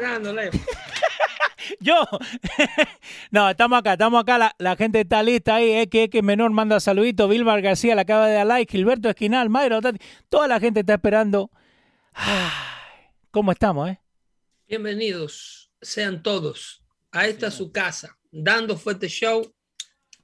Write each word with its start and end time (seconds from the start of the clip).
La. 0.00 0.50
Yo. 1.80 2.06
no, 3.30 3.50
estamos 3.50 3.78
acá, 3.78 3.92
estamos 3.92 4.20
acá. 4.20 4.38
La, 4.38 4.54
la 4.58 4.76
gente 4.76 5.00
está 5.00 5.22
lista 5.22 5.56
ahí. 5.56 5.70
Es 5.70 5.88
que, 5.88 6.08
que 6.08 6.22
menor 6.22 6.50
manda 6.50 6.80
saludito. 6.80 7.28
Vilmar 7.28 7.62
García 7.62 7.94
le 7.94 8.02
acaba 8.02 8.26
de 8.26 8.34
dar 8.34 8.46
like. 8.46 8.70
Gilberto 8.70 9.08
Esquinal, 9.08 9.48
Mayra. 9.48 9.80
Toda 10.28 10.48
la 10.48 10.60
gente 10.60 10.80
está 10.80 10.94
esperando. 10.94 11.50
Ay, 12.12 12.50
¿Cómo 13.30 13.52
estamos, 13.52 13.90
eh? 13.90 14.00
Bienvenidos 14.66 15.70
sean 15.80 16.22
todos 16.22 16.82
a 17.12 17.26
esta 17.26 17.50
su 17.50 17.70
casa, 17.72 18.18
dando 18.30 18.76
fuerte 18.76 19.08
show 19.08 19.54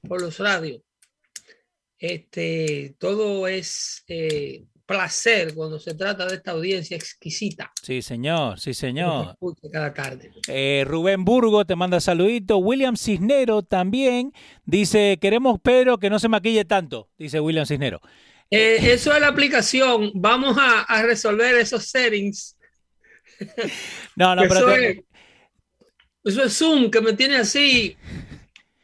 por 0.07 0.21
los 0.21 0.39
radios. 0.39 0.81
Este, 1.97 2.95
todo 2.99 3.47
es 3.47 4.03
eh, 4.07 4.65
placer 4.85 5.53
cuando 5.55 5.79
se 5.79 5.93
trata 5.95 6.25
de 6.27 6.35
esta 6.35 6.51
audiencia 6.51 6.95
exquisita 6.95 7.71
Sí, 7.81 8.01
señor, 8.01 8.59
sí, 8.59 8.73
señor. 8.73 9.35
cada 9.71 9.93
tarde. 9.93 10.31
Eh, 10.47 10.83
Rubén 10.87 11.25
Burgo 11.25 11.65
te 11.65 11.75
manda 11.75 11.99
saludito. 11.99 12.57
William 12.57 12.95
Cisnero 12.95 13.63
también 13.63 14.31
dice: 14.65 15.17
Queremos 15.21 15.59
Pedro 15.59 15.97
que 15.97 16.09
no 16.09 16.19
se 16.19 16.27
maquille 16.29 16.65
tanto, 16.65 17.09
dice 17.17 17.39
William 17.39 17.65
Cisnero. 17.65 17.99
Eh, 18.51 18.77
eso 18.93 19.11
es 19.13 19.19
la 19.21 19.27
aplicación. 19.29 20.11
Vamos 20.13 20.55
a, 20.59 20.81
a 20.83 21.01
resolver 21.03 21.55
esos 21.55 21.85
settings. 21.85 22.55
No, 24.15 24.35
no, 24.35 24.43
Eso 24.43 24.53
pero 24.53 24.67
te- 24.67 24.89
es, 24.91 24.99
eso 26.23 26.43
es 26.43 26.57
Zoom 26.57 26.89
que 26.89 27.01
me 27.01 27.13
tiene 27.13 27.35
así 27.37 27.97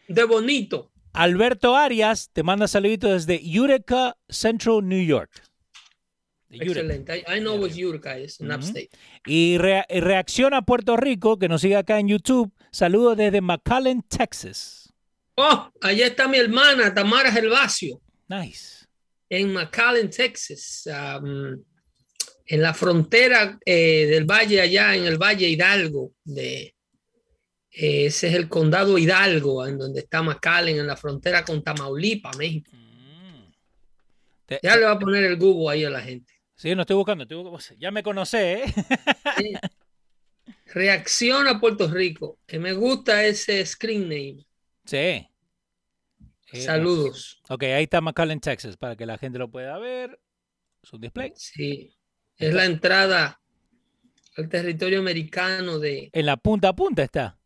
de 0.07 0.23
bonito. 0.25 0.91
Alberto 1.13 1.75
Arias 1.75 2.29
te 2.34 2.44
manda 2.44 2.67
saludito 2.67 3.11
desde 3.11 3.41
Utica, 3.59 4.17
Central 4.29 4.88
New 4.88 5.03
York. 5.06 5.29
Excelente. 6.51 7.17
I, 7.28 7.38
I 7.38 7.39
know 7.39 7.56
what's 7.56 7.78
Utica 7.78 8.17
is, 8.17 8.39
in 8.39 8.51
upstate. 8.51 8.89
Y 9.25 9.57
rea- 9.57 9.85
y 9.89 10.00
reacciona 10.00 10.57
a 10.57 10.62
Puerto 10.63 10.97
Rico, 10.97 11.38
que 11.39 11.47
nos 11.47 11.62
sigue 11.62 11.75
acá 11.78 12.00
en 12.00 12.07
YouTube. 12.09 12.51
Saludos 12.72 13.17
desde 13.17 13.41
McAllen, 13.41 14.01
Texas. 14.03 14.91
Oh, 15.35 15.72
allá 15.81 16.07
está 16.07 16.28
mi 16.28 16.38
hermana 16.38 16.94
Tamara 16.94 17.31
Gervasio. 17.31 18.01
Nice. 18.28 18.85
en 19.29 19.53
McAllen, 19.53 20.09
Texas, 20.09 20.84
um, 20.88 21.57
en 22.45 22.61
la 22.61 22.73
frontera 22.73 23.57
eh, 23.66 24.06
del 24.07 24.25
valle 24.25 24.59
allá, 24.59 24.94
en 24.94 25.06
el 25.06 25.17
Valle 25.17 25.47
Hidalgo, 25.47 26.11
de, 26.25 26.75
eh, 27.72 28.06
ese 28.07 28.28
es 28.28 28.34
el 28.35 28.50
condado 28.50 28.97
Hidalgo, 28.97 29.66
en 29.66 29.78
donde 29.78 30.01
está 30.01 30.22
McAllen, 30.22 30.79
en 30.79 30.88
la 30.88 30.97
frontera 30.97 31.45
con 31.45 31.63
Tamaulipas, 31.63 32.35
México. 32.38 32.72
Mm. 32.73 33.51
Te- 34.47 34.59
Ya 34.61 34.75
le 34.75 34.84
va 34.84 34.91
a 34.91 35.00
poner 35.00 35.23
el 35.23 35.38
Google 35.38 35.72
ahí 35.73 35.85
a 35.85 35.90
la 35.90 36.01
gente. 36.01 36.30
Sí, 36.61 36.75
no 36.75 36.81
estoy 36.81 36.95
buscando, 36.95 37.23
estoy 37.23 37.38
buscando. 37.41 37.79
Ya 37.81 37.89
me 37.89 38.03
conocé, 38.03 38.66
¿eh? 38.66 38.73
Reacciona 40.67 41.51
a 41.51 41.59
Puerto 41.59 41.88
Rico, 41.88 42.38
que 42.45 42.59
me 42.59 42.73
gusta 42.73 43.25
ese 43.25 43.66
screen 43.66 44.03
name. 44.03 44.45
Sí. 44.85 45.27
Eh, 46.53 46.61
Saludos. 46.63 47.41
Ok, 47.49 47.63
ahí 47.63 47.83
está 47.85 47.99
McAllen, 47.99 48.39
Texas, 48.39 48.77
para 48.77 48.95
que 48.95 49.07
la 49.07 49.17
gente 49.17 49.39
lo 49.39 49.49
pueda 49.49 49.79
ver. 49.79 50.19
Su 50.83 50.99
display. 50.99 51.33
Sí, 51.35 51.95
es 52.38 52.53
la 52.53 52.66
entrada 52.66 53.41
al 54.38 54.47
territorio 54.47 54.99
americano 54.99 55.79
de 55.79 56.11
En 56.13 56.25
la 56.28 56.38
punta 56.38 56.69
a 56.69 56.75
punta 56.75 57.01
está. 57.01 57.39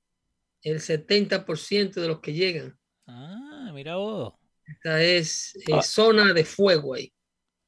el 0.62 0.82
70% 0.82 2.02
de 2.02 2.08
los 2.10 2.20
que 2.20 2.34
llegan. 2.34 2.78
Ah, 3.08 3.72
mira 3.74 3.96
vos. 3.96 4.34
Esta 4.66 5.02
es 5.02 5.56
eh, 5.56 5.72
Ah. 5.74 5.82
zona 5.82 6.34
de 6.34 6.44
fuego 6.44 6.96
ahí. 6.96 7.14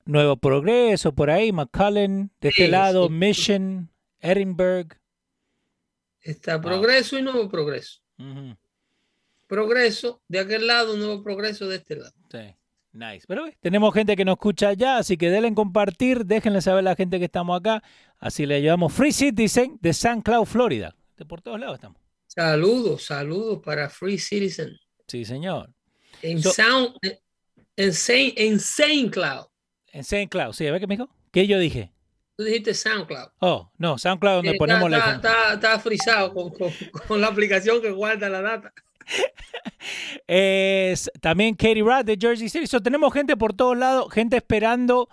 Nuevo 0.07 0.37
Progreso 0.37 1.13
por 1.13 1.29
ahí, 1.29 1.51
McAllen, 1.51 2.31
de 2.41 2.49
este 2.49 2.65
Sí, 2.65 2.71
lado, 2.71 3.07
sí. 3.07 3.13
Mission, 3.13 3.89
Edinburgh. 4.19 4.97
Está 6.21 6.59
progreso 6.61 7.17
y 7.17 7.21
nuevo 7.21 7.47
progreso. 7.49 7.99
Progreso 9.47 10.21
de 10.27 10.39
aquel 10.39 10.67
lado, 10.67 10.97
nuevo 10.97 11.23
progreso 11.23 11.67
de 11.67 11.77
este 11.77 11.95
lado. 11.95 12.13
Sí, 12.29 12.53
nice. 12.91 13.25
Pero 13.27 13.47
eh, 13.47 13.57
tenemos 13.61 13.93
gente 13.93 14.15
que 14.15 14.25
nos 14.25 14.33
escucha 14.33 14.69
allá, 14.69 14.97
así 14.97 15.15
que 15.17 15.29
denle 15.29 15.47
en 15.47 15.55
compartir, 15.55 16.25
déjenle 16.25 16.61
saber 16.61 16.79
a 16.79 16.89
la 16.89 16.95
gente 16.95 17.17
que 17.19 17.25
estamos 17.25 17.57
acá. 17.57 17.81
Así 18.17 18.45
le 18.45 18.55
ayudamos. 18.55 18.91
Free 18.93 19.11
Citizen 19.13 19.77
de 19.81 19.93
San 19.93 20.21
Cloud, 20.21 20.45
Florida. 20.45 20.95
De 21.17 21.25
por 21.25 21.41
todos 21.41 21.59
lados 21.59 21.75
estamos. 21.75 22.01
Saludos, 22.27 23.03
saludos 23.05 23.61
para 23.63 23.89
Free 23.89 24.17
Citizen. 24.19 24.77
Sí, 25.07 25.23
señor. 25.23 25.71
En 26.21 26.41
So- 26.41 26.51
Sound, 26.51 26.95
en- 27.01 27.17
en 27.77 27.93
Saint, 27.93 28.33
en 28.37 28.59
Saint 28.59 29.13
Cloud. 29.13 29.45
En 29.91 30.03
Saint 30.03 30.29
Cloud, 30.31 30.53
sí, 30.53 30.67
a 30.67 30.71
ver 30.71 30.79
qué 30.81 30.87
me 30.87 30.95
dijo. 30.95 31.09
¿Qué 31.31 31.47
yo 31.47 31.59
dije? 31.59 31.91
Tú 32.35 32.43
dijiste 32.43 32.73
SoundCloud. 32.73 33.29
Oh, 33.39 33.71
no, 33.77 33.97
SoundCloud 33.97 34.35
donde 34.37 34.51
Eh, 34.51 34.57
ponemos 34.59 34.89
la 34.91 34.97
está, 34.97 35.15
está, 35.15 35.53
está 35.53 35.79
frisado 35.79 36.33
con, 36.33 36.49
con- 36.51 36.71
con 37.07 37.19
la 37.21 37.27
aplicación 37.27 37.81
que 37.81 37.89
guarda 37.91 38.29
la 38.29 38.41
data. 38.41 38.73
Es 40.27 41.09
también 41.21 41.55
Katie 41.55 41.83
Rath 41.83 42.05
de 42.05 42.17
Jersey 42.19 42.49
City. 42.49 42.67
So, 42.67 42.81
tenemos 42.81 43.13
gente 43.13 43.37
por 43.37 43.53
todos 43.53 43.77
lados, 43.77 44.11
gente 44.13 44.35
esperando 44.37 45.09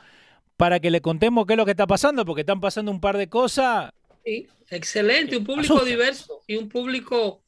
para 0.57 0.81
que 0.81 0.91
le 0.91 1.01
contemos 1.01 1.47
qué 1.47 1.53
es 1.55 1.57
lo 1.57 1.65
que 1.65 1.71
está 1.73 1.87
pasando, 1.87 2.25
porque 2.25 2.41
están 2.41 2.61
pasando 2.61 2.91
un 2.91 3.01
par 3.01 3.17
de 3.17 3.29
cosas. 3.29 3.93
Sí, 4.25 4.47
excelente, 4.71 5.37
un 5.37 5.45
público 5.45 5.75
Asusta. 5.75 5.91
diverso 5.91 6.43
y 6.47 6.57
un 6.57 6.69
público 6.69 7.43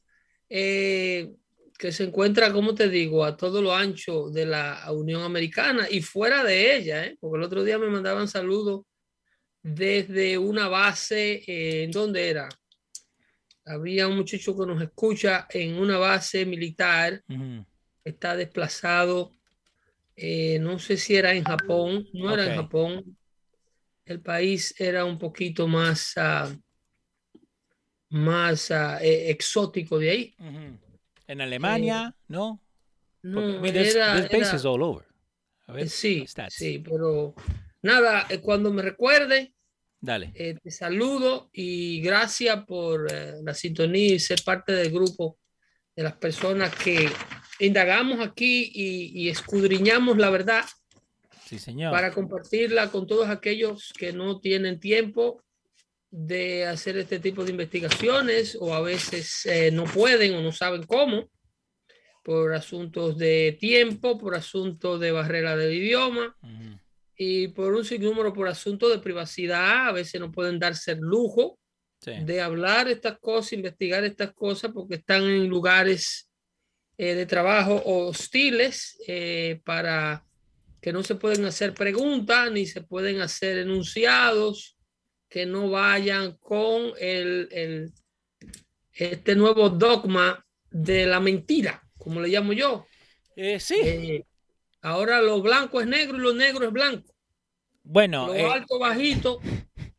eh, 0.49 1.33
que 1.77 1.91
se 1.91 2.05
encuentra, 2.05 2.51
como 2.51 2.73
te 2.73 2.89
digo, 2.89 3.23
a 3.23 3.37
todo 3.37 3.61
lo 3.61 3.73
ancho 3.73 4.29
de 4.29 4.45
la 4.45 4.91
Unión 4.91 5.21
Americana 5.21 5.87
y 5.89 6.01
fuera 6.01 6.43
de 6.43 6.75
ella, 6.75 7.05
¿eh? 7.05 7.17
porque 7.19 7.37
el 7.37 7.43
otro 7.43 7.63
día 7.63 7.77
me 7.77 7.87
mandaban 7.87 8.27
saludos 8.27 8.83
desde 9.61 10.37
una 10.37 10.67
base, 10.69 11.43
eh, 11.45 11.83
¿en 11.83 11.91
dónde 11.91 12.29
era? 12.29 12.49
Había 13.65 14.07
un 14.07 14.15
muchacho 14.15 14.57
que 14.57 14.65
nos 14.65 14.81
escucha 14.81 15.45
en 15.49 15.77
una 15.77 15.97
base 15.97 16.45
militar, 16.45 17.21
Ujú. 17.27 17.65
está 18.03 18.35
desplazado, 18.35 19.35
eh, 20.15 20.57
no 20.59 20.79
sé 20.79 20.97
si 20.97 21.15
era 21.15 21.33
en 21.33 21.43
Japón, 21.43 22.07
no 22.13 22.33
era 22.33 22.45
en. 22.45 22.55
Japón, 22.55 23.17
el 24.05 24.21
país 24.21 24.73
era 24.79 25.05
un 25.05 25.19
poquito 25.19 25.67
más, 25.67 26.13
ah, 26.15 26.55
más 28.09 28.71
eh, 28.71 29.29
exótico 29.29 29.99
de 29.99 30.09
ahí. 30.09 30.35
En 31.27 31.41
Alemania, 31.41 32.15
¿no? 32.27 32.61
Porque, 33.21 33.37
No, 33.47 33.49
I 33.49 33.59
mean, 33.59 33.73
there's- 33.75 33.95
era- 33.95 34.27
there's 34.27 34.53
era- 34.53 34.69
all 34.71 34.81
over. 34.83 35.05
A 35.67 35.73
ver, 35.73 35.89
sí, 35.89 36.25
stats. 36.27 36.53
sí, 36.55 36.79
pero 36.79 37.35
nada, 37.81 38.25
eh, 38.29 38.39
cuando 38.39 38.71
me 38.71 38.81
recuerde, 38.81 39.53
Dale. 39.99 40.31
eh, 40.35 40.55
te 40.63 40.71
saludo 40.71 41.49
y 41.51 41.99
gracias 42.01 42.63
por 42.65 43.11
eh, 43.11 43.33
la 43.43 43.53
sintonía 43.53 44.15
y 44.15 44.19
ser 44.19 44.41
parte 44.45 44.71
del 44.71 44.91
grupo 44.91 45.37
de 45.95 46.03
las 46.03 46.13
personas 46.13 46.73
que 46.75 47.09
indagamos 47.59 48.25
aquí 48.25 48.71
y, 48.73 49.23
y 49.23 49.29
escudriñamos 49.29 50.17
la 50.17 50.29
verdad 50.29 50.63
Sí, 51.45 51.59
señor. 51.59 51.91
para 51.91 52.13
compartirla 52.13 52.89
con 52.91 53.05
todos 53.07 53.27
aquellos 53.29 53.91
que 53.97 54.13
no 54.13 54.39
tienen 54.39 54.79
tiempo 54.79 55.43
de 56.19 56.65
hacer 56.65 56.97
este 56.97 57.19
tipo 57.19 57.45
de 57.45 57.51
investigaciones 57.51 58.57
o 58.59 58.73
a 58.73 58.81
veces 58.81 59.45
eh, 59.45 59.69
no 59.69 59.83
pueden 59.83 60.33
o 60.33 60.41
no 60.41 60.51
saben 60.51 60.81
cómo 60.81 61.29
por 62.23 62.55
asuntos 62.55 63.19
de 63.19 63.55
tiempo, 63.59 64.17
por 64.17 64.33
asuntos 64.33 64.99
de 64.99 65.11
barrera 65.11 65.55
del 65.55 65.75
idioma 65.75 66.35
y 67.15 67.49
por 67.49 67.75
un 67.75 67.85
sinnúmero 67.85 68.33
por 68.33 68.47
asuntos 68.47 68.91
de 68.91 68.97
privacidad. 68.97 69.89
A 69.89 69.91
veces 69.91 70.19
no 70.19 70.31
pueden 70.31 70.57
darse 70.57 70.93
el 70.93 70.99
lujo 70.99 71.59
de 72.03 72.41
hablar 72.41 72.87
estas 72.87 73.19
cosas, 73.19 73.53
investigar 73.53 74.03
estas 74.03 74.33
cosas 74.33 74.71
porque 74.73 74.95
están 74.95 75.21
en 75.21 75.47
lugares 75.47 76.31
eh, 76.97 77.13
de 77.13 77.27
trabajo 77.27 77.79
hostiles 77.85 78.97
eh, 79.07 79.61
para 79.63 80.25
que 80.81 80.91
no 80.91 81.03
se 81.03 81.13
pueden 81.13 81.45
hacer 81.45 81.75
preguntas 81.75 82.51
ni 82.51 82.65
se 82.65 82.81
pueden 82.81 83.21
hacer 83.21 83.59
enunciados 83.59 84.76
que 85.29 85.45
no 85.45 85.69
vayan 85.69 86.33
con 86.37 86.91
el, 86.99 87.49
el 87.51 87.93
este 88.93 89.35
nuevo 89.35 89.69
dogma 89.69 90.45
de 90.71 91.05
la 91.05 91.19
mentira 91.19 91.83
como 92.07 92.21
le 92.21 92.29
llamo 92.29 92.53
yo. 92.53 92.85
Eh, 93.35 93.59
sí. 93.59 93.75
Eh, 93.83 94.23
ahora 94.81 95.21
lo 95.21 95.41
blanco 95.41 95.81
es 95.81 95.87
negro 95.87 96.15
y 96.17 96.21
lo 96.21 96.33
negro 96.33 96.65
es 96.65 96.71
blanco. 96.71 97.13
Bueno. 97.83 98.27
Lo 98.27 98.33
eh, 98.33 98.45
alto 98.45 98.79
bajito 98.79 99.41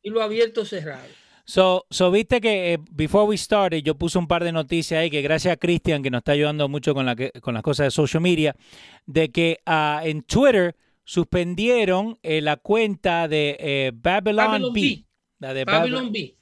y 0.03 0.09
lo 0.09 0.23
abierto 0.23 0.65
cerrado. 0.65 1.07
So, 1.45 1.87
so 1.91 2.11
viste 2.11 2.41
que 2.41 2.79
before 2.91 3.27
we 3.27 3.37
started 3.37 3.83
yo 3.83 3.95
puse 3.95 4.19
un 4.19 4.27
par 4.27 4.43
de 4.43 4.53
noticias 4.53 5.01
ahí 5.01 5.11
que 5.11 5.21
gracias 5.21 5.53
a 5.53 5.57
Cristian 5.59 6.03
que 6.03 6.11
nos 6.11 6.21
está 6.21 6.33
ayudando 6.33 6.67
mucho 6.69 6.95
con, 6.95 7.05
la 7.05 7.15
con 7.43 7.53
las 7.53 7.63
cosas 7.63 7.87
de 7.87 7.91
social 7.91 8.23
media, 8.23 8.57
de 9.05 9.31
que 9.31 9.59
uh, 9.67 10.07
en 10.07 10.23
Twitter 10.23 10.77
suspendieron 11.05 12.19
la 12.23 12.57
cuenta 12.57 13.29
de 13.29 13.93
Babylon, 13.95 14.73
B. 14.75 15.05
La 15.39 15.55
de 15.55 15.65
Babylon 15.65 16.13
B. 16.13 16.37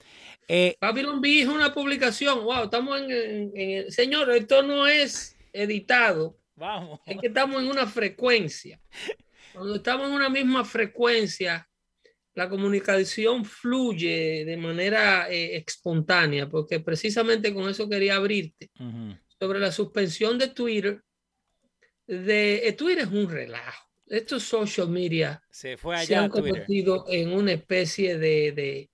Babylon 0.81 1.21
B 1.21 1.41
es 1.43 1.49
una 1.49 1.73
publicación. 1.73 2.45
Wow, 2.45 2.65
estamos 2.65 3.01
en, 3.01 3.53
en, 3.55 3.91
Señor, 3.91 4.31
esto 4.31 4.63
no 4.63 4.87
es 4.87 5.37
editado, 5.53 6.39
Vamos. 6.55 7.01
es 7.07 7.19
que 7.19 7.27
estamos 7.29 7.63
en 7.63 7.69
una 7.69 7.87
frecuencia. 7.87 8.81
Cuando 9.53 9.77
estamos 9.77 10.07
en 10.09 10.13
una 10.13 10.29
misma 10.29 10.65
frecuencia, 10.65 11.69
la 12.37 12.51
comunicación 12.51 13.47
fluye 13.47 14.45
de 14.45 14.57
manera 14.59 15.31
eh, 15.31 15.57
espontánea, 15.57 16.47
porque 16.49 16.81
precisamente 16.81 17.53
con 17.55 17.69
eso 17.69 17.89
quería 17.89 18.17
abrirte. 18.17 18.71
Sobre 19.41 19.59
la 19.59 19.73
suspensión 19.73 20.39
de 20.39 20.49
Twitter. 20.49 21.03
De, 22.07 22.69
eh, 22.69 22.73
Twitter 22.75 23.05
es 23.05 23.11
un 23.11 23.31
relajo. 23.31 23.86
Estos 24.09 24.45
social 24.45 24.89
media 24.89 25.43
se, 25.51 25.77
fue 25.77 25.97
allá 25.97 26.25
han 26.25 26.31
convertido 26.31 27.07
en 27.09 27.33
una 27.33 27.53
especie 27.53 28.19
de, 28.19 28.53
de, 28.53 28.91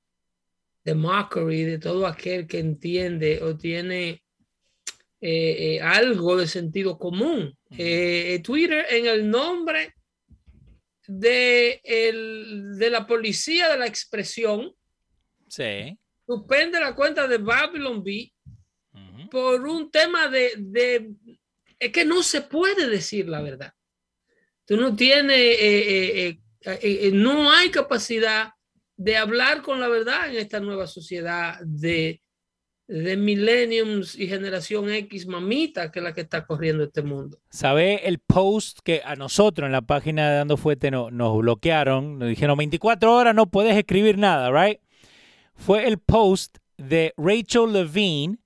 de 0.85 0.95
mockery 0.95 1.65
de 1.65 1.79
todo 1.79 2.07
aquel 2.07 2.47
que 2.47 2.59
entiende 2.59 3.43
o 3.43 3.57
tiene 3.57 4.23
eh, 5.21 5.77
eh, 5.77 5.81
algo 5.81 6.37
de 6.37 6.49
sentido 6.49 6.99
común. 6.99 7.57
Eh, 7.71 8.41
Twitter 8.43 8.87
en 8.91 9.07
el 9.07 9.31
nombre 9.31 9.95
de, 11.07 11.81
el, 11.85 12.77
de 12.77 12.91
la 12.91 13.07
policía 13.07 13.69
de 13.69 13.79
la 13.79 13.87
expresión 13.87 14.75
sí. 15.47 15.99
suspende 16.27 16.81
la 16.81 16.95
cuenta 16.95 17.29
de 17.29 17.39
Babylon 17.39 18.03
B 18.03 18.33
por 19.31 19.61
un 19.65 19.91
tema 19.91 20.29
de, 20.29 20.55
de, 20.59 21.11
Es 21.79 21.93
que 21.93 22.05
no 22.05 22.23
se 22.23 22.43
puede 22.43 22.89
decir 22.89 23.29
la 23.29 23.41
verdad. 23.41 23.73
Tú 24.65 24.77
no 24.77 24.95
tienes... 24.97 26.37
no 27.13 27.53
hay 27.53 27.71
capacidad 27.71 28.53
de 28.97 29.17
hablar 29.17 29.63
con 29.63 29.81
la 29.81 29.89
verdad 29.89 30.31
en 30.31 30.37
esta 30.37 30.61
nueva 30.61 30.87
sociedad 30.87 31.59
de 31.63 32.23
de 32.93 33.17
millenniums 33.17 34.19
y 34.19 34.27
generación 34.27 34.91
X 34.91 35.27
mamita 35.27 35.91
que 35.91 36.01
es 36.01 36.03
la 36.03 36.13
que 36.13 36.23
está 36.23 36.45
corriendo 36.45 36.85
este 36.85 37.03
mundo. 37.03 37.39
¿Sabe 37.51 38.07
el 38.07 38.19
post 38.19 38.81
que 38.85 39.01
a 39.05 39.17
nosotros 39.17 39.67
en 39.67 39.73
la 39.73 39.81
página 39.81 40.29
de 40.29 40.37
Dando 40.37 40.59
Fuete 40.59 40.91
no, 40.91 41.11
nos 41.11 41.39
bloquearon? 41.39 42.19
Nos 42.19 42.29
dijeron 42.29 42.59
24 42.59 43.15
horas 43.15 43.35
no 43.35 43.47
puedes 43.47 43.77
escribir 43.77 44.19
nada, 44.19 44.51
¿right? 44.51 44.79
Fue 45.55 45.87
el 45.87 45.99
post 45.99 46.59
de 46.77 47.15
Rachel 47.17 47.73
Levine 47.73 48.39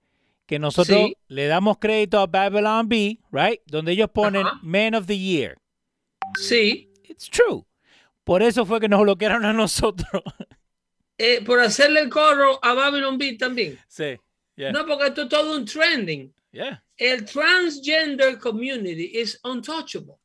que 0.46 0.60
nosotros 0.60 1.10
le 1.26 1.46
damos 1.48 1.78
crédito 1.78 2.20
a 2.20 2.28
Babylon 2.28 2.88
B, 2.88 3.18
¿right? 3.32 3.60
Donde 3.66 3.92
ellos 3.92 4.10
ponen 4.10 4.46
Man 4.62 4.94
of 4.94 5.06
the 5.06 5.18
Year. 5.18 5.56
Sí. 6.36 6.90
It's 7.04 7.28
true. 7.28 7.64
Por 8.24 8.42
eso 8.42 8.66
fue 8.66 8.80
que 8.80 8.88
nos 8.88 9.00
bloquearon 9.02 9.44
a 9.44 9.52
nosotros. 9.52 10.22
Eh, 11.18 11.42
por 11.42 11.58
hacerle 11.60 12.00
el 12.00 12.10
coro 12.10 12.58
a 12.62 12.74
Babylon 12.74 13.16
B 13.16 13.38
también. 13.38 13.78
Sí. 13.88 14.18
No, 14.54 14.84
porque 14.84 15.06
esto 15.06 15.22
es 15.22 15.28
todo 15.30 15.56
un 15.56 15.64
trending. 15.64 16.30
El 16.96 17.24
transgender 17.24 18.38
community 18.38 19.18
is 19.18 19.40
untouchable. 19.42 20.16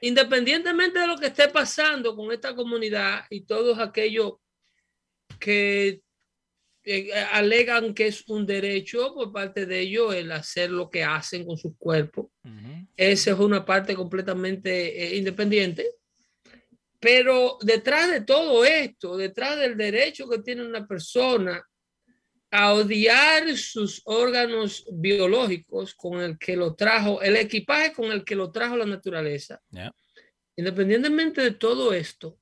Independientemente 0.00 0.98
de 0.98 1.06
lo 1.06 1.16
que 1.16 1.26
esté 1.26 1.46
pasando 1.48 2.16
con 2.16 2.32
esta 2.32 2.56
comunidad 2.56 3.24
y 3.30 3.42
todos 3.42 3.78
aquellos 3.78 4.34
que 5.38 6.02
eh, 6.88 7.12
alegan 7.32 7.92
que 7.94 8.06
es 8.06 8.28
un 8.28 8.46
derecho 8.46 9.12
por 9.12 9.32
parte 9.32 9.66
de 9.66 9.80
ellos 9.80 10.14
el 10.14 10.30
hacer 10.30 10.70
lo 10.70 10.88
que 10.88 11.02
hacen 11.02 11.44
con 11.44 11.58
su 11.58 11.76
cuerpo. 11.76 12.30
Esa 12.96 13.32
es 13.32 13.38
una 13.38 13.64
parte 13.64 13.96
completamente 13.96 15.02
eh, 15.02 15.16
independiente. 15.16 15.96
Pero 17.00 17.58
detrás 17.60 18.08
de 18.12 18.20
todo 18.20 18.64
esto, 18.64 19.16
detrás 19.16 19.58
del 19.58 19.76
derecho 19.76 20.28
que 20.28 20.38
tiene 20.38 20.64
una 20.64 20.86
persona 20.86 21.60
a 22.52 22.72
odiar 22.72 23.56
sus 23.56 24.00
órganos 24.04 24.86
biológicos 24.92 25.92
con 25.92 26.20
el 26.20 26.38
que 26.38 26.56
lo 26.56 26.76
trajo, 26.76 27.20
el 27.20 27.34
equipaje 27.34 27.92
con 27.92 28.12
el 28.12 28.24
que 28.24 28.36
lo 28.36 28.52
trajo 28.52 28.76
la 28.76 28.86
naturaleza. 28.86 29.60
Independientemente 30.54 31.42
de 31.42 31.50
todo 31.50 31.92
esto, 31.92 32.38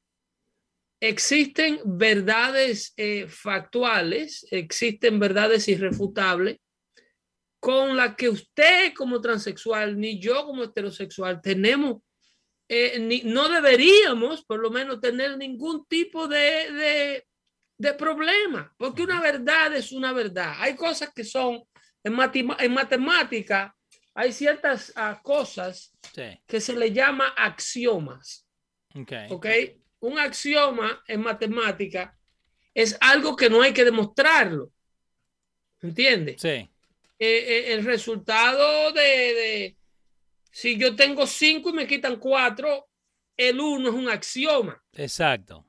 existen 1.09 1.81
verdades 1.85 2.93
eh, 2.97 3.27
factuales, 3.29 4.47
existen 4.51 5.19
verdades 5.19 5.69
irrefutables 5.69 6.59
con 7.61 7.97
las 7.97 8.15
que 8.15 8.29
usted 8.29 8.93
como 8.95 9.21
transexual, 9.21 9.99
ni 9.99 10.21
yo 10.21 10.45
como 10.45 10.65
heterosexual, 10.65 11.41
tenemos, 11.41 12.03
eh, 12.69 12.99
ni, 12.99 13.23
no 13.23 13.49
deberíamos 13.49 14.45
por 14.45 14.61
lo 14.61 14.71
menos 14.71 15.01
tener 15.01 15.39
ningún 15.39 15.87
tipo 15.87 16.29
de 16.29 17.25
de 17.77 17.94
problema, 17.94 18.73
porque 18.77 19.03
una 19.03 19.20
verdad 19.20 19.75
es 19.75 19.93
una 19.93 20.13
verdad. 20.13 20.55
Hay 20.58 20.77
cosas 20.77 21.13
que 21.15 21.25
son 21.25 21.63
en, 22.03 22.17
en 22.58 22.73
matemática, 22.73 23.75
hay 24.15 24.32
ciertas 24.32 24.93
ah, 24.96 25.20
cosas 25.23 25.93
que 26.46 26.61
se 26.61 26.73
le 26.75 26.93
llama 26.93 27.34
axiomas. 27.37 28.46
Okay. 28.94 29.82
Un 30.05 30.19
axioma 30.19 31.03
en 31.06 31.20
matemática 31.20 32.17
es 32.73 32.96
algo 33.01 33.37
que 33.37 33.49
no 33.49 33.63
hay 33.63 33.73
que 33.73 33.84
demostrarlo. 33.84 34.70
¿Entiendes? 35.81 36.41
Sí. 36.41 36.49
Eh, 36.49 36.69
eh, 37.19 37.73
el 37.73 37.84
resultado 37.84 38.93
de, 38.93 39.77
si 40.51 40.77
yo 40.79 40.96
tengo 40.96 41.27
cinco 41.27 41.70
y 41.70 41.75
me 41.75 41.87
quitan 41.87 42.17
cuatro, 42.17 42.89
el 43.37 43.61
uno 43.61 43.89
es 43.89 43.94
un 43.94 44.08
axioma. 44.08 44.82
Exacto 44.93 45.65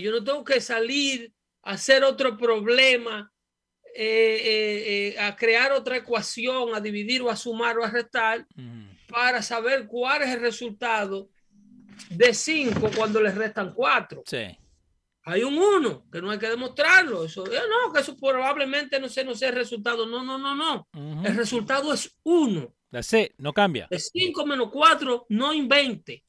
yo 0.00 0.10
no 0.10 0.24
tengo 0.24 0.44
que 0.44 0.60
salir 0.60 1.32
a 1.62 1.72
hacer 1.72 2.04
otro 2.04 2.36
problema, 2.36 3.32
eh, 3.94 4.40
eh, 4.44 5.14
eh, 5.14 5.20
a 5.20 5.36
crear 5.36 5.72
otra 5.72 5.96
ecuación, 5.96 6.74
a 6.74 6.80
dividir 6.80 7.22
o 7.22 7.30
a 7.30 7.36
sumar 7.36 7.78
o 7.78 7.84
a 7.84 7.90
restar, 7.90 8.46
para 9.08 9.42
saber 9.42 9.86
cuál 9.86 10.22
es 10.22 10.30
el 10.30 10.40
resultado 10.40 11.28
de 12.10 12.34
5 12.34 12.90
cuando 12.96 13.20
les 13.20 13.34
restan 13.34 13.72
4. 13.74 14.22
Sí. 14.26 14.58
Hay 15.24 15.44
un 15.44 15.56
1 15.56 16.10
que 16.10 16.20
no 16.20 16.30
hay 16.30 16.38
que 16.38 16.48
demostrarlo. 16.48 17.24
Eso, 17.24 17.44
no, 17.44 17.92
que 17.92 18.00
eso 18.00 18.16
probablemente 18.16 18.98
no 18.98 19.08
sé, 19.08 19.24
no 19.24 19.34
sea 19.34 19.50
el 19.50 19.56
resultado. 19.56 20.06
No, 20.06 20.22
no, 20.24 20.38
no, 20.38 20.54
no. 20.54 20.88
El 21.24 21.36
resultado 21.36 21.92
es 21.92 22.18
1. 22.24 22.74
no 23.38 23.52
cambia. 23.52 23.86
De 23.90 23.98
5 23.98 24.46
menos 24.46 24.70
4, 24.72 25.26
no 25.28 25.52
invente. 25.52 26.24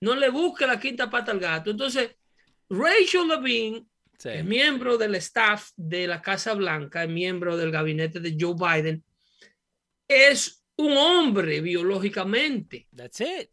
No 0.00 0.14
le 0.14 0.28
busque 0.28 0.66
la 0.66 0.78
quinta 0.78 1.08
pata 1.08 1.32
al 1.32 1.40
gato. 1.40 1.70
Entonces, 1.70 2.14
Rachel 2.68 3.28
Levine 3.28 3.86
es 4.22 4.44
miembro 4.44 4.98
del 4.98 5.14
staff 5.16 5.70
de 5.76 6.06
la 6.06 6.20
Casa 6.20 6.54
Blanca, 6.54 7.04
es 7.04 7.10
miembro 7.10 7.56
del 7.56 7.70
gabinete 7.70 8.20
de 8.20 8.36
Joe 8.38 8.54
Biden. 8.54 9.02
Es 10.06 10.62
un 10.76 10.96
hombre 10.96 11.62
biológicamente. 11.62 12.86
That's 12.94 13.20
it. 13.20 13.50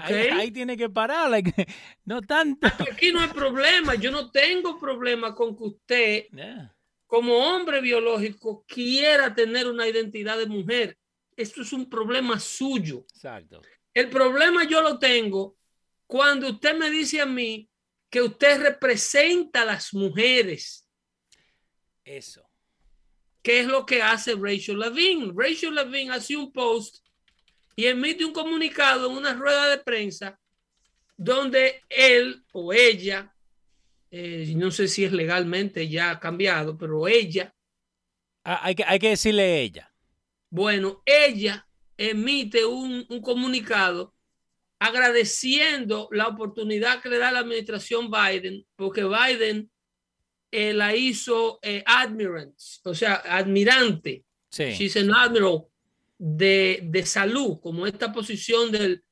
Ahí, 0.00 0.50
tiene 0.50 0.76
que 0.76 0.90
parar, 0.90 1.30
no 2.04 2.20
tanto. 2.20 2.66
Aquí 2.66 3.12
no 3.12 3.20
hay 3.20 3.28
problema, 3.28 3.94
yo 3.94 4.10
no 4.10 4.30
tengo 4.30 4.78
problema 4.78 5.34
con 5.34 5.56
que 5.56 5.64
usted, 5.64 6.26
como 7.06 7.36
hombre 7.36 7.80
biológico, 7.80 8.64
quiera 8.66 9.34
tener 9.34 9.66
una 9.66 9.88
identidad 9.88 10.38
de 10.38 10.46
mujer. 10.46 10.98
Esto 11.36 11.62
es 11.62 11.72
un 11.72 11.88
problema 11.88 12.38
suyo. 12.38 13.06
Exacto. 13.14 13.62
El 13.94 14.08
problema 14.08 14.64
yo 14.64 14.82
lo 14.82 14.98
tengo 14.98 15.56
cuando 16.06 16.50
usted 16.50 16.76
me 16.76 16.90
dice 16.90 17.20
a 17.20 17.26
mí 17.26 17.68
que 18.10 18.20
usted 18.20 18.60
representa 18.60 19.62
a 19.62 19.64
las 19.64 19.94
mujeres. 19.94 20.86
Eso. 22.04 22.46
¿Qué 23.42 23.60
es 23.60 23.66
lo 23.66 23.84
que 23.86 24.02
hace 24.02 24.34
Rachel 24.34 24.78
Levine? 24.78 25.32
Rachel 25.34 25.74
Levine 25.74 26.12
hace 26.12 26.36
un 26.36 26.52
post 26.52 27.01
y 27.76 27.86
emite 27.86 28.24
un 28.24 28.32
comunicado 28.32 29.10
en 29.10 29.16
una 29.16 29.34
rueda 29.34 29.70
de 29.70 29.78
prensa 29.78 30.38
donde 31.16 31.82
él 31.88 32.44
o 32.52 32.72
ella, 32.72 33.34
eh, 34.10 34.52
no 34.56 34.70
sé 34.70 34.88
si 34.88 35.04
es 35.04 35.12
legalmente 35.12 35.88
ya 35.88 36.18
cambiado, 36.18 36.76
pero 36.76 37.06
ella. 37.06 37.54
Ah, 38.44 38.60
hay, 38.62 38.74
que, 38.74 38.84
hay 38.84 38.98
que 38.98 39.10
decirle 39.10 39.62
ella. 39.62 39.92
Bueno, 40.50 41.02
ella 41.06 41.66
emite 41.96 42.64
un, 42.66 43.06
un 43.08 43.22
comunicado 43.22 44.14
agradeciendo 44.78 46.08
la 46.10 46.26
oportunidad 46.26 47.00
que 47.00 47.08
le 47.08 47.18
da 47.18 47.30
la 47.30 47.38
administración 47.38 48.10
Biden, 48.10 48.66
porque 48.74 49.04
Biden 49.04 49.70
eh, 50.50 50.74
la 50.74 50.94
hizo 50.94 51.60
eh, 51.62 51.84
o 52.84 52.94
sea, 52.94 53.14
admirante. 53.24 54.24
Sí. 54.50 54.72
She's 54.72 54.96
an 54.96 55.14
admiral 55.14 55.71
de, 56.24 56.78
de 56.84 57.04
salud, 57.04 57.58
como 57.60 57.84
esta 57.84 58.12
posición 58.12 58.70
del, 58.70 59.02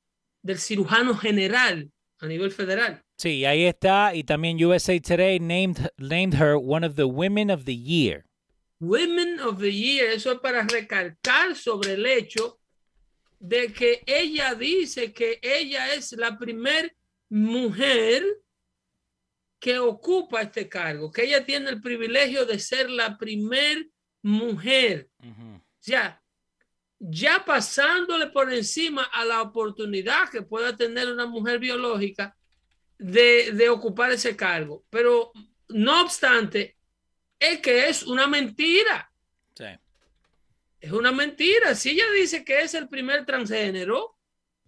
del 0.43 0.59
cirujano 0.59 1.17
general 1.17 1.91
a 2.21 2.27
nivel 2.29 2.53
federal. 2.53 3.03
Sí, 3.17 3.45
ahí 3.45 3.65
está. 3.65 4.15
Y 4.15 4.23
también 4.23 4.65
USA 4.65 4.99
Today 5.01 5.41
named, 5.41 5.91
named 5.99 6.35
her 6.35 6.55
one 6.55 6.87
of 6.87 6.95
the 6.95 7.05
women 7.05 7.51
of 7.51 7.65
the 7.65 7.77
year. 7.77 8.25
Women 8.79 9.41
of 9.41 9.59
the 9.59 9.73
Year, 9.73 10.11
eso 10.11 10.33
es 10.33 10.39
para 10.39 10.63
recalcar 10.63 11.55
sobre 11.55 11.95
el 11.95 12.07
hecho 12.07 12.59
de 13.39 13.73
que 13.73 14.03
ella 14.07 14.55
dice 14.55 15.13
que 15.13 15.39
ella 15.43 15.93
es 15.93 16.13
la 16.13 16.39
primer 16.39 16.97
mujer 17.29 18.25
que 19.59 19.79
ocupa 19.79 20.41
este 20.41 20.67
cargo, 20.69 21.11
que 21.13 21.25
ella 21.25 21.45
tiene 21.45 21.69
el 21.69 21.83
privilegio 21.83 22.47
de 22.47 22.59
ser 22.59 22.89
la 22.89 23.19
primer 23.19 23.91
mujer. 24.23 25.11
Ya, 25.83 26.20
ya 27.01 27.43
pasándole 27.45 28.27
por 28.27 28.53
encima 28.53 29.05
a 29.05 29.25
la 29.25 29.41
oportunidad 29.41 30.29
que 30.31 30.43
pueda 30.43 30.77
tener 30.77 31.11
una 31.11 31.27
mujer 31.27 31.59
biológica 31.59 32.37
de, 32.99 33.53
de 33.53 33.69
ocupar 33.71 34.13
ese 34.13 34.37
cargo. 34.37 34.85
Pero 34.91 35.33
no 35.71 36.03
obstante, 36.03 36.77
es 37.39 37.61
que 37.61 37.89
es 37.89 38.03
una 38.03 38.27
mentira. 38.27 39.11
Sí. 39.55 39.65
Es 40.79 40.93
una 40.93 41.11
mentira. 41.11 41.75
Si 41.75 41.91
ella 41.91 42.05
dice 42.15 42.45
que 42.45 42.61
es 42.61 42.75
el 42.75 42.89
primer 42.89 43.25
transgénero 43.25 44.19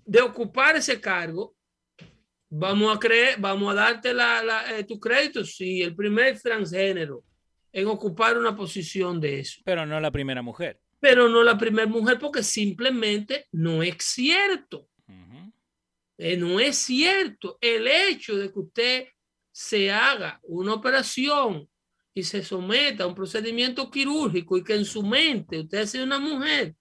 de 0.05 0.23
ocupar 0.23 0.77
ese 0.77 1.01
cargo, 1.01 1.55
vamos 2.49 2.97
a 2.97 2.99
creer, 2.99 3.37
vamos 3.39 3.73
a 3.73 3.75
darte 3.75 4.15
la, 4.15 4.79
eh, 4.79 4.85
tu 4.85 4.99
crédito. 4.99 5.45
Sí, 5.45 5.83
el 5.83 5.95
primer 5.95 6.41
transgénero 6.41 7.25
en 7.73 7.87
ocupar 7.87 8.39
una 8.39 8.57
posición 8.57 9.21
de 9.21 9.41
eso. 9.41 9.61
Pero 9.65 9.85
no 9.85 10.01
la 10.01 10.11
primera 10.11 10.41
mujer. 10.41 10.81
Pero 11.03 11.29
no 11.29 11.43
la 11.43 11.59
primera 11.59 11.89
mujer 11.89 12.17
porque 12.21 12.45
simplemente 12.45 13.49
no 13.51 13.83
es 13.83 13.97
cierto. 13.99 14.89
Eh, 16.17 16.37
no 16.37 16.61
es 16.61 16.77
cierto. 16.77 17.59
El 17.61 17.89
hecho 17.89 18.37
de 18.37 18.53
que 18.53 18.61
usted 18.61 19.09
se 19.51 19.91
haga 19.91 20.39
una 20.45 20.75
operación 20.75 21.69
y 22.15 22.23
se 22.23 22.45
someta 22.45 23.03
a 23.03 23.09
un 23.09 23.17
procedimiento 23.17 23.91
quirúrgico 23.91 24.57
y 24.57 24.63
que 24.63 24.77
en 24.77 24.85
su 24.85 25.03
mente 25.03 25.59
usted 25.59 25.87
sea 25.87 26.05
una 26.05 26.21
mujer, 26.21 26.77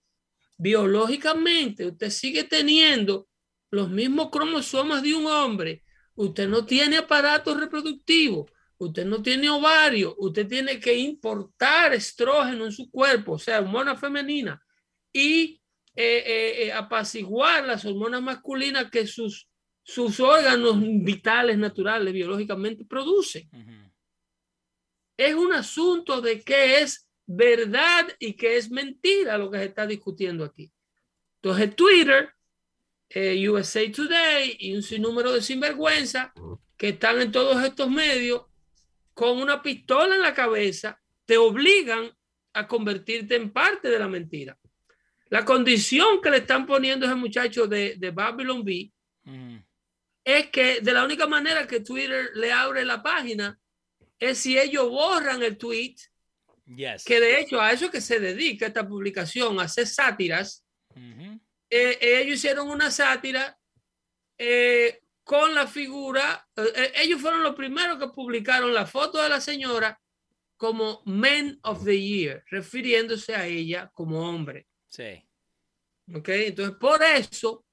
biológicamente 0.56 1.84
usted 1.84 2.10
sigue 2.10 2.44
teniendo 2.44 3.28
los 3.72 3.90
mismos 3.90 4.30
cromosomas 4.30 5.02
de 5.02 5.14
un 5.14 5.26
hombre, 5.26 5.82
usted 6.14 6.48
no 6.48 6.64
tiene 6.64 6.98
aparato 6.98 7.56
reproductivo, 7.56 8.46
usted 8.86 9.04
no 9.04 9.22
tiene 9.22 9.48
ovario, 9.50 10.14
usted 10.18 10.46
tiene 10.46 10.78
que 10.80 10.96
importar 10.96 11.94
estrógeno 11.94 12.66
en 12.66 12.72
su 12.72 12.90
cuerpo, 12.90 13.32
o 13.32 13.38
sea, 13.38 13.60
hormona 13.60 13.96
femenina, 13.96 14.62
y 15.12 15.60
eh, 15.94 16.24
eh, 16.26 16.66
eh, 16.66 16.72
apaciguar 16.72 17.64
las 17.64 17.84
hormonas 17.84 18.22
masculinas 18.22 18.90
que 18.90 19.06
sus, 19.06 19.48
sus 19.82 20.20
órganos 20.20 20.78
vitales, 20.80 21.58
naturales, 21.58 22.12
biológicamente 22.12 22.84
producen 22.84 23.48
es 25.16 25.34
un 25.34 25.52
asunto 25.52 26.20
de 26.20 26.42
qué 26.42 26.80
es 26.80 27.08
verdad 27.26 28.08
y 28.18 28.34
qué 28.34 28.56
es 28.56 28.70
mentira 28.70 29.38
lo 29.38 29.50
que 29.50 29.58
se 29.58 29.64
está 29.64 29.86
discutiendo 29.86 30.44
aquí. 30.44 30.72
Entonces 31.40 31.74
Twitter, 31.76 32.30
eh, 33.08 33.48
USA 33.48 33.80
Today 33.90 34.56
y 34.58 34.74
un 34.74 34.82
sinnúmero 34.82 35.32
de 35.32 35.42
sinvergüenza 35.42 36.32
que 36.76 36.90
están 36.90 37.20
en 37.20 37.32
todos 37.32 37.62
estos 37.62 37.90
medios 37.90 38.42
con 39.14 39.40
una 39.40 39.62
pistola 39.62 40.14
en 40.14 40.22
la 40.22 40.34
cabeza 40.34 41.00
te 41.24 41.36
obligan 41.36 42.10
a 42.52 42.66
convertirte 42.66 43.36
en 43.36 43.52
parte 43.52 43.88
de 43.88 43.98
la 43.98 44.08
mentira. 44.08 44.58
La 45.28 45.44
condición 45.44 46.20
que 46.20 46.30
le 46.30 46.38
están 46.38 46.66
poniendo 46.66 47.06
ese 47.06 47.14
muchacho 47.14 47.66
de, 47.66 47.94
de 47.96 48.10
Babylon 48.10 48.64
B 48.64 48.92
es 50.24 50.50
que 50.50 50.80
de 50.80 50.92
la 50.92 51.04
única 51.04 51.26
manera 51.26 51.66
que 51.66 51.80
Twitter 51.80 52.30
le 52.34 52.52
abre 52.52 52.84
la 52.84 53.02
página 53.02 53.58
es 54.18 54.38
si 54.38 54.58
ellos 54.58 54.88
borran 54.88 55.42
el 55.42 55.56
tweet, 55.56 55.96
que 57.04 57.20
de 57.20 57.40
hecho 57.40 57.60
a 57.60 57.72
eso 57.72 57.90
que 57.90 58.00
se 58.00 58.20
dedica 58.20 58.66
esta 58.66 58.86
publicación, 58.86 59.58
a 59.58 59.64
hacer 59.64 59.86
sátiras, 59.86 60.64
eh, 61.70 61.98
ellos 62.00 62.36
hicieron 62.36 62.68
una 62.68 62.90
sátira 62.90 63.58
eh, 64.38 65.00
con 65.24 65.54
la 65.54 65.66
figura, 65.66 66.48
ellos 66.94 67.20
fueron 67.20 67.42
los 67.42 67.54
primeros 67.54 67.98
que 67.98 68.08
publicaron 68.08 68.74
la 68.74 68.86
foto 68.86 69.22
de 69.22 69.28
la 69.28 69.40
señora 69.40 70.00
como 70.56 71.02
Men 71.06 71.58
of 71.62 71.84
the 71.84 72.00
Year, 72.00 72.44
refiriéndose 72.50 73.34
a 73.34 73.46
ella 73.46 73.90
como 73.94 74.28
hombre. 74.28 74.68
Sí. 74.88 75.24
Ok, 76.14 76.28
entonces 76.28 76.76
por 76.76 77.02
eso 77.02 77.64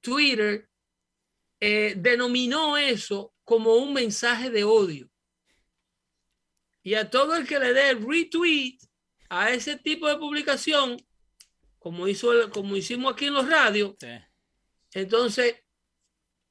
Twitter 0.00 0.68
denominó 1.60 2.76
eso 2.76 3.34
como 3.44 3.74
un 3.76 3.94
mensaje 3.94 4.50
de 4.50 4.64
odio 4.64 5.08
y 6.84 6.94
a 6.94 7.08
todo 7.08 7.34
el 7.34 7.46
que 7.46 7.58
le 7.58 7.72
dé 7.72 7.94
retweet 7.94 8.76
a 9.30 9.50
ese 9.50 9.78
tipo 9.78 10.06
de 10.06 10.18
publicación, 10.18 10.98
como, 11.78 12.06
hizo 12.06 12.50
como 12.50 12.76
hicimos 12.76 13.14
aquí 13.14 13.24
en 13.26 13.34
los 13.34 13.48
radios, 13.48 13.96
entonces 14.92 15.63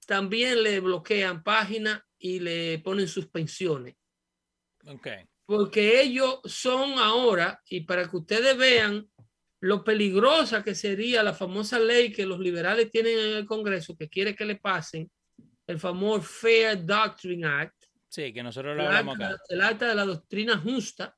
también 0.05 0.63
le 0.63 0.79
bloquean 0.79 1.43
páginas 1.43 2.01
y 2.17 2.39
le 2.39 2.79
ponen 2.79 3.07
suspensiones. 3.07 3.95
Okay. 4.85 5.25
Porque 5.45 6.01
ellos 6.01 6.39
son 6.45 6.97
ahora, 6.99 7.61
y 7.69 7.81
para 7.81 8.09
que 8.09 8.17
ustedes 8.17 8.57
vean 8.57 9.07
lo 9.61 9.83
peligrosa 9.83 10.63
que 10.63 10.75
sería 10.75 11.23
la 11.23 11.33
famosa 11.33 11.79
ley 11.79 12.11
que 12.11 12.25
los 12.25 12.39
liberales 12.39 12.91
tienen 12.91 13.17
en 13.17 13.37
el 13.37 13.45
Congreso, 13.45 13.95
que 13.95 14.09
quiere 14.09 14.35
que 14.35 14.45
le 14.45 14.57
pasen, 14.57 15.09
el 15.67 15.79
famoso 15.79 16.21
Fair 16.21 16.85
Doctrine 16.85 17.47
Act, 17.47 17.83
Sí, 18.13 18.31
que 18.31 18.43
nosotros 18.43 18.77
lo 18.77 18.83
hablamos 18.83 19.19
acta, 19.19 19.41
El 19.49 19.61
acta 19.61 19.87
de 19.87 19.95
la 19.95 20.05
doctrina 20.05 20.55
justa, 20.59 21.17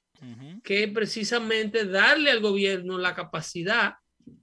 que 0.63 0.85
es 0.85 0.91
precisamente 0.91 1.83
darle 1.83 2.31
al 2.31 2.39
gobierno 2.39 2.97
la 2.97 3.13
capacidad 3.13 3.95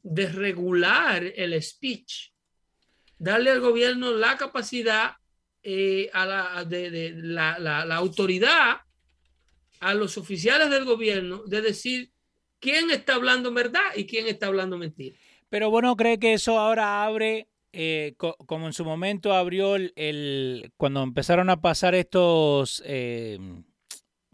de 0.03 0.29
regular 0.29 1.25
el 1.35 1.61
speech, 1.63 2.32
darle 3.23 3.51
al 3.51 3.61
gobierno 3.61 4.13
la 4.13 4.37
capacidad 4.37 5.13
eh, 5.63 6.11
a 6.13 6.27
la, 6.27 6.65
de, 6.65 7.13
la, 7.15 7.59
la, 7.59 7.95
autoridad 7.95 8.79
a 9.79 9.95
los 9.95 10.19
oficiales 10.19 10.71
del 10.71 10.85
gobierno 10.85 11.45
de 11.47 11.63
decir 11.63 12.11
quién 12.59 12.91
está 12.91 13.15
hablando 13.15 13.53
verdad 13.53 13.95
y 13.95 14.07
quién 14.07 14.27
está 14.27 14.47
hablando 14.47 14.77
mentira. 14.77 15.17
Pero 15.49 15.71
bueno, 15.71 15.95
cree 15.95 16.19
que 16.19 16.33
eso 16.33 16.59
ahora 16.59 17.05
abre 17.05 17.49
eh, 17.73 18.15
como 18.19 18.67
en 18.67 18.73
su 18.73 18.85
momento 18.85 19.33
abrió 19.33 19.77
el, 19.77 20.73
cuando 20.77 21.03
empezaron 21.03 21.49
a 21.49 21.61
pasar 21.61 21.95
estos 21.95 22.83
eh, 22.85 23.39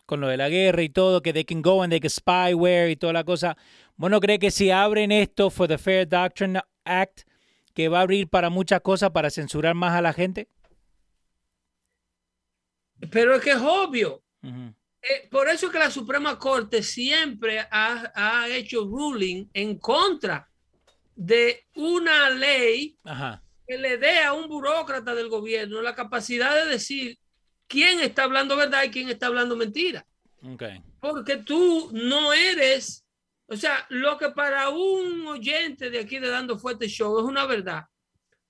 con 0.06 0.20
lo 0.20 0.28
de 0.28 0.38
la 0.38 0.48
guerra 0.48 0.82
y 0.82 0.88
todo, 0.88 1.20
que 1.20 1.34
they 1.34 1.44
can 1.44 1.60
go 1.60 1.82
and 1.82 1.92
they 1.92 2.00
can 2.00 2.08
spyware 2.08 2.90
y 2.90 2.96
toda 2.96 3.12
la 3.12 3.24
cosa. 3.24 3.54
Bueno, 3.96 4.18
cree 4.18 4.38
que 4.38 4.50
si 4.50 4.70
abren 4.70 5.12
esto 5.12 5.50
for 5.50 5.68
the 5.68 5.76
Fair 5.76 6.08
Doctrine 6.08 6.58
Act, 6.84 7.27
que 7.74 7.88
va 7.88 7.98
a 7.98 8.02
abrir 8.02 8.28
para 8.28 8.50
muchas 8.50 8.80
cosas 8.80 9.10
para 9.10 9.30
censurar 9.30 9.74
más 9.74 9.94
a 9.94 10.02
la 10.02 10.12
gente. 10.12 10.48
Pero 13.10 13.34
es 13.34 13.42
que 13.42 13.52
es 13.52 13.60
obvio. 13.60 14.22
Eh, 14.42 15.28
por 15.30 15.48
eso 15.48 15.70
que 15.70 15.78
la 15.78 15.90
Suprema 15.90 16.38
Corte 16.38 16.82
siempre 16.82 17.60
ha, 17.60 18.12
ha 18.14 18.48
hecho 18.48 18.84
ruling 18.84 19.48
en 19.52 19.78
contra 19.78 20.48
de 21.14 21.66
una 21.74 22.30
ley 22.30 22.96
que 23.66 23.76
le 23.76 23.98
dé 23.98 24.20
a 24.20 24.32
un 24.32 24.48
burócrata 24.48 25.14
del 25.14 25.28
gobierno 25.28 25.82
la 25.82 25.94
capacidad 25.94 26.54
de 26.54 26.70
decir 26.70 27.18
quién 27.66 28.00
está 28.00 28.24
hablando 28.24 28.56
verdad 28.56 28.84
y 28.84 28.90
quién 28.90 29.08
está 29.08 29.26
hablando 29.26 29.56
mentira. 29.56 30.06
Porque 31.00 31.36
tú 31.38 31.90
no 31.92 32.32
eres, 32.32 33.04
o 33.50 33.56
sea, 33.56 33.86
lo 33.88 34.18
que 34.18 34.28
para 34.30 34.68
un 34.68 35.26
oyente 35.26 35.88
de 35.88 36.00
aquí 36.00 36.18
de 36.18 36.28
Dando 36.28 36.58
Fuerte 36.58 36.86
Show 36.86 37.18
es 37.18 37.24
una 37.24 37.46
verdad, 37.46 37.86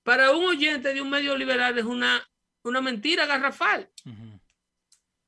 para 0.03 0.33
un 0.33 0.45
oyente 0.45 0.93
de 0.93 1.01
un 1.01 1.09
medio 1.09 1.37
liberal 1.37 1.79
es 1.79 1.85
una, 1.85 2.29
una 2.63 2.81
mentira 2.81 3.25
garrafal. 3.25 3.89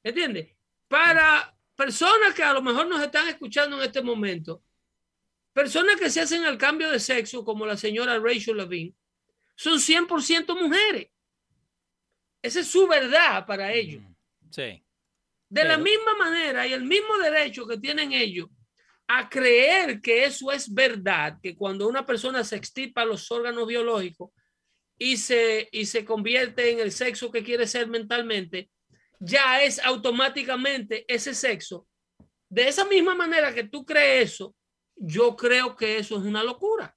¿Entiendes? 0.03 0.57
Para 0.89 1.57
personas 1.77 2.35
que 2.35 2.43
a 2.43 2.53
lo 2.53 2.63
mejor 2.63 2.89
nos 2.89 3.01
están 3.01 3.29
escuchando 3.29 3.77
en 3.77 3.85
este 3.85 4.03
momento, 4.03 4.65
personas 5.53 6.01
que 6.01 6.11
se 6.11 6.21
hacen 6.21 6.45
el 6.45 6.59
cambio 6.59 6.91
de 6.91 6.99
sexo, 6.99 7.45
como 7.45 7.65
la 7.65 7.77
señora 7.77 8.19
Rachel 8.19 8.57
Levine, 8.57 8.95
son 9.55 9.79
100% 9.79 10.61
mujeres. 10.61 11.11
Esa 12.43 12.61
es 12.61 12.67
su 12.67 12.89
verdad 12.89 13.47
para 13.47 13.73
ellos. 13.73 14.03
Sí. 14.51 14.83
De 15.49 15.65
la 15.65 15.79
misma 15.79 16.17
manera 16.19 16.67
y 16.67 16.73
el 16.73 16.85
mismo 16.85 17.19
derecho 17.19 17.69
que 17.69 17.79
tienen 17.79 18.13
ellos 18.13 18.49
a 19.13 19.29
creer 19.29 20.01
que 20.01 20.25
eso 20.25 20.53
es 20.53 20.73
verdad, 20.73 21.37
que 21.43 21.57
cuando 21.57 21.89
una 21.89 22.07
persona 22.07 22.45
se 22.45 22.55
extirpa 22.55 23.05
los 23.05 23.29
órganos 23.33 23.67
biológicos 23.67 24.31
y 24.97 25.17
se, 25.17 25.69
y 25.73 25.87
se 25.87 26.05
convierte 26.05 26.71
en 26.71 26.79
el 26.79 26.93
sexo 26.93 27.33
que 27.33 27.43
quiere 27.43 27.67
ser 27.67 27.89
mentalmente, 27.89 28.71
ya 29.19 29.65
es 29.65 29.81
automáticamente 29.81 31.05
ese 31.13 31.35
sexo. 31.35 31.89
De 32.49 32.69
esa 32.69 32.85
misma 32.85 33.17
manera 33.17 33.53
que 33.53 33.65
tú 33.65 33.85
crees 33.85 34.35
eso, 34.35 34.55
yo 34.95 35.35
creo 35.35 35.75
que 35.75 35.99
eso 35.99 36.17
es 36.17 36.23
una 36.23 36.45
locura. 36.45 36.97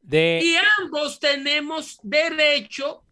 De... 0.00 0.40
Y 0.42 0.56
ambos 0.80 1.20
tenemos 1.20 2.00
derecho 2.02 3.04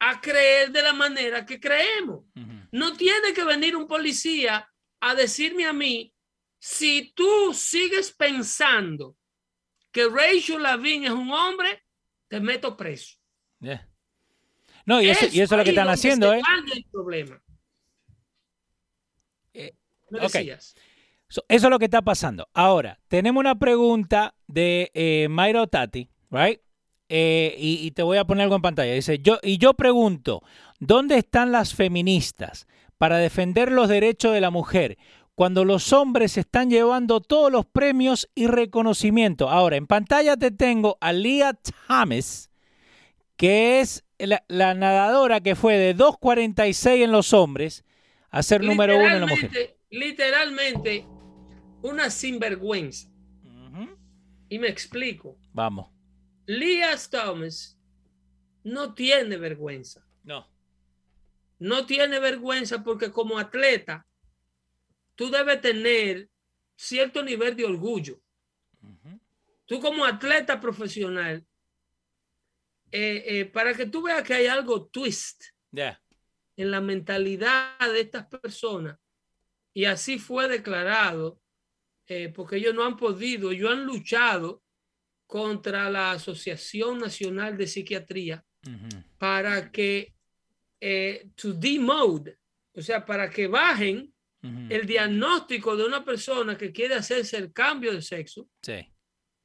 a 0.00 0.20
creer 0.20 0.72
de 0.72 0.82
la 0.82 0.92
manera 0.92 1.46
que 1.46 1.60
creemos. 1.60 2.24
No 2.72 2.96
tiene 2.96 3.32
que 3.32 3.44
venir 3.44 3.76
un 3.76 3.86
policía 3.86 4.68
a 4.98 5.14
decirme 5.14 5.66
a 5.66 5.72
mí, 5.72 6.12
si 6.58 7.12
tú 7.14 7.52
sigues 7.54 8.12
pensando 8.12 9.16
que 9.90 10.08
Rachel 10.08 10.62
Lavin 10.62 11.04
es 11.04 11.10
un 11.10 11.30
hombre, 11.30 11.82
te 12.28 12.40
meto 12.40 12.76
preso. 12.76 13.16
No, 14.84 15.00
y 15.00 15.10
eso, 15.10 15.26
y 15.26 15.40
eso 15.40 15.54
es 15.54 15.58
lo 15.58 15.64
que 15.64 15.70
están 15.70 15.88
haciendo, 15.88 16.32
¿eh? 16.32 16.40
El 16.74 16.84
problema. 16.90 17.42
Eh, 19.52 19.74
eso 20.10 21.44
es 21.48 21.62
lo 21.62 21.78
que 21.78 21.84
está 21.84 22.02
pasando. 22.02 22.48
Ahora, 22.54 22.98
tenemos 23.08 23.40
una 23.40 23.58
pregunta 23.58 24.34
de 24.46 24.90
eh, 24.94 25.28
Mayra 25.28 25.66
Tati, 25.66 26.08
right? 26.30 26.60
Eh, 27.10 27.54
y, 27.58 27.90
te 27.92 28.02
voy 28.02 28.18
a 28.18 28.24
poner 28.24 28.44
algo 28.44 28.56
en 28.56 28.62
pantalla. 28.62 28.92
Dice, 28.92 29.18
yo, 29.18 29.38
y 29.42 29.56
yo 29.58 29.74
pregunto, 29.74 30.42
¿dónde 30.78 31.16
están 31.16 31.52
las 31.52 31.74
feministas 31.74 32.66
para 32.98 33.18
defender 33.18 33.72
los 33.72 33.88
derechos 33.88 34.34
de 34.34 34.40
la 34.40 34.50
mujer 34.50 34.98
cuando 35.38 35.64
los 35.64 35.92
hombres 35.92 36.36
están 36.36 36.68
llevando 36.68 37.20
todos 37.20 37.52
los 37.52 37.64
premios 37.64 38.28
y 38.34 38.48
reconocimiento? 38.48 39.48
Ahora, 39.48 39.76
en 39.76 39.86
pantalla 39.86 40.36
te 40.36 40.50
tengo 40.50 40.98
a 41.00 41.12
Leah 41.12 41.52
Thomas, 41.86 42.50
que 43.36 43.78
es 43.78 44.02
la, 44.18 44.42
nadadora 44.48 45.40
que 45.40 45.54
fue 45.54 45.76
de 45.76 45.94
2.46 45.94 47.04
en 47.04 47.12
los 47.12 47.32
hombres 47.32 47.84
a 48.30 48.42
ser 48.42 48.64
número 48.64 48.96
uno 48.96 49.14
en 49.14 49.20
la 49.20 49.26
mujer. 49.28 49.76
Literalmente, 49.90 51.06
una 51.82 52.10
sinvergüenza. 52.10 53.08
Y 54.48 54.58
me 54.58 54.66
explico. 54.66 55.38
Vamos. 55.52 55.88
Leah 56.46 56.96
Thomas 57.08 57.78
no 58.64 58.92
tiene 58.92 59.36
vergüenza. 59.36 60.04
No. 60.24 60.48
No 61.60 61.86
tiene 61.86 62.18
vergüenza 62.18 62.82
porque 62.82 63.12
como 63.12 63.38
atleta, 63.38 64.04
tú 65.18 65.28
debes 65.30 65.60
tener 65.60 66.30
cierto 66.76 67.24
nivel 67.24 67.56
de 67.56 67.64
orgullo. 67.64 68.22
Tú 69.66 69.80
como 69.80 70.04
atleta 70.04 70.60
profesional, 70.60 71.44
eh, 72.92 73.24
eh, 73.26 73.44
para 73.46 73.74
que 73.74 73.86
tú 73.86 74.02
veas 74.02 74.22
que 74.22 74.34
hay 74.34 74.46
algo 74.46 74.86
twist 74.86 75.42
en 76.56 76.70
la 76.70 76.80
mentalidad 76.80 77.76
de 77.80 78.00
estas 78.00 78.28
personas, 78.28 78.96
y 79.74 79.86
así 79.86 80.20
fue 80.20 80.46
declarado, 80.46 81.40
eh, 82.06 82.28
porque 82.28 82.56
ellos 82.56 82.74
no 82.74 82.84
han 82.84 82.96
podido, 82.96 83.50
ellos 83.50 83.72
han 83.72 83.84
luchado 83.84 84.62
contra 85.26 85.90
la 85.90 86.12
Asociación 86.12 86.98
Nacional 86.98 87.58
de 87.58 87.66
Psiquiatría 87.66 88.44
para 89.18 89.70
que 89.72 90.14
eh, 90.80 91.28
to 91.34 91.52
demode, 91.52 92.38
o 92.72 92.80
sea, 92.80 93.04
para 93.04 93.28
que 93.28 93.48
bajen 93.48 94.14
el 94.42 94.86
diagnóstico 94.86 95.76
de 95.76 95.84
una 95.84 96.04
persona 96.04 96.56
que 96.56 96.72
quiere 96.72 96.94
hacerse 96.94 97.36
el 97.36 97.52
cambio 97.52 97.92
de 97.92 98.02
sexo 98.02 98.48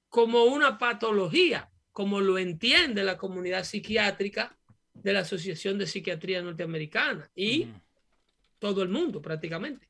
como 0.10 0.44
una 0.44 0.78
patología, 0.78 1.70
como 1.92 2.22
lo 2.22 2.38
entiende 2.38 3.04
la 3.04 3.18
comunidad 3.18 3.64
psiquiátrica 3.64 4.56
de 4.94 5.14
la 5.14 5.22
Asociación 5.22 5.78
de 5.78 5.88
Psiquiatría 5.88 6.42
Norteamericana 6.42 7.30
y 7.34 7.68
todo 8.60 8.84
el 8.84 8.90
mundo 8.90 9.22
prácticamente. 9.22 9.90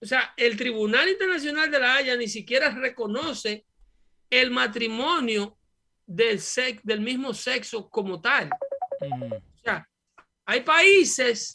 O 0.00 0.06
sea, 0.06 0.34
el 0.36 0.56
Tribunal 0.56 1.08
Internacional 1.08 1.70
de 1.70 1.80
la 1.80 1.96
Haya 1.96 2.16
ni 2.16 2.28
siquiera 2.28 2.70
reconoce 2.70 3.64
el 4.30 4.50
matrimonio 4.50 5.58
del, 6.06 6.40
del 6.82 7.00
mismo 7.00 7.34
sexo 7.34 7.88
como 7.88 8.20
tal. 8.20 8.50
O 9.00 9.58
sea, 9.62 9.88
hay 10.44 10.60
países 10.60 11.54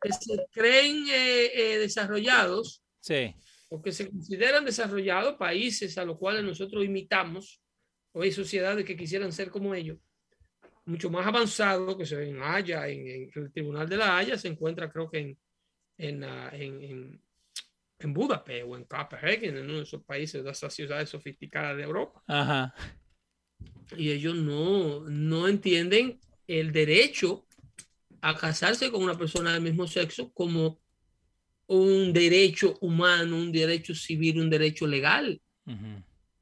que 0.00 0.12
se 0.12 0.46
creen 0.52 1.04
eh, 1.08 1.50
eh, 1.54 1.78
desarrollados 1.78 2.82
o 3.68 3.80
que 3.80 3.92
se 3.92 4.10
consideran 4.10 4.64
desarrollados, 4.64 5.36
países 5.36 5.96
a 5.98 6.04
los 6.04 6.18
cuales 6.18 6.44
nosotros 6.44 6.84
imitamos, 6.84 7.60
o 8.12 8.22
hay 8.22 8.32
sociedades 8.32 8.84
que 8.84 8.96
quisieran 8.96 9.32
ser 9.32 9.50
como 9.50 9.74
ellos, 9.74 9.98
mucho 10.84 11.08
más 11.08 11.26
avanzados 11.26 11.96
que 11.96 12.06
se 12.06 12.16
ven 12.16 12.36
en 12.36 12.42
Haya, 12.42 12.88
en, 12.88 13.30
el 13.32 13.52
Tribunal 13.52 13.88
de 13.88 13.96
la 13.96 14.16
Haya 14.16 14.36
se 14.36 14.48
encuentra 14.48 14.90
creo 14.90 15.08
que 15.08 15.18
en, 15.18 15.38
en, 15.98 16.24
en 16.24 17.22
en 18.00 18.14
Budapest 18.14 18.66
o 18.66 18.76
en 18.76 18.84
Copenhagen, 18.84 19.56
en 19.56 19.64
uno 19.64 19.76
de 19.76 19.82
esos 19.82 20.02
países, 20.02 20.42
de 20.42 20.50
esas 20.50 20.72
ciudades 20.72 21.08
sofisticadas 21.08 21.76
de 21.76 21.82
Europa. 21.82 22.22
Ajá. 22.26 22.74
Y 23.96 24.10
ellos 24.10 24.34
no, 24.34 25.00
no 25.00 25.48
entienden 25.48 26.18
el 26.46 26.72
derecho 26.72 27.46
a 28.22 28.36
casarse 28.36 28.90
con 28.90 29.02
una 29.02 29.16
persona 29.16 29.52
del 29.52 29.62
mismo 29.62 29.86
sexo 29.86 30.30
como 30.32 30.78
un 31.66 32.12
derecho 32.12 32.76
humano, 32.80 33.36
un 33.36 33.52
derecho 33.52 33.94
civil, 33.94 34.40
un 34.40 34.50
derecho 34.50 34.86
legal. 34.86 35.40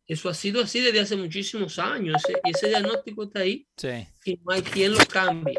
Eso 0.07 0.31
ha 0.31 0.35
sido 0.35 0.63
así 0.63 0.81
desde 0.81 1.01
hace 1.01 1.17
muchísimos 1.17 1.79
años. 1.79 2.23
y 2.45 2.51
ese 2.51 2.69
diagnóstico 2.69 3.25
está 3.25 3.41
ahí. 3.41 3.67
Sí. 3.77 4.07
Y 4.25 4.41
no 4.43 4.53
hay 4.53 4.63
quien 4.63 4.93
lo 4.93 5.05
cambie. 5.07 5.59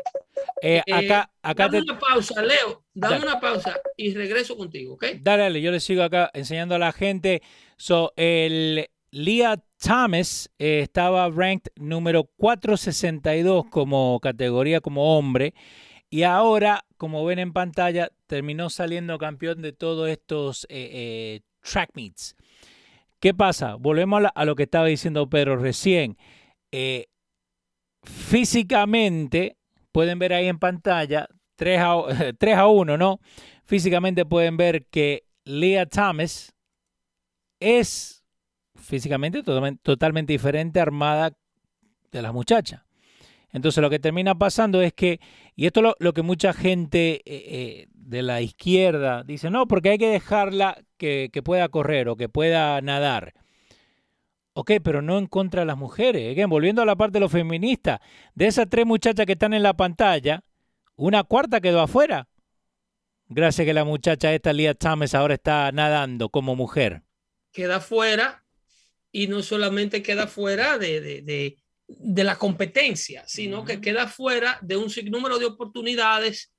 Eh, 0.61 0.81
acá, 0.91 1.29
eh, 1.31 1.37
acá 1.43 1.65
dame 1.65 1.81
una 1.81 1.99
pausa, 1.99 2.41
Leo. 2.41 2.83
Dame 2.93 3.19
una 3.23 3.39
pausa 3.39 3.79
y 3.95 4.13
regreso 4.13 4.57
contigo, 4.57 4.95
¿ok? 4.95 5.05
Dale, 5.21 5.43
dale, 5.43 5.61
yo 5.61 5.71
le 5.71 5.79
sigo 5.79 6.01
acá 6.01 6.31
enseñando 6.33 6.75
a 6.75 6.79
la 6.79 6.91
gente. 6.91 7.43
So, 7.77 8.11
el 8.15 8.89
Leah 9.11 9.57
Thomas 9.77 10.49
eh, 10.59 10.81
estaba 10.81 11.29
ranked 11.29 11.71
número 11.75 12.25
462 12.37 13.65
como 13.69 14.19
categoría 14.19 14.81
como 14.81 15.17
hombre. 15.17 15.53
Y 16.09 16.23
ahora, 16.23 16.85
como 16.97 17.23
ven 17.25 17.39
en 17.39 17.53
pantalla, 17.53 18.09
terminó 18.27 18.69
saliendo 18.69 19.17
campeón 19.17 19.61
de 19.61 19.73
todos 19.73 20.09
estos 20.09 20.67
track 21.61 21.91
meets. 21.93 22.35
¿Qué 23.19 23.33
pasa? 23.33 23.75
Volvemos 23.75 24.23
a, 24.33 24.45
lo 24.45 24.55
que 24.55 24.63
estaba 24.63 24.85
diciendo 24.87 25.29
Pedro 25.29 25.57
recién. 25.57 26.17
físicamente, 28.03 29.57
pueden 29.91 30.19
ver 30.19 30.33
ahí 30.33 30.47
en 30.47 30.59
pantalla 30.59 31.27
3 31.59 31.79
a, 31.81 32.33
3 32.39 32.55
a 32.55 32.67
1, 32.67 32.97
¿no? 32.97 33.19
Físicamente 33.65 34.25
pueden 34.25 34.57
ver 34.57 34.85
que 34.85 35.25
Leah 35.43 35.85
Thomas 35.85 36.55
es 37.59 38.23
físicamente 38.75 39.43
totalmente, 39.43 39.81
totalmente 39.83 40.33
diferente 40.33 40.79
armada 40.79 41.33
de 42.11 42.21
la 42.21 42.31
muchacha. 42.31 42.85
Entonces 43.51 43.81
lo 43.81 43.89
que 43.89 43.99
termina 43.99 44.37
pasando 44.37 44.81
es 44.81 44.93
que, 44.93 45.19
y 45.55 45.65
esto 45.65 45.79
es 45.79 45.93
lo, 45.99 46.13
que 46.13 46.21
mucha 46.21 46.53
gente 46.53 47.15
eh, 47.15 47.21
eh, 47.25 47.87
de 47.93 48.21
la 48.21 48.41
izquierda 48.41 49.23
dice, 49.23 49.49
no, 49.49 49.67
porque 49.67 49.89
hay 49.89 49.97
que 49.97 50.09
dejarla 50.09 50.77
que, 50.97 51.31
pueda 51.43 51.69
correr 51.69 52.09
o 52.09 52.15
que 52.15 52.29
pueda 52.29 52.79
nadar. 52.81 53.33
Ok, 54.53 54.73
pero 54.83 55.01
no 55.01 55.17
en 55.17 55.27
contra 55.27 55.61
de 55.61 55.65
las 55.65 55.77
mujeres. 55.77 56.31
Again, 56.31 56.49
volviendo 56.49 56.81
a 56.81 56.85
la 56.85 56.95
parte 56.95 57.13
de 57.13 57.21
los 57.21 57.31
feministas, 57.31 57.99
de 58.35 58.47
esas 58.47 58.67
tres 58.69 58.85
muchachas 58.85 59.25
que 59.25 59.33
están 59.33 59.53
en 59.53 59.63
la 59.63 59.73
pantalla, 59.73 60.43
una 60.95 61.23
cuarta 61.23 61.61
quedó 61.61 61.81
afuera. 61.81 62.27
Gracias 63.27 63.63
a 63.63 63.65
que 63.65 63.73
la 63.73 63.85
muchacha 63.85 64.33
esta, 64.33 64.53
Lia 64.53 64.73
Thomas, 64.73 65.13
ahora 65.15 65.35
está 65.35 65.71
nadando 65.71 66.29
como 66.29 66.55
mujer. 66.55 67.03
Queda 67.51 67.79
fuera 67.79 68.43
y 69.11 69.27
no 69.27 69.41
solamente 69.43 70.01
queda 70.01 70.27
fuera 70.27 70.77
de, 70.77 71.57
la 71.97 72.37
competencia, 72.37 73.23
sino 73.27 73.65
que 73.65 73.81
queda 73.81 74.07
fuera 74.07 74.59
de 74.61 74.77
un 74.77 74.89
sinnúmero 74.89 75.39
de 75.39 75.45
oportunidades, 75.45 76.53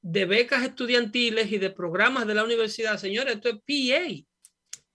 de 0.00 0.24
becas 0.24 0.64
estudiantiles 0.64 1.52
y 1.52 1.58
de 1.58 1.70
programas 1.70 2.26
de 2.26 2.34
la 2.34 2.44
universidad. 2.44 2.98
Señores, 2.98 3.36
esto 3.36 3.48
es 3.48 3.56
PA. 3.56 4.24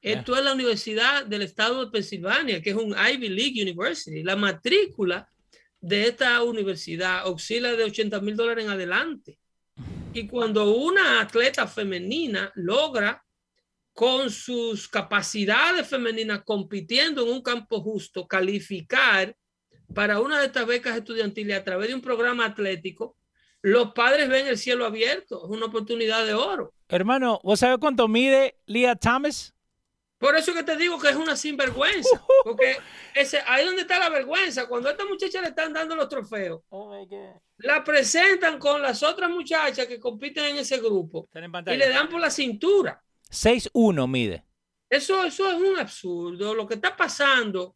Esto 0.01 0.37
es 0.37 0.43
la 0.43 0.53
Universidad 0.53 1.25
del 1.25 1.41
Estado 1.41 1.83
de 1.83 1.91
Pensilvania, 1.91 2.61
que 2.61 2.69
es 2.69 2.75
un 2.75 2.95
Ivy 2.95 3.29
League 3.29 3.61
University. 3.61 4.23
La 4.23 4.35
matrícula 4.35 5.29
de 5.81 6.07
esta 6.07 6.43
universidad 6.43 7.27
oscila 7.27 7.73
de 7.73 7.83
80 7.83 8.21
mil 8.21 8.35
dólares 8.35 8.65
en 8.65 8.71
adelante. 8.71 9.39
Y 10.13 10.27
cuando 10.27 10.75
una 10.75 11.21
atleta 11.21 11.67
femenina 11.67 12.51
logra 12.55 13.23
con 13.93 14.29
sus 14.29 14.87
capacidades 14.87 15.87
femeninas 15.87 16.43
compitiendo 16.45 17.23
en 17.23 17.29
un 17.29 17.41
campo 17.41 17.81
justo, 17.81 18.27
calificar 18.27 19.35
para 19.93 20.19
una 20.19 20.39
de 20.39 20.47
estas 20.47 20.65
becas 20.65 20.97
estudiantiles 20.97 21.57
a 21.57 21.63
través 21.63 21.89
de 21.89 21.95
un 21.95 22.01
programa 22.01 22.45
atlético, 22.45 23.17
los 23.61 23.93
padres 23.93 24.29
ven 24.29 24.47
el 24.47 24.57
cielo 24.57 24.85
abierto, 24.85 25.43
es 25.45 25.49
una 25.49 25.65
oportunidad 25.65 26.25
de 26.25 26.33
oro. 26.33 26.73
Hermano, 26.89 27.39
¿vos 27.43 27.59
sabés 27.59 27.77
cuánto 27.79 28.07
mide 28.07 28.55
Leah 28.65 28.95
Thomas? 28.95 29.53
Por 30.17 30.35
eso 30.35 30.53
que 30.53 30.63
te 30.63 30.75
digo 30.77 30.99
que 30.99 31.09
es 31.09 31.15
una 31.15 31.35
sinvergüenza, 31.35 32.25
porque 32.43 32.77
ese, 33.13 33.39
ahí 33.45 33.65
donde 33.65 33.81
está 33.81 33.99
la 33.99 34.09
vergüenza, 34.09 34.67
cuando 34.67 34.89
a 34.89 34.93
esta 34.93 35.05
muchacha 35.05 35.41
le 35.41 35.49
están 35.49 35.73
dando 35.73 35.95
los 35.95 36.09
trofeos, 36.09 36.61
oh 36.69 37.07
la 37.57 37.83
presentan 37.83 38.57
con 38.57 38.81
las 38.81 39.03
otras 39.03 39.29
muchachas 39.29 39.85
que 39.85 39.99
compiten 39.99 40.45
en 40.45 40.57
ese 40.57 40.77
grupo 40.79 41.29
y 41.67 41.75
le 41.75 41.89
dan 41.89 42.09
por 42.09 42.19
la 42.19 42.29
cintura. 42.29 43.03
6'1 43.29 44.07
mide. 44.07 44.43
Eso, 44.89 45.23
eso 45.23 45.49
es 45.49 45.57
un 45.57 45.77
absurdo. 45.77 46.53
Lo 46.53 46.67
que 46.67 46.75
está 46.75 46.95
pasando 46.95 47.75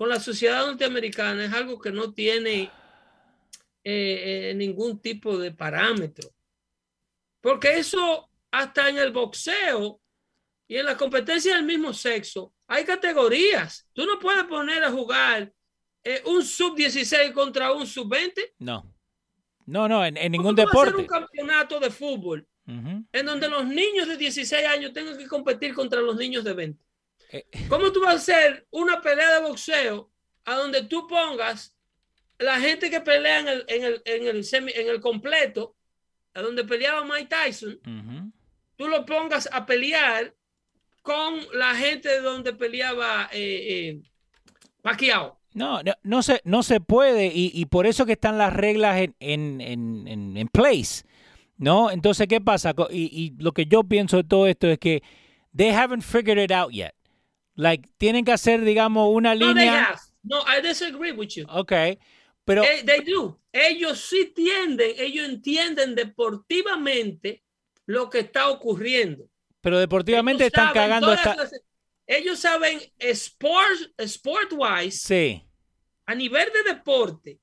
con 0.00 0.08
la 0.08 0.18
sociedad 0.18 0.66
norteamericana 0.66 1.44
es 1.44 1.52
algo 1.52 1.78
que 1.78 1.92
no 1.92 2.14
tiene 2.14 2.62
eh, 2.62 2.70
eh, 3.84 4.54
ningún 4.56 4.98
tipo 4.98 5.36
de 5.36 5.52
parámetro. 5.52 6.26
Porque 7.42 7.76
eso, 7.76 8.30
hasta 8.50 8.88
en 8.88 8.96
el 8.96 9.12
boxeo 9.12 10.00
y 10.66 10.78
en 10.78 10.86
la 10.86 10.96
competencia 10.96 11.54
del 11.54 11.66
mismo 11.66 11.92
sexo, 11.92 12.54
hay 12.66 12.84
categorías. 12.84 13.86
Tú 13.92 14.06
no 14.06 14.18
puedes 14.18 14.44
poner 14.44 14.82
a 14.84 14.90
jugar 14.90 15.52
eh, 16.02 16.22
un 16.24 16.46
sub-16 16.46 17.34
contra 17.34 17.70
un 17.74 17.86
sub-20. 17.86 18.54
No. 18.58 18.90
No, 19.66 19.86
no, 19.86 20.02
en, 20.02 20.14
ningún 20.32 20.56
deporte. 20.56 20.92
Hacer 20.92 20.96
un 20.96 21.06
campeonato 21.06 21.78
de 21.78 21.90
fútbol 21.90 22.48
en 22.64 23.26
donde 23.26 23.50
los 23.50 23.66
niños 23.66 24.08
de 24.08 24.16
16 24.16 24.66
años 24.66 24.94
tengan 24.94 25.18
que 25.18 25.26
competir 25.26 25.74
contra 25.74 26.00
los 26.00 26.16
niños 26.16 26.42
de 26.42 26.54
20. 26.54 26.89
¿Cómo 27.68 27.92
tú 27.92 28.00
vas 28.00 28.14
a 28.14 28.16
hacer 28.16 28.66
una 28.70 29.00
pelea 29.00 29.34
de 29.34 29.42
boxeo 29.42 30.10
a 30.44 30.56
donde 30.56 30.82
tú 30.84 31.06
pongas 31.06 31.74
la 32.38 32.58
gente 32.58 32.90
que 32.90 33.00
pelea 33.00 33.40
en 33.40 33.48
el, 33.48 33.64
en 33.68 33.84
el, 33.84 34.02
en 34.04 34.26
el, 34.26 34.44
semi, 34.44 34.72
en 34.74 34.88
el 34.88 35.00
completo, 35.00 35.76
a 36.34 36.42
donde 36.42 36.64
peleaba 36.64 37.04
Mike 37.04 37.28
Tyson, 37.28 37.78
tú 38.76 38.88
lo 38.88 39.04
pongas 39.04 39.48
a 39.52 39.66
pelear 39.66 40.34
con 41.02 41.40
la 41.54 41.74
gente 41.74 42.08
de 42.08 42.20
donde 42.20 42.52
peleaba 42.52 43.28
eh, 43.32 43.66
eh 43.68 44.00
Pacquiao. 44.82 45.38
No, 45.52 45.82
no, 45.82 45.92
no, 46.02 46.22
se, 46.22 46.40
no 46.44 46.62
se 46.62 46.80
puede 46.80 47.26
y, 47.26 47.50
y, 47.52 47.66
por 47.66 47.86
eso 47.86 48.06
que 48.06 48.12
están 48.12 48.38
las 48.38 48.52
reglas 48.52 48.98
en, 49.00 49.14
en, 49.20 49.60
en, 50.08 50.36
en 50.36 50.48
place. 50.48 51.04
¿No? 51.58 51.90
Entonces, 51.90 52.26
¿qué 52.26 52.40
pasa? 52.40 52.74
Y, 52.90 53.10
y, 53.12 53.42
lo 53.42 53.52
que 53.52 53.66
yo 53.66 53.84
pienso 53.84 54.16
de 54.16 54.24
todo 54.24 54.46
esto 54.46 54.68
es 54.68 54.78
que 54.78 55.02
they 55.54 55.68
haven't 55.68 56.02
figured 56.02 56.42
it 56.42 56.52
out 56.52 56.72
yet. 56.72 56.94
Like, 57.60 57.88
tienen 57.98 58.24
que 58.24 58.32
hacer, 58.32 58.62
digamos, 58.62 59.10
una 59.12 59.34
no, 59.34 59.48
línea. 59.48 59.54
They 59.54 59.68
have. 59.68 60.00
No, 60.22 60.42
I 60.46 60.62
disagree 60.62 61.12
with 61.12 61.28
you. 61.36 61.46
Okay. 61.48 61.98
Pero, 62.44 62.62
they, 62.62 62.82
they, 62.82 63.00
do. 63.00 63.38
Ellos 63.52 64.00
sí 64.00 64.32
tienden, 64.34 64.92
ellos 64.96 65.28
entienden 65.28 65.94
deportivamente 65.94 67.42
lo 67.86 68.08
que 68.08 68.20
está 68.20 68.48
ocurriendo. 68.48 69.28
Pero 69.60 69.78
deportivamente 69.78 70.44
ellos 70.44 70.52
están 70.54 70.72
cagando 70.72 71.12
esta... 71.12 71.36
Las, 71.36 71.52
ellos 72.06 72.40
saben 72.40 72.80
sport, 72.98 73.92
sport 73.98 74.52
wise. 74.52 74.98
Sí. 74.98 75.46
A 76.06 76.14
nivel 76.14 76.48
de 76.52 76.72
deporte, 76.72 77.39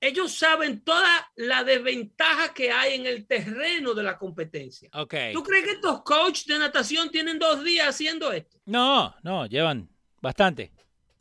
ellos 0.00 0.36
saben 0.36 0.82
toda 0.82 1.32
la 1.36 1.64
desventaja 1.64 2.52
que 2.52 2.70
hay 2.70 2.94
en 2.94 3.06
el 3.06 3.26
terreno 3.26 3.94
de 3.94 4.02
la 4.02 4.18
competencia. 4.18 4.90
Okay. 4.92 5.32
¿Tú 5.32 5.42
crees 5.42 5.64
que 5.64 5.70
estos 5.72 6.02
coaches 6.02 6.46
de 6.46 6.58
natación 6.58 7.10
tienen 7.10 7.38
dos 7.38 7.64
días 7.64 7.88
haciendo 7.88 8.30
esto? 8.32 8.60
No, 8.66 9.14
no, 9.22 9.46
llevan 9.46 9.88
bastante. 10.20 10.72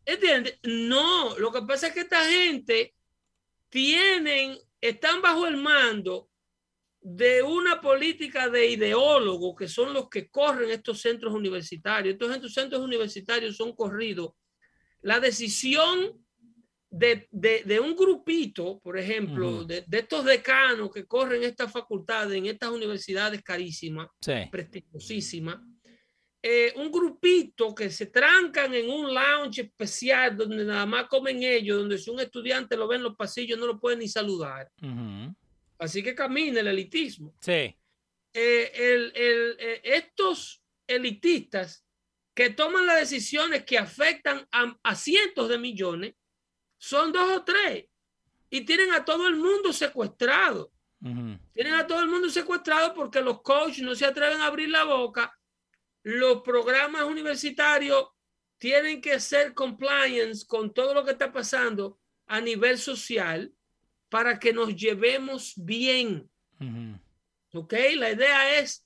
¿Entiendes? 0.06 0.60
No, 0.64 1.38
lo 1.40 1.52
que 1.52 1.62
pasa 1.62 1.88
es 1.88 1.94
que 1.94 2.02
esta 2.02 2.24
gente 2.26 2.94
tienen, 3.70 4.58
están 4.82 5.22
bajo 5.22 5.48
el 5.48 5.58
mando 5.58 6.30
de 7.02 7.44
una 7.44 7.82
política 7.82 8.50
de 8.50 8.68
ideólogos 8.68 9.56
que 9.56 9.68
son 9.68 9.94
los 9.94 10.10
que 10.10 10.30
corren 10.30 10.72
estos 10.72 11.02
centros 11.02 11.34
universitarios. 11.34 12.14
Estos 12.14 12.54
centros 12.54 12.82
universitarios 12.82 13.56
son 13.56 13.76
corridos. 13.76 14.34
La 15.02 15.20
decisión 15.20 16.25
de, 16.98 17.28
de, 17.30 17.64
de 17.66 17.80
un 17.80 17.94
grupito, 17.94 18.80
por 18.80 18.98
ejemplo, 18.98 19.50
uh 19.50 19.60
-huh. 19.60 19.66
de, 19.66 19.84
de, 19.86 19.98
estos 20.00 20.24
decanos 20.24 20.90
que 20.92 21.06
corren 21.06 21.44
estas 21.44 21.70
facultades 21.70 22.38
en 22.38 22.46
estas 22.46 22.70
universidades 22.70 23.42
carísimas, 23.44 24.08
sí. 24.22 24.32
prestigiosísimas, 24.50 25.58
eh, 26.42 26.72
un 26.78 26.90
grupito 26.90 27.76
que 27.76 27.90
se 27.90 28.06
trancan 28.06 28.74
en 28.74 28.90
un 28.90 29.14
lounge 29.14 29.62
especial 29.64 30.38
donde 30.38 30.64
nada 30.64 30.86
más 30.86 31.08
comen 31.08 31.44
ellos, 31.44 31.80
donde 31.80 31.98
si 31.98 32.10
un 32.10 32.22
estudiante 32.22 32.78
lo 32.78 32.88
ve 32.88 32.96
en 32.96 33.04
los 33.04 33.16
pasillos 33.16 33.60
no 33.60 33.68
lo 33.68 33.78
puede 33.78 33.98
ni 33.98 34.08
saludar. 34.08 34.72
Uh 34.82 34.88
-huh. 34.88 35.36
Así 35.80 36.02
que 36.02 36.16
camina 36.16 36.62
el 36.62 36.68
elitismo. 36.68 37.36
Sí. 37.42 37.76
Eh, 38.34 38.72
el, 38.74 39.12
el, 39.16 39.56
eh, 39.60 39.82
estos 39.84 40.62
elitistas 40.88 41.86
que 42.34 42.52
toman 42.52 42.86
las 42.86 43.00
decisiones 43.00 43.66
que 43.66 43.78
afectan 43.78 44.48
a, 44.52 44.78
a, 44.84 44.96
cientos 44.96 45.50
de 45.50 45.58
millones 45.58 46.14
son 46.78 47.12
dos 47.12 47.30
o 47.38 47.44
tres 47.44 47.86
y 48.50 48.62
tienen 48.62 48.92
a 48.94 49.04
todo 49.04 49.28
el 49.28 49.36
mundo 49.36 49.74
secuestrado. 49.74 50.72
Uh 51.02 51.10
-huh. 51.10 51.40
Tienen 51.54 51.74
a 51.76 51.86
todo 51.86 52.00
el 52.00 52.08
mundo 52.08 52.30
secuestrado 52.30 52.94
porque 52.94 53.22
los 53.22 53.42
coaches 53.42 53.84
no 53.84 53.96
se 53.96 54.06
atreven 54.06 54.42
a 54.42 54.48
abrir 54.48 54.70
la 54.70 54.84
boca 54.84 55.32
los 56.06 56.44
programas 56.44 57.04
universitarios 57.04 58.10
tienen 58.60 59.02
que 59.02 59.20
ser 59.20 59.56
compliance 59.56 60.46
con 60.46 60.72
todo 60.72 60.94
lo 60.94 61.04
que 61.04 61.12
está 61.12 61.34
pasando 61.34 62.00
a 62.28 62.40
nivel 62.40 62.78
social 62.78 63.52
para 64.08 64.40
que 64.40 64.54
nos 64.54 64.76
llevemos 64.76 65.54
bien. 65.58 66.30
Uh 66.60 66.64
-huh. 66.64 67.00
¿Ok? 67.54 67.74
La 67.96 68.12
idea 68.12 68.60
es 68.60 68.86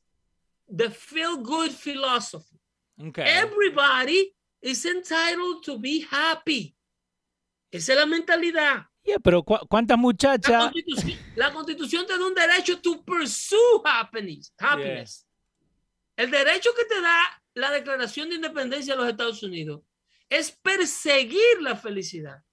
the 0.73 0.89
feel 0.89 1.35
good 1.43 1.71
philosophy. 1.71 2.57
Okay. 2.97 3.25
Everybody 3.27 4.33
is 4.61 4.85
entitled 4.85 5.61
to 5.65 5.77
be 5.77 6.07
happy. 6.09 6.73
Esa 7.71 7.93
es 7.93 7.99
la 7.99 8.05
mentalidad. 8.05 8.85
Yeah, 9.03 9.19
pero 9.19 9.43
¿cu 9.43 9.57
¿cuántas 9.69 9.97
muchachas? 9.97 10.51
La 10.51 10.71
constitución, 10.71 11.19
la 11.35 11.53
constitución 11.53 12.05
te 12.05 12.17
da 12.17 12.25
un 12.25 12.33
derecho 12.33 12.79
to 12.81 13.03
pursue 13.03 13.81
happiness. 13.85 14.53
happiness. 14.57 15.25
Yeah. 15.25 16.25
El 16.25 16.31
derecho 16.31 16.71
que 16.75 16.85
te 16.85 16.99
da 17.01 17.41
la 17.53 17.71
Declaración 17.71 18.29
de 18.29 18.35
Independencia 18.35 18.93
de 18.93 19.01
los 19.01 19.09
Estados 19.09 19.41
Unidos 19.41 19.81
es 20.29 20.51
perseguir 20.51 21.61
la 21.61 21.75
felicidad. 21.75 22.43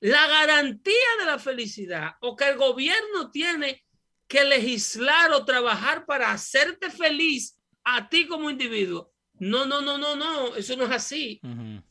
La 0.00 0.26
garantía 0.26 1.10
de 1.18 1.26
la 1.26 1.38
felicidad 1.38 2.12
o 2.20 2.36
que 2.36 2.48
el 2.48 2.56
gobierno 2.56 3.30
tiene 3.30 3.84
que 4.28 4.44
legislar 4.44 5.32
o 5.32 5.44
trabajar 5.44 6.06
para 6.06 6.30
hacerte 6.30 6.90
feliz 6.90 7.58
a 7.84 8.08
ti 8.08 8.26
como 8.26 8.50
individuo. 8.50 9.12
No, 9.34 9.66
no, 9.66 9.80
no, 9.80 9.98
no, 9.98 10.14
no, 10.16 10.54
eso 10.56 10.76
no 10.76 10.84
es 10.84 10.90
así. 10.92 11.40
Uh 11.42 11.48
-huh. 11.48 11.82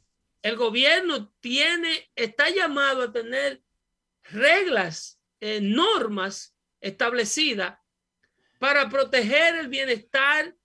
El 0.43 0.58
gobierno 0.58 1.34
tiene, 1.39 2.12
está 2.15 2.49
llamado 2.49 3.03
a 3.03 3.12
tener 3.12 3.63
reglas, 4.23 5.19
eh, 5.39 5.60
normas 5.62 6.56
establecidas 6.79 7.79
para 8.60 8.89
proteger 8.89 9.56
el 9.56 9.69
bienestar 9.69 10.56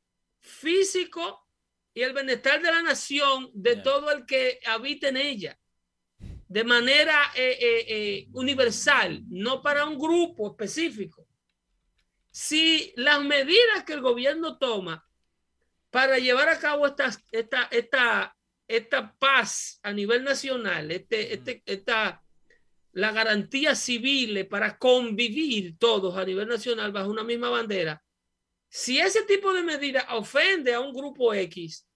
físico 0.40 1.46
y 1.94 2.02
el 2.02 2.12
bienestar 2.12 2.60
de 2.60 2.70
la 2.70 2.82
nación 2.82 3.50
de 3.54 3.74
yeah. 3.74 3.82
todo 3.82 4.10
el 4.10 4.26
que 4.26 4.60
habita 4.66 5.08
en 5.08 5.16
ella 5.16 5.58
de 6.48 6.64
manera 6.64 7.30
eh, 7.34 7.56
eh, 7.60 8.28
universal, 8.32 9.22
no 9.28 9.62
para 9.62 9.84
un 9.84 9.98
grupo 9.98 10.50
específico. 10.50 11.28
Si 12.30 12.92
las 12.96 13.22
medidas 13.22 13.84
que 13.86 13.92
el 13.92 14.00
gobierno 14.00 14.58
toma 14.58 15.06
para 15.90 16.18
llevar 16.18 16.48
a 16.48 16.58
cabo 16.58 16.86
esta, 16.86 17.10
esta, 17.30 17.64
esta, 17.70 18.36
esta 18.68 19.16
paz 19.18 19.80
a 19.82 19.92
nivel 19.92 20.22
nacional, 20.22 20.90
este, 20.90 21.34
este, 21.34 21.62
esta, 21.64 22.22
la 22.92 23.12
garantía 23.12 23.74
civil 23.74 24.46
para 24.46 24.78
convivir 24.78 25.78
todos 25.78 26.16
a 26.16 26.24
nivel 26.24 26.46
nacional 26.46 26.92
bajo 26.92 27.10
una 27.10 27.24
misma 27.24 27.48
bandera, 27.48 28.04
si 28.68 28.98
ese 28.98 29.22
tipo 29.22 29.52
de 29.54 29.62
medida 29.62 30.06
ofende 30.10 30.74
a 30.74 30.80
un 30.80 30.92
grupo 30.92 31.32
X, 31.32 31.86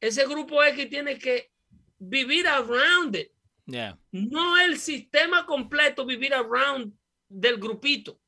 ese 0.00 0.26
grupo 0.26 0.62
X 0.64 0.88
tiene 0.88 1.18
que 1.18 1.50
vivir 1.98 2.46
around 2.48 3.16
it. 3.16 3.30
Yeah. 3.66 3.98
No 4.12 4.58
el 4.58 4.78
sistema 4.78 5.44
completo 5.44 6.06
vivir 6.06 6.32
around 6.32 6.94
del 7.28 7.58
grupito. 7.58 8.18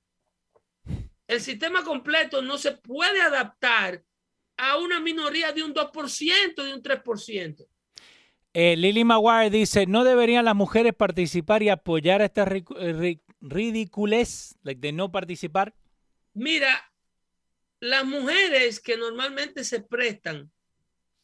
El 1.27 1.41
sistema 1.41 1.85
completo 1.85 2.43
no 2.43 2.59
se 2.59 2.73
puede 2.73 3.21
adaptar 3.21 4.03
a 4.57 4.77
una 4.77 4.99
minoría 4.99 5.53
de 5.53 5.63
un 5.63 5.73
2%, 5.73 6.65
de 6.65 6.75
un 6.75 6.83
3%. 6.83 7.67
Eh, 8.61 8.75
Lily 8.77 9.05
Maguire 9.05 9.51
dice, 9.51 9.87
¿no 9.87 10.03
deberían 10.03 10.45
las 10.45 10.57
mujeres 10.57 10.93
participar 10.93 11.63
y 11.63 11.69
apoyar 11.69 12.23
a 12.23 12.25
esta 12.25 12.45
ridiculez 13.41 14.57
like, 14.65 14.81
de 14.81 14.91
no 14.91 15.13
participar? 15.13 15.77
Mira, 16.35 16.91
las 17.79 18.05
mujeres 18.05 18.81
que 18.81 18.97
normalmente 18.97 19.63
se 19.63 19.81
prestan 19.81 20.51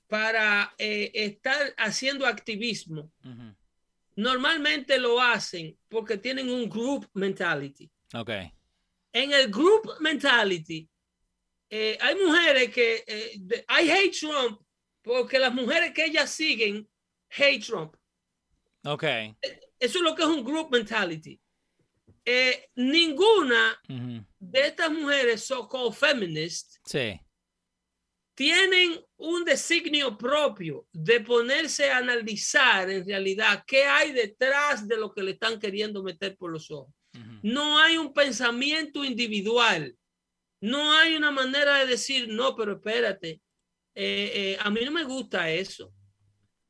para 0.07 0.75
eh, 0.79 1.11
estar 1.13 1.75
haciendo 1.77 2.25
activismo, 2.25 3.11
normalmente 4.15 4.97
lo 5.01 5.21
hacen 5.21 5.77
porque 5.89 6.17
tienen 6.19 6.49
un 6.49 6.69
group 6.69 7.09
mentality. 7.15 7.91
Ok. 8.15 8.31
En 9.13 9.33
el 9.33 9.51
group 9.51 9.91
mentality, 9.99 10.89
eh, 11.69 11.99
hay 12.01 12.15
mujeres 12.15 12.71
que, 12.73 13.03
eh, 13.09 13.33
de- 13.41 13.65
I 13.69 13.91
hate 13.91 14.17
Trump 14.21 14.61
porque 15.03 15.41
las 15.41 15.53
mujeres 15.53 15.91
que 15.93 16.05
ellas 16.05 16.31
siguen 16.31 16.89
hate 17.31 17.65
Trump. 17.65 17.95
Ok. 18.85 19.03
Eso 19.79 19.99
es 19.99 20.01
lo 20.03 20.15
que 20.15 20.23
es 20.23 20.29
un 20.29 20.45
group 20.45 20.71
mentality. 20.71 21.41
Eh, 22.25 22.71
ninguna 22.77 23.79
de 24.39 24.61
estas 24.67 24.91
mujeres 24.91 25.45
so-called 25.45 25.93
feminists 25.93 26.81
Sí. 26.87 27.21
tienen 28.35 28.99
un 29.17 29.45
designio 29.45 30.17
propio 30.17 30.87
de 30.93 31.21
ponerse 31.21 31.91
a 31.91 31.99
analizar 31.99 32.91
en 32.91 33.07
realidad 33.07 33.63
qué 33.67 33.85
hay 33.85 34.13
detrás 34.13 34.89
de 34.89 34.97
lo 34.97 35.13
que 35.13 35.23
le 35.23 35.33
están 35.33 35.61
queriendo 35.61 36.03
meter 36.03 36.37
por 36.37 36.51
los 36.51 36.71
ojos. 36.71 36.93
No 37.43 37.79
hay 37.79 37.97
un 37.99 38.13
pensamiento 38.13 39.05
individual. 39.05 39.95
No 40.61 40.93
hay 40.95 41.15
una 41.15 41.31
manera 41.31 41.79
de 41.81 41.87
decir, 41.87 42.27
no, 42.29 42.57
pero 42.57 42.73
espérate, 42.77 43.41
eh, 43.95 44.33
eh, 44.35 44.57
a 44.61 44.71
mí 44.71 44.81
no 44.85 44.91
me 44.91 45.05
gusta 45.05 45.51
eso. 45.51 45.93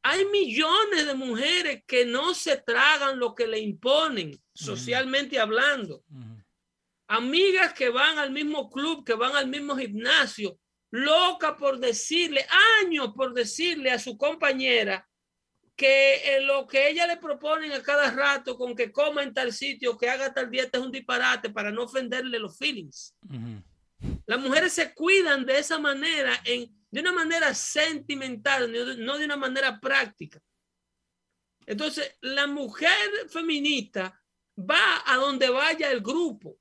Hay 0.07 0.27
millones 0.27 1.07
de 1.07 1.15
mujeres 1.15 1.83
que 1.87 2.05
no 2.05 2.35
se 2.35 2.59
tragan 2.59 3.19
lo 3.19 3.35
que 3.35 3.47
le 3.47 3.59
imponen, 3.59 4.39
socialmente 4.53 5.41
hablando. 5.41 6.05
Ujú. 6.11 6.45
Amigas 7.09 7.73
que 7.73 7.89
van 7.89 8.19
al 8.19 8.31
mismo 8.31 8.69
club, 8.69 9.03
que 9.03 9.15
van 9.15 9.35
al 9.35 9.49
mismo 9.49 9.75
gimnasio, 9.77 10.59
loca 10.91 11.57
por 11.57 11.79
decirle, 11.79 12.47
años 12.83 13.15
por 13.17 13.33
decirle 13.33 13.91
a 13.93 13.99
su 13.99 14.19
compañera 14.19 15.09
que 15.75 16.17
eh, 16.17 16.43
lo 16.43 16.67
que 16.67 16.91
ella 16.91 17.07
le 17.07 17.17
proponen 17.17 17.73
a 17.73 17.83
cada 17.83 18.11
rato 18.11 18.59
con 18.59 18.77
que 18.77 18.93
coma 18.93 19.23
en 19.23 19.33
tal 19.33 19.55
sitio, 19.55 19.97
que 19.97 20.11
haga 20.11 20.35
tal 20.35 20.51
dieta 20.51 20.77
es 20.77 20.85
un 20.85 20.93
disparate 20.93 21.49
para 21.49 21.71
no 21.71 21.85
ofenderle 21.85 22.39
los 22.39 22.59
feelings. 22.59 23.15
Ujú. 23.23 23.63
Las 24.27 24.39
mujeres 24.39 24.75
se 24.75 24.93
cuidan 24.93 25.47
de 25.47 25.59
esa 25.59 25.79
manera, 25.79 26.39
en, 26.45 26.71
de 26.95 27.01
una 27.01 27.13
manera 27.13 27.53
sentimental, 27.55 28.71
no 29.05 29.19
de, 29.19 29.25
una 29.25 29.37
manera 29.37 29.81
práctica. 29.81 30.41
Entonces, 31.67 32.17
la 32.21 32.47
mujer 32.47 33.29
feminista 33.29 34.23
va 34.57 35.03
a 35.05 35.17
donde 35.17 35.51
vaya 35.51 35.91
el 35.91 36.01
grupo, 36.01 36.57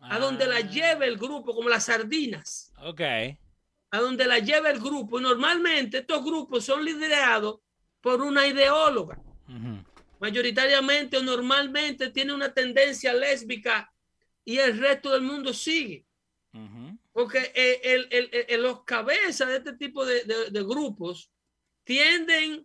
a 0.00 0.18
donde 0.18 0.48
la 0.48 0.56
Ah, 0.56 0.60
lleve 0.68 1.06
el 1.06 1.16
grupo, 1.16 1.54
como 1.54 1.68
las 1.68 1.84
sardinas, 1.84 2.72
Ok. 2.82 3.00
a 3.00 4.00
donde 4.00 4.26
la 4.26 4.40
lleve 4.40 4.68
el 4.72 4.80
grupo. 4.80 5.20
Y 5.20 5.22
normalmente 5.22 5.98
estos 5.98 6.24
grupos 6.24 6.64
son 6.64 6.84
liderados 6.84 7.60
por 8.00 8.20
una 8.20 8.48
ideóloga. 8.48 9.16
Ujú. 9.48 9.84
Mayoritariamente 10.18 11.18
o 11.18 11.22
normalmente 11.22 12.10
tiene 12.10 12.34
una 12.34 12.52
tendencia 12.52 13.14
lésbica 13.14 13.92
y 14.44 14.58
el 14.58 14.76
resto 14.76 15.12
del 15.12 15.22
mundo 15.22 15.52
sigue. 15.52 16.04
Ujú. 16.52 16.87
Porque 17.18 17.50
eh, 17.52 17.80
el- 17.82 18.06
el- 18.12 18.30
el- 18.48 18.62
los 18.62 18.84
cabezas 18.84 19.48
de 19.48 19.56
este 19.56 19.72
tipo 19.72 20.06
de, 20.06 20.22
de- 20.22 20.50
de 20.50 20.62
grupos 20.62 21.32
tienden 21.82 22.64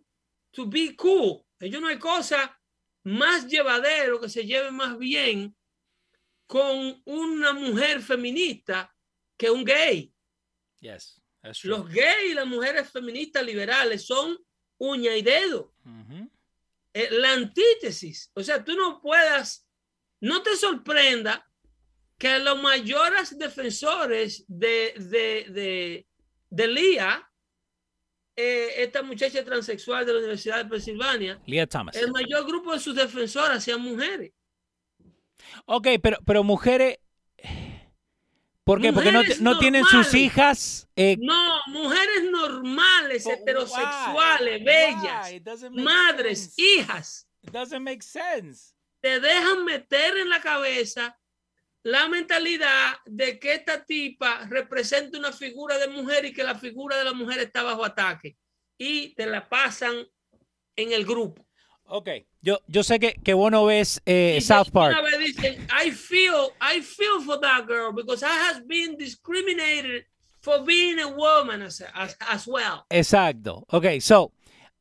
to 0.52 0.64
be 0.68 0.94
cool. 0.94 1.44
Ellos 1.58 1.80
no 1.82 1.88
hay 1.88 1.98
cosa 1.98 2.56
más 3.02 3.48
llevadero 3.48 4.20
que 4.20 4.28
se 4.28 4.46
lleve 4.46 4.70
más 4.70 4.96
bien 4.96 5.56
con 6.46 7.02
una 7.04 7.52
mujer 7.52 8.00
feminista 8.00 8.94
que 9.36 9.50
un 9.50 9.64
gay. 9.64 10.14
Yes. 10.78 11.20
That's 11.42 11.58
true. 11.58 11.70
Los 11.70 11.88
gays 11.88 12.30
y 12.30 12.34
las 12.34 12.46
mujeres 12.46 12.88
feministas 12.92 13.44
liberales 13.44 14.06
son 14.06 14.38
uña 14.78 15.16
y 15.16 15.22
dedo. 15.22 15.74
Ujú. 15.84 16.30
Eh, 16.92 17.08
la 17.10 17.32
antítesis. 17.32 18.30
O 18.34 18.42
sea, 18.44 18.62
tú 18.64 18.76
no 18.76 19.00
puedas, 19.02 19.66
no 20.20 20.44
te 20.44 20.54
sorprenda 20.56 21.44
que 22.18 22.38
los 22.38 22.60
mayores 22.62 23.36
defensores 23.38 24.44
de, 24.48 24.94
de, 24.96 25.46
de, 25.52 26.06
de 26.50 26.66
Lía, 26.68 27.28
eh, 28.36 28.82
esta 28.82 29.02
muchacha 29.02 29.44
transexual 29.44 30.04
de 30.06 30.12
la 30.12 30.18
Universidad 30.20 30.58
de 30.64 30.70
Pensilvania, 30.70 31.40
Leah 31.46 31.66
Thomas. 31.66 31.96
el 31.96 32.10
mayor 32.10 32.46
grupo 32.46 32.72
de 32.72 32.80
sus 32.80 32.94
defensoras 32.94 33.62
sean 33.62 33.80
mujeres. 33.80 34.32
Ok, 35.66 35.88
pero, 36.02 36.18
pero 36.24 36.42
mujeres. 36.44 36.98
¿Por 38.64 38.80
qué? 38.80 38.94
Porque 38.94 39.12
no, 39.12 39.18
Mujeres 39.18 39.40
no 39.42 39.58
tienen 39.58 39.84
sus 39.84 40.14
hijas. 40.14 40.88
eh, 40.96 41.16
No, 41.20 41.60
mujeres 41.66 42.24
normales, 42.30 43.26
why? 43.26 43.32
heterosexuales, 43.32 44.60
Why? 44.60 44.64
bellas, 44.64 45.70
madres, 45.72 46.44
sense. 46.44 46.62
hijas. 46.62 47.28
It 47.42 47.50
doesn't 47.50 47.82
make 47.82 48.00
sense. 48.02 48.74
te 49.02 49.20
dejan 49.20 49.66
meter 49.66 50.16
en 50.16 50.30
la 50.30 50.40
cabeza 50.40 51.14
la 51.84 52.08
mentalidad 52.08 52.96
de 53.04 53.38
que 53.38 53.54
esta 53.54 53.84
tipa 53.84 54.46
representa 54.48 55.18
una 55.18 55.32
figura 55.32 55.78
de 55.78 55.88
mujer 55.88 56.24
y 56.24 56.32
que 56.32 56.42
la 56.42 56.54
figura 56.54 56.96
de 56.96 57.04
la 57.04 57.12
mujer 57.12 57.40
está 57.40 57.62
bajo 57.62 57.84
ataque 57.84 58.36
y 58.78 59.14
te 59.14 59.26
la 59.26 59.48
pasan 59.48 59.94
en 60.76 60.92
el 60.92 61.04
grupo. 61.04 61.46
Ok, 61.86 62.08
yo, 62.40 62.58
yo 62.66 62.82
sé 62.82 62.98
que, 62.98 63.12
que 63.12 63.34
vos 63.34 63.52
no 63.52 63.66
ves 63.66 64.00
eh, 64.06 64.40
South 64.40 64.70
Park. 64.72 64.96
Una 64.98 65.02
vez 65.02 65.18
dicen, 65.18 65.66
I 65.68 65.90
feel, 65.90 66.52
I 66.58 66.80
feel 66.80 67.20
for 67.20 67.38
that 67.40 67.66
girl 67.66 67.92
because 67.92 68.24
I 68.24 68.32
has 68.32 68.62
been 68.66 68.96
discriminated 68.96 70.06
for 70.40 70.64
being 70.64 70.98
a 71.00 71.08
woman 71.08 71.60
as, 71.60 71.82
as, 71.94 72.16
as 72.20 72.46
well. 72.46 72.86
Exacto. 72.88 73.66
Ok, 73.68 74.00
so, 74.00 74.32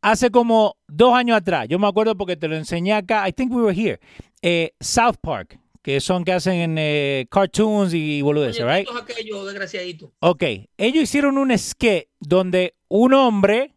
hace 0.01 0.31
como 0.31 0.77
dos 0.87 1.13
años 1.13 1.35
atrás, 1.35 1.67
yo 1.67 1.77
me 1.77 1.87
acuerdo 1.87 2.15
porque 2.15 2.37
te 2.37 2.47
lo 2.47 2.55
enseñé 2.55 2.93
acá, 2.93 3.27
I 3.27 3.33
think 3.33 3.51
we 3.51 3.61
were 3.61 3.75
here, 3.77 3.99
eh, 4.41 4.71
South 4.79 5.17
Park, 5.21 5.59
que 5.83 5.99
son 5.99 6.23
que 6.23 6.31
hacen 6.31 6.53
en 6.53 6.77
eh, 6.79 7.27
cartoons 7.29 7.93
y 7.93 8.21
boludeces, 8.21 8.65
right? 8.65 8.87
Aquellos 8.95 9.45
desgraciaditos. 9.45 10.11
Ok, 10.19 10.43
ellos 10.77 11.03
hicieron 11.03 11.37
un 11.37 11.55
sketch 11.57 12.07
donde 12.21 12.73
un 12.87 13.13
hombre 13.13 13.75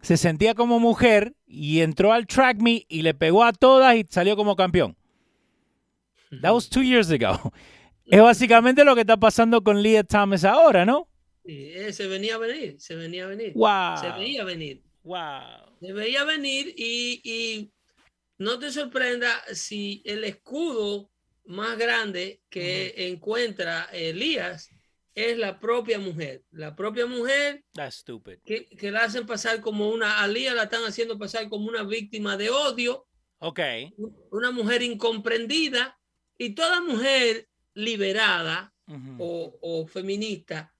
se 0.00 0.16
sentía 0.16 0.54
como 0.54 0.78
mujer 0.78 1.34
y 1.46 1.80
entró 1.80 2.12
al 2.12 2.28
track 2.28 2.60
meet 2.60 2.84
y 2.88 3.02
le 3.02 3.12
pegó 3.12 3.42
a 3.42 3.52
todas 3.52 3.96
y 3.96 4.06
salió 4.08 4.36
como 4.36 4.54
campeón. 4.54 4.96
That 6.42 6.52
was 6.52 6.68
two 6.68 6.82
years 6.82 7.10
ago. 7.10 7.52
Es 8.10 8.22
básicamente 8.22 8.84
lo 8.84 8.94
que 8.94 9.02
está 9.02 9.18
pasando 9.18 9.62
con 9.62 9.82
Leah 9.82 10.02
Thomas 10.02 10.42
ahora, 10.42 10.86
¿no? 10.86 11.10
Sí, 11.44 11.72
eh, 11.74 11.92
se 11.92 12.06
venía 12.06 12.36
a 12.36 12.38
venir, 12.38 12.76
se 12.78 12.94
venía 12.94 13.24
a 13.24 13.26
venir. 13.26 13.52
Wow. 13.54 13.98
Se 14.00 14.10
veía 14.12 14.44
venir. 14.44 14.82
Wow. 15.02 15.76
Se 15.78 15.92
veía 15.92 16.24
venir 16.24 16.72
y, 16.74 17.20
y 17.22 17.70
no 18.38 18.58
te 18.58 18.70
sorprenda 18.70 19.28
si 19.52 20.00
el 20.06 20.24
escudo 20.24 21.10
más 21.48 21.76
grande 21.78 22.40
que 22.48 22.94
encuentra 23.08 23.84
Elías 23.92 24.70
es 25.14 25.36
la 25.36 25.58
propia 25.58 25.98
mujer. 25.98 26.44
La 26.52 26.76
propia 26.76 27.06
mujer 27.06 27.64
That's 27.72 27.96
stupid. 27.96 28.38
que, 28.44 28.66
que 28.66 28.90
la 28.92 29.04
hacen 29.04 29.26
pasar 29.26 29.60
como 29.60 29.88
una, 29.90 30.22
a 30.22 30.26
Elías 30.26 30.54
la 30.54 30.64
están 30.64 30.84
haciendo 30.84 31.18
pasar 31.18 31.48
como 31.48 31.66
una 31.66 31.82
víctima 31.82 32.36
de 32.36 32.50
odio, 32.50 33.06
Ok. 33.40 33.60
una 34.30 34.50
mujer 34.50 34.82
incomprendida 34.82 35.98
y 36.36 36.50
toda 36.54 36.80
mujer 36.80 37.48
liberada 37.74 38.72
o, 39.18 39.56
o 39.60 39.86
feminista 39.86 40.74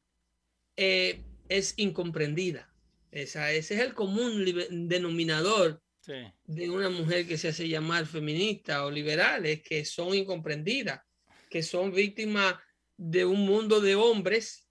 eh, 0.76 1.22
es 1.48 1.74
incomprendida. 1.76 2.72
Esa, 3.10 3.52
ese 3.52 3.74
es 3.74 3.80
el 3.80 3.94
común 3.94 4.44
denominador 4.88 5.82
Sí. 6.08 6.14
de 6.46 6.70
una 6.70 6.88
mujer 6.88 7.28
que 7.28 7.36
se 7.36 7.48
hace 7.48 7.68
llamar 7.68 8.06
feminista 8.06 8.86
o 8.86 8.90
liberal, 8.90 9.44
es 9.44 9.62
que 9.62 9.84
son 9.84 10.14
incomprendidas, 10.14 11.02
que 11.50 11.62
son 11.62 11.92
víctimas 11.92 12.54
de 12.96 13.26
un 13.26 13.44
mundo 13.44 13.82
de 13.82 13.94
hombres 13.94 14.66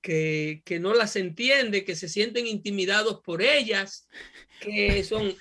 que, 0.00 0.62
que 0.64 0.78
no 0.78 0.94
las 0.94 1.16
entiende, 1.16 1.84
que 1.84 1.96
se 1.96 2.08
sienten 2.08 2.46
intimidados 2.46 3.20
por 3.20 3.42
ellas, 3.42 4.06
que 4.60 5.02
son... 5.02 5.34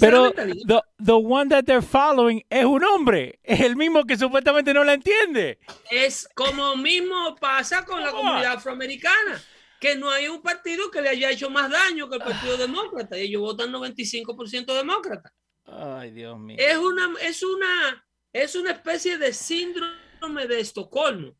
Pero 0.00 0.32
the, 0.32 0.80
the 1.04 1.12
one 1.12 1.50
that 1.50 1.64
they're 1.64 1.82
following 1.82 2.42
es 2.48 2.64
un 2.64 2.84
hombre. 2.84 3.38
Es 3.42 3.60
el 3.60 3.76
mismo 3.76 4.04
que 4.04 4.16
supuestamente 4.16 4.72
no 4.72 4.82
la 4.82 4.94
entiende. 4.94 5.58
Es 5.90 6.26
como 6.34 6.74
mismo 6.76 7.36
pasa 7.36 7.84
con 7.84 8.00
la 8.00 8.12
comunidad 8.12 8.54
afroamericana, 8.54 9.42
que 9.80 9.94
no 9.96 10.10
hay 10.10 10.28
un 10.28 10.42
partido 10.42 10.90
que 10.90 11.02
le 11.02 11.08
haya 11.10 11.30
hecho 11.30 11.50
más 11.50 11.70
daño 11.70 12.08
que 12.08 12.16
el 12.16 12.22
Partido 12.22 12.56
Demócrata. 12.56 13.16
Ellos 13.16 13.42
votan 13.42 13.70
95% 13.72 14.74
demócrata. 14.74 15.32
Ay, 15.64 16.10
Dios 16.12 16.38
mío. 16.38 16.56
Es 16.58 16.76
una, 16.78 17.14
es 17.20 17.42
una, 17.42 18.06
es 18.32 18.54
una 18.54 18.70
especie 18.72 19.18
de 19.18 19.32
síndrome 19.32 20.46
de 20.48 20.60
Estocolmo. 20.60 21.36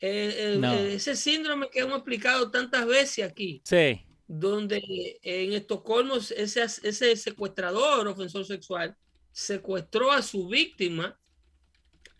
Eh, 0.00 0.34
eh, 0.54 0.56
No. 0.58 0.72
eh, 0.74 0.94
ese 0.94 1.14
síndrome 1.16 1.70
que 1.70 1.80
hemos 1.80 1.96
explicado 1.98 2.50
tantas 2.50 2.86
veces 2.86 3.24
aquí, 3.24 3.62
Sí. 3.64 4.04
donde 4.26 5.18
en 5.22 5.52
Estocolmo 5.52 6.16
ese, 6.16 6.62
ese 6.64 7.16
secuestrador, 7.16 8.08
ofensor 8.08 8.44
sexual, 8.44 8.96
secuestró 9.30 10.10
a 10.12 10.20
su 10.22 10.48
víctima 10.48 11.18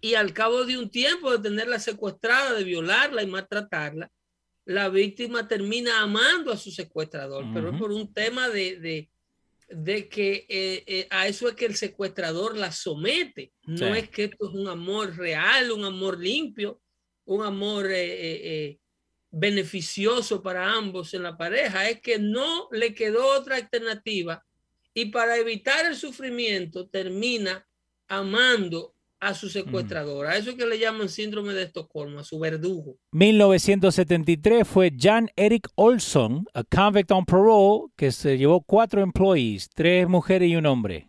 y 0.01 0.15
al 0.15 0.33
cabo 0.33 0.65
de 0.65 0.79
un 0.79 0.91
tiempo 0.91 1.31
de 1.31 1.39
tenerla 1.49 1.79
secuestrada, 1.79 2.55
de 2.55 2.65
violarla 2.65 3.23
y 3.23 3.27
maltratarla, 3.27 4.11
la 4.65 4.89
víctima 4.89 5.49
termina 5.49 6.03
amando 6.03 6.53
a 6.53 6.57
su 6.57 6.71
secuestrador, 6.71 7.45
pero 7.53 7.71
es 7.71 7.79
por 7.79 7.91
un 7.91 8.13
tema 8.13 8.49
de, 8.49 9.09
de, 9.69 10.09
que 10.09 10.47
eh, 10.49 10.85
eh, 10.87 11.07
a 11.11 11.27
eso 11.27 11.49
es 11.49 11.55
que 11.55 11.67
el 11.67 11.77
secuestrador 11.77 12.57
la 12.57 12.71
somete. 12.71 13.53
No 13.65 13.95
es 13.95 14.09
que 14.09 14.25
esto 14.25 14.49
es 14.49 14.55
un 14.55 14.69
amor 14.69 15.17
real, 15.17 15.73
un 15.73 15.85
amor 15.85 16.19
limpio, 16.19 16.81
un 17.25 17.45
amor 17.45 17.89
eh, 17.91 18.79
beneficioso 19.31 20.43
para 20.43 20.73
ambos 20.73 21.15
en 21.15 21.23
la 21.23 21.37
pareja, 21.37 21.89
es 21.89 22.01
que 22.01 22.19
no 22.19 22.69
le 22.71 22.95
quedó 22.95 23.27
otra 23.39 23.57
alternativa 23.57 24.45
y 24.95 25.07
para 25.07 25.39
evitar 25.39 25.87
el 25.87 25.97
sufrimiento 25.97 26.89
termina 26.89 27.67
amando 28.09 28.92
a 29.23 29.35
su 29.35 29.49
secuestrador, 29.49 30.27
a 30.27 30.37
eso 30.37 30.57
que 30.57 30.67
le 30.67 30.81
llaman 30.81 31.09
síndrome 31.09 31.53
de 31.53 31.63
Estocolmo, 31.63 32.19
a 32.19 32.25
su 32.25 32.41
verdugo. 32.41 32.99
1973 33.13 34.67
fue 34.67 34.93
Jan 34.99 35.31
Erik 35.37 35.69
Olson, 35.77 36.45
a 36.55 36.65
convict 36.65 37.13
on 37.13 37.25
parole, 37.25 37.93
que 37.97 38.11
se 38.11 38.37
llevó 38.37 38.63
cuatro 38.63 39.01
employees, 39.01 39.71
tres 39.73 40.09
mujeres 40.09 40.51
y 40.51 40.57
un 40.57 40.67
hombre. 40.67 41.07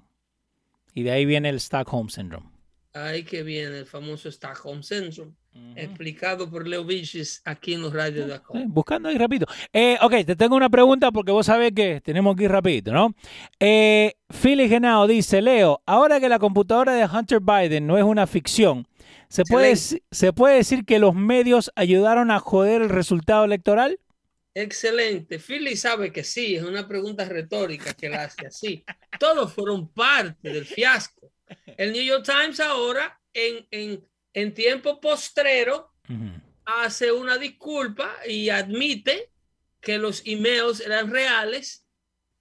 Y 0.93 1.01
de 1.01 1.09
ahí 1.09 1.25
viene 1.25 1.49
el 1.49 1.55
Stockholm 1.59 2.07
Syndrome. 2.09 2.51
Ahí 2.93 3.23
que 3.23 3.41
viene 3.41 3.79
el 3.79 3.87
famoso 3.87 4.29
Stockholm 4.29 4.83
Syndrome 4.83 5.33
explicado 5.75 6.49
por 6.49 6.67
Leo 6.67 6.83
Vichis 6.83 7.41
aquí 7.45 7.73
en 7.73 7.81
los 7.81 7.93
radios 7.93 8.27
de 8.27 8.35
acá. 8.35 8.49
buscando 8.67 9.09
ahí 9.09 9.17
rapidito. 9.17 9.47
Eh, 9.71 9.97
ok, 10.01 10.11
te 10.25 10.35
tengo 10.35 10.55
una 10.55 10.69
pregunta 10.69 11.11
porque 11.11 11.31
vos 11.31 11.45
sabés 11.45 11.71
que 11.73 12.01
tenemos 12.01 12.35
que 12.35 12.45
ir 12.45 12.51
rapidito, 12.51 12.91
¿no? 12.91 13.13
Eh, 13.59 14.13
Philly 14.29 14.67
Genao 14.67 15.07
dice, 15.07 15.41
Leo, 15.41 15.81
ahora 15.85 16.19
que 16.19 16.29
la 16.29 16.39
computadora 16.39 16.93
de 16.93 17.05
Hunter 17.05 17.39
Biden 17.39 17.87
no 17.87 17.97
es 17.97 18.03
una 18.03 18.27
ficción, 18.27 18.87
¿se 19.29 19.43
puede, 19.43 19.75
¿se 19.75 20.33
puede 20.33 20.55
decir 20.55 20.85
que 20.85 20.99
los 20.99 21.15
medios 21.15 21.71
ayudaron 21.75 22.31
a 22.31 22.39
joder 22.39 22.81
el 22.81 22.89
resultado 22.89 23.45
electoral? 23.45 23.99
Excelente. 24.55 25.39
Philly 25.39 25.75
sabe 25.75 26.11
que 26.11 26.23
sí, 26.23 26.55
es 26.55 26.63
una 26.63 26.87
pregunta 26.87 27.25
retórica 27.25 27.93
que 27.93 28.09
la 28.09 28.25
hace 28.25 28.45
así. 28.45 28.83
Todos 29.19 29.51
fueron 29.51 29.87
parte 29.89 30.49
del 30.51 30.65
fiasco. 30.65 31.31
El 31.77 31.91
New 31.91 32.03
York 32.03 32.23
Times 32.23 32.59
ahora 32.59 33.19
en, 33.33 33.65
en 33.71 34.05
en 34.33 34.53
tiempo 34.53 34.99
postrero 34.99 35.93
hace 36.65 37.11
una 37.11 37.37
disculpa 37.37 38.11
y 38.27 38.49
admite 38.49 39.31
que 39.79 39.97
los 39.97 40.21
emails 40.25 40.79
eran 40.79 41.11
reales. 41.11 41.85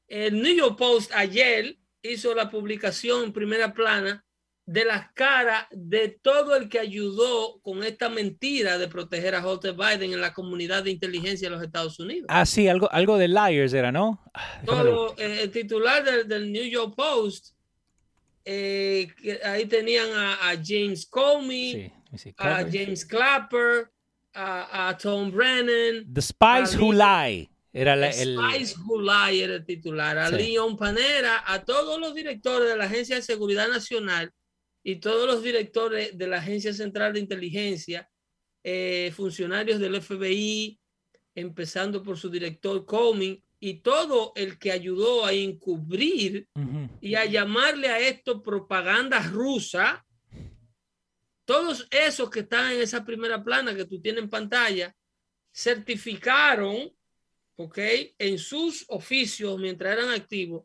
El 0.09 0.43
New 0.43 0.55
York 0.55 0.79
Post 0.79 1.13
ayer 1.15 1.77
hizo 2.03 2.35
la 2.35 2.51
publicación 2.51 3.33
primera 3.33 3.73
plana 3.73 4.25
de 4.65 4.85
las 4.85 5.11
caras 5.13 5.67
de 5.73 6.09
todo 6.09 6.55
el 6.55 6.69
que 6.69 6.79
ayudó 6.79 7.61
con 7.63 7.83
esta 7.83 8.09
mentira 8.09 8.79
de 8.79 8.87
proteger 8.87 9.35
a 9.35 9.47
Hunter 9.47 9.75
Biden 9.75 10.13
en 10.13 10.21
la 10.21 10.33
comunidad 10.33 10.85
de 10.85 10.93
inteligencia 10.93 11.49
de 11.49 11.57
los 11.57 11.65
Estados 11.65 11.99
Unidos. 11.99 12.27
Ah, 12.29 12.47
sí, 12.47 12.69
algo, 12.69 12.91
algo 12.93 13.19
de 13.19 13.29
liars 13.29 13.73
era, 13.73 13.91
¿no? 13.91 14.23
Ah, 14.35 14.63
todo, 14.65 15.15
eh, 15.19 15.43
el 15.43 15.51
titular 15.51 16.05
del, 16.05 16.29
del 16.29 16.53
New 16.53 16.65
York 16.65 16.95
Post 16.95 17.57
eh, 18.45 19.09
ahí 19.45 19.67
tenían 19.67 20.09
a, 20.13 20.55
James 20.65 21.07
Comey, 21.07 21.93
a 22.39 22.65
James 22.71 23.05
Clapper, 23.05 23.91
a, 24.35 24.97
Tom 25.01 25.31
Brennan. 25.31 26.13
The 26.13 26.23
Spies 26.23 26.77
Who 26.77 26.93
Lie. 26.93 27.51
Era 27.73 27.95
el, 27.95 28.13
Spies 28.13 28.77
Who 28.79 29.01
Lie 29.01 29.45
era 29.45 29.55
el 29.55 29.65
titular. 29.65 30.19
A 30.19 30.31
Leon 30.31 30.77
Panera, 30.77 31.43
a 31.47 31.65
todos 31.65 31.99
los 31.99 32.15
directores 32.15 32.69
de 32.69 32.77
la 32.77 32.85
Agencia 32.85 33.17
de 33.17 33.23
Seguridad 33.23 33.69
Nacional 33.69 34.33
y 34.83 34.97
todos 34.97 35.27
los 35.27 35.43
directores 35.43 36.17
de 36.19 36.27
la 36.27 36.39
Agencia 36.39 36.73
Central 36.75 37.15
de 37.15 37.21
Inteligencia, 37.21 38.11
eh, 38.63 39.13
funcionarios 39.15 39.81
del 39.81 40.03
FBI, 40.03 40.79
empezando 41.35 42.03
por 42.03 42.19
su 42.19 42.29
director 42.29 42.85
Comey, 42.85 43.43
y 43.65 43.75
todo 43.75 44.33
el 44.35 44.59
que 44.59 44.73
ayudó 44.73 45.25
a 45.25 45.33
encubrir 45.33 46.49
y 47.01 47.15
a 47.15 47.25
llamarle 47.27 47.87
a 47.87 48.01
esto 48.01 48.43
propaganda 48.43 49.23
rusa, 49.23 50.05
todos 51.45 51.87
esos 51.93 52.29
que 52.29 52.41
están 52.41 52.73
en 52.73 52.81
esa 52.81 53.05
primera 53.05 53.41
plana 53.41 53.73
que 53.73 53.85
tú 53.85 54.01
tienes 54.01 54.25
en 54.25 54.31
pantalla, 54.31 54.93
certificaron, 55.55 56.93
¿ok? 57.55 57.79
En 58.19 58.37
sus 58.37 58.85
oficios 58.89 59.57
mientras 59.61 59.97
eran 59.97 60.11
activos, 60.11 60.65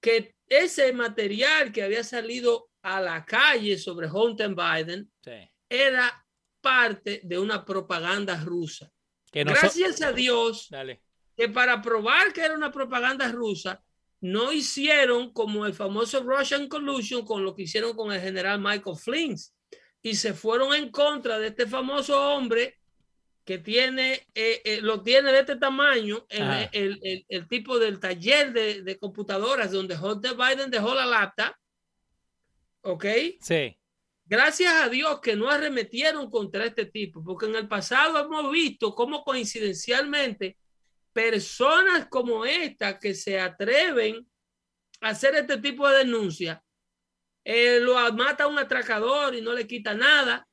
que 0.00 0.36
ese 0.46 0.92
material 0.92 1.72
que 1.72 1.82
había 1.82 2.04
salido 2.04 2.70
a 2.82 3.00
la 3.00 3.24
calle 3.24 3.76
sobre 3.76 4.08
Hunter 4.08 4.54
Biden 4.54 5.10
era 5.68 6.24
parte 6.60 7.22
de 7.24 7.40
una 7.40 7.64
propaganda 7.64 8.40
rusa. 8.40 8.88
Gracias 9.32 10.00
a 10.00 10.12
Dios, 10.12 10.68
Dale 10.70 11.02
que 11.40 11.48
para 11.48 11.80
probar 11.80 12.34
que 12.34 12.42
era 12.42 12.52
una 12.52 12.70
propaganda 12.70 13.26
rusa, 13.32 13.82
no 14.20 14.52
hicieron 14.52 15.32
como 15.32 15.64
el 15.64 15.72
famoso 15.72 16.22
Russian 16.22 16.68
Collusion 16.68 17.24
con 17.24 17.42
lo 17.42 17.54
que 17.54 17.62
hicieron 17.62 17.96
con 17.96 18.12
el 18.12 18.20
general 18.20 18.60
Michael 18.60 18.98
Flynn 18.98 19.36
y 20.02 20.14
se 20.16 20.34
fueron 20.34 20.74
en 20.74 20.90
contra 20.90 21.38
de 21.38 21.46
este 21.46 21.66
famoso 21.66 22.34
hombre 22.34 22.78
que 23.42 23.56
tiene, 23.56 24.26
eh, 24.34 24.60
eh, 24.66 24.80
lo 24.82 25.02
tiene 25.02 25.32
de 25.32 25.40
este 25.40 25.56
tamaño, 25.56 26.26
el, 26.28 27.24
el, 27.26 27.48
tipo 27.48 27.78
del 27.78 27.98
taller 27.98 28.52
de, 28.52 28.82
de, 28.82 28.98
computadoras 28.98 29.72
donde 29.72 29.96
Hunter 29.96 30.36
Biden 30.36 30.70
dejó 30.70 30.94
la 30.94 31.06
lata. 31.06 31.58
¿Ok? 32.82 33.06
Sí. 33.40 33.78
Gracias 34.26 34.74
a 34.74 34.90
Dios 34.90 35.20
que 35.22 35.36
no 35.36 35.48
arremetieron 35.48 36.30
contra 36.30 36.66
este 36.66 36.84
tipo, 36.84 37.24
porque 37.24 37.46
en 37.46 37.56
el 37.56 37.66
pasado 37.66 38.18
hemos 38.18 38.52
visto 38.52 38.94
cómo 38.94 39.24
coincidencialmente 39.24 40.58
personas 41.12 42.06
como 42.08 42.44
esta 42.44 42.98
que 42.98 43.14
se 43.14 43.40
atreven 43.40 44.26
a 45.00 45.08
hacer 45.10 45.34
este 45.34 45.58
tipo 45.58 45.88
de 45.88 45.98
denuncia, 45.98 46.62
eh, 47.44 47.80
lo 47.80 47.94
mata 48.12 48.46
un 48.46 48.58
atracador 48.58 49.34
y 49.34 49.40
no 49.40 49.52
le 49.52 49.66
quita 49.66 49.94
nada. 49.94 50.46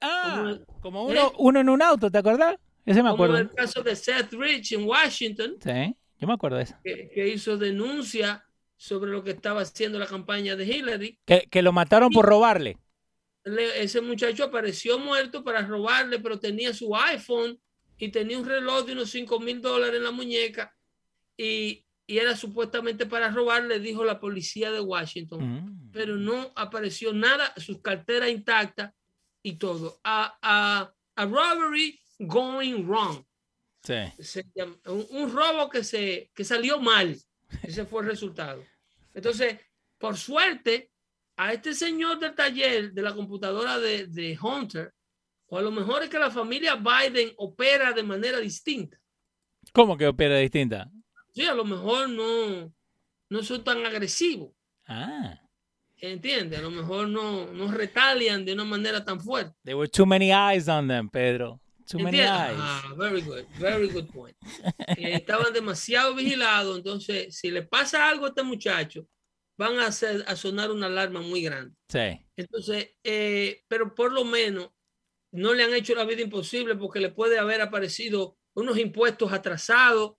Ah, 0.00 0.58
como, 0.80 1.06
uno, 1.06 1.26
¿eh? 1.28 1.32
uno, 1.38 1.60
en 1.60 1.68
un 1.68 1.82
auto, 1.82 2.10
¿te 2.10 2.18
acuerdas? 2.18 2.56
Ese 2.84 3.02
me 3.02 3.10
acuerdo. 3.10 3.34
Como 3.34 3.50
el 3.50 3.54
caso 3.54 3.82
de 3.82 3.96
Seth 3.96 4.32
Rich 4.32 4.72
en 4.72 4.84
Washington. 4.84 5.56
Sí, 5.60 5.96
yo 6.18 6.26
me 6.26 6.34
acuerdo 6.34 6.58
de 6.58 6.62
eso. 6.62 6.76
Que, 6.84 7.28
hizo 7.28 7.56
denuncia 7.56 8.44
sobre 8.76 9.10
lo 9.10 9.24
que 9.24 9.32
estaba 9.32 9.62
haciendo 9.62 9.98
la 9.98 10.06
campaña 10.06 10.54
de 10.54 10.64
Hillary. 10.64 11.18
Que, 11.24 11.62
lo 11.62 11.72
mataron 11.72 12.10
por 12.10 12.26
robarle. 12.26 12.78
ese 13.44 14.00
muchacho 14.00 14.44
apareció 14.44 15.00
muerto 15.00 15.42
para 15.42 15.62
robarle, 15.62 16.20
pero 16.20 16.38
tenía 16.38 16.72
su 16.72 16.94
iPhone 16.94 17.60
y 17.98 18.08
tenía 18.08 18.38
un 18.38 18.46
reloj 18.46 18.84
de 18.86 18.92
unos 18.92 19.10
5 19.10 19.40
mil 19.40 19.60
dólares 19.60 19.96
en 19.96 20.04
la 20.04 20.10
muñeca 20.10 20.74
y, 21.36 21.82
era 22.08 22.36
supuestamente 22.36 23.04
para 23.04 23.32
robar, 23.32 23.64
le 23.64 23.80
dijo 23.80 24.04
la 24.04 24.20
policía 24.20 24.70
de 24.70 24.78
Washington, 24.78 25.40
mm. 25.42 25.90
pero 25.90 26.14
no 26.14 26.52
apareció 26.54 27.12
nada, 27.12 27.52
sus 27.56 27.82
carteras 27.82 28.30
intactas 28.30 28.94
y 29.42 29.54
todo. 29.54 29.98
A, 30.04 30.38
a, 30.40 31.26
robbery 31.26 32.00
going 32.20 32.86
wrong. 32.86 33.24
un, 34.84 35.32
robo 35.32 35.68
que, 35.68 35.82
se, 35.82 36.30
que 36.32 36.44
salió 36.44 36.78
mal. 36.78 37.18
Ese 37.64 37.84
fue 37.86 38.02
el 38.02 38.08
resultado. 38.08 38.64
Entonces, 39.12 39.58
por 39.98 40.16
suerte, 40.16 40.92
a 41.36 41.52
este 41.52 41.74
señor 41.74 42.20
del 42.20 42.36
taller 42.36 42.92
de 42.92 43.02
la 43.02 43.14
computadora 43.14 43.80
de, 43.80 44.06
de 44.06 44.38
Hunter, 44.40 44.94
o 45.48 45.58
a 45.58 45.62
lo 45.62 45.70
mejor 45.70 46.02
es 46.02 46.10
que 46.10 46.18
la 46.18 46.30
familia 46.30 46.76
Biden 46.76 47.32
opera 47.36 47.92
de 47.92 48.02
manera 48.02 48.38
distinta. 48.38 48.98
¿Cómo 49.72 49.96
que 49.96 50.06
opera 50.06 50.38
distinta? 50.38 50.90
Sí, 51.32 51.44
a 51.44 51.54
lo 51.54 51.64
mejor 51.64 52.08
no, 52.08 52.72
no 53.28 53.42
son 53.42 53.62
tan 53.62 53.84
agresivos. 53.84 54.52
Ah. 54.86 55.40
¿Entiendes? 55.98 56.58
A 56.58 56.62
lo 56.62 56.70
mejor 56.70 57.08
no, 57.08 57.46
no 57.52 57.70
retalian 57.70 58.44
de 58.44 58.52
una 58.52 58.64
manera 58.64 59.04
tan 59.04 59.20
fuerte. 59.20 59.54
There 59.64 59.76
were 59.76 59.88
too 59.88 60.06
many 60.06 60.30
eyes 60.32 60.68
on 60.68 60.88
them, 60.88 61.08
Pedro. 61.08 61.60
Too 61.86 62.00
many 62.00 62.20
eyes. 62.20 62.56
Ah, 62.58 62.92
very 62.96 63.22
good, 63.22 63.46
very 63.58 63.88
good 63.88 64.08
point. 64.08 64.36
Eh, 64.96 65.14
estaban 65.14 65.52
demasiado 65.52 66.14
vigilados, 66.14 66.76
entonces 66.76 67.36
si 67.36 67.50
le 67.50 67.62
pasa 67.62 68.08
algo 68.08 68.24
a 68.24 68.28
este 68.28 68.42
muchacho, 68.42 69.06
van 69.56 69.78
a, 69.78 69.86
hacer, 69.86 70.24
a 70.26 70.36
sonar 70.36 70.70
una 70.70 70.86
alarma 70.86 71.20
muy 71.20 71.42
grande. 71.42 71.76
Sí. 71.88 72.20
Entonces, 72.36 72.90
eh, 73.04 73.62
pero 73.68 73.94
por 73.94 74.12
lo 74.12 74.24
menos 74.24 74.70
no 75.36 75.52
le 75.52 75.62
han 75.62 75.74
hecho 75.74 75.94
la 75.94 76.04
vida 76.04 76.22
imposible 76.22 76.76
porque 76.76 76.98
le 76.98 77.10
puede 77.10 77.38
haber 77.38 77.60
aparecido 77.60 78.36
unos 78.54 78.78
impuestos 78.78 79.32
atrasados, 79.32 80.14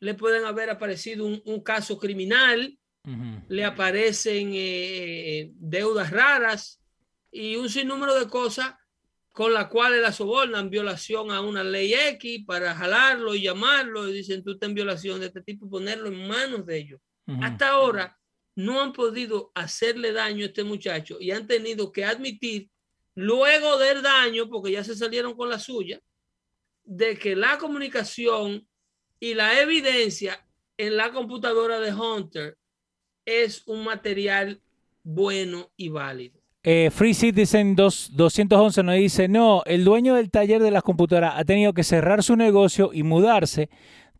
le 0.00 0.14
pueden 0.14 0.44
haber 0.44 0.68
aparecido 0.68 1.24
un, 1.24 1.62
caso 1.62 1.96
criminal, 1.96 2.76
le 3.48 3.64
aparecen 3.64 4.50
eh, 4.52 5.50
deudas 5.54 6.10
raras 6.10 6.82
y 7.30 7.54
un 7.56 7.68
sinnúmero 7.68 8.18
de 8.18 8.28
cosas 8.28 8.74
con 9.32 9.54
las 9.54 9.68
cuales 9.68 10.02
la 10.02 10.12
sobornan, 10.12 10.70
violación 10.70 11.30
a 11.30 11.40
una 11.40 11.62
ley 11.62 11.94
X 11.94 12.44
para 12.44 12.74
jalarlo 12.74 13.34
y 13.34 13.42
llamarlo 13.42 14.08
y 14.08 14.12
dicen 14.12 14.42
tú 14.42 14.52
estás 14.52 14.68
en 14.68 14.74
violación 14.74 15.20
de 15.20 15.26
este 15.26 15.42
tipo 15.42 15.66
y 15.66 15.70
ponerlo 15.70 16.08
en 16.08 16.26
manos 16.26 16.66
de 16.66 16.78
ellos. 16.78 17.00
Hasta 17.40 17.70
ahora 17.70 18.18
no 18.56 18.82
han 18.82 18.92
podido 18.92 19.52
hacerle 19.54 20.12
daño 20.12 20.44
a 20.44 20.48
este 20.48 20.64
muchacho 20.64 21.18
y 21.20 21.30
han 21.30 21.46
tenido 21.46 21.92
que 21.92 22.04
admitir 22.04 22.71
luego 23.14 23.78
del 23.78 24.02
daño, 24.02 24.48
porque 24.48 24.72
ya 24.72 24.84
se 24.84 24.96
salieron 24.96 25.34
con 25.34 25.48
la 25.48 25.58
suya, 25.58 26.00
de 26.84 27.16
que 27.16 27.36
la 27.36 27.58
comunicación 27.58 28.66
y 29.20 29.34
la 29.34 29.60
evidencia 29.60 30.46
en 30.76 30.96
la 30.96 31.12
computadora 31.12 31.80
de 31.80 31.94
Hunter 31.94 32.58
es 33.24 33.66
un 33.66 33.84
material 33.84 34.60
bueno 35.04 35.70
y 35.76 35.88
válido. 35.88 36.40
Eh, 36.64 36.90
Free 36.92 37.14
Citizen 37.14 37.74
2, 37.74 38.10
211 38.14 38.82
nos 38.84 38.94
dice, 38.94 39.28
no, 39.28 39.62
el 39.66 39.84
dueño 39.84 40.14
del 40.14 40.30
taller 40.30 40.62
de 40.62 40.70
las 40.70 40.84
computadoras 40.84 41.34
ha 41.36 41.44
tenido 41.44 41.72
que 41.72 41.82
cerrar 41.82 42.22
su 42.22 42.36
negocio 42.36 42.90
y 42.92 43.02
mudarse. 43.02 43.68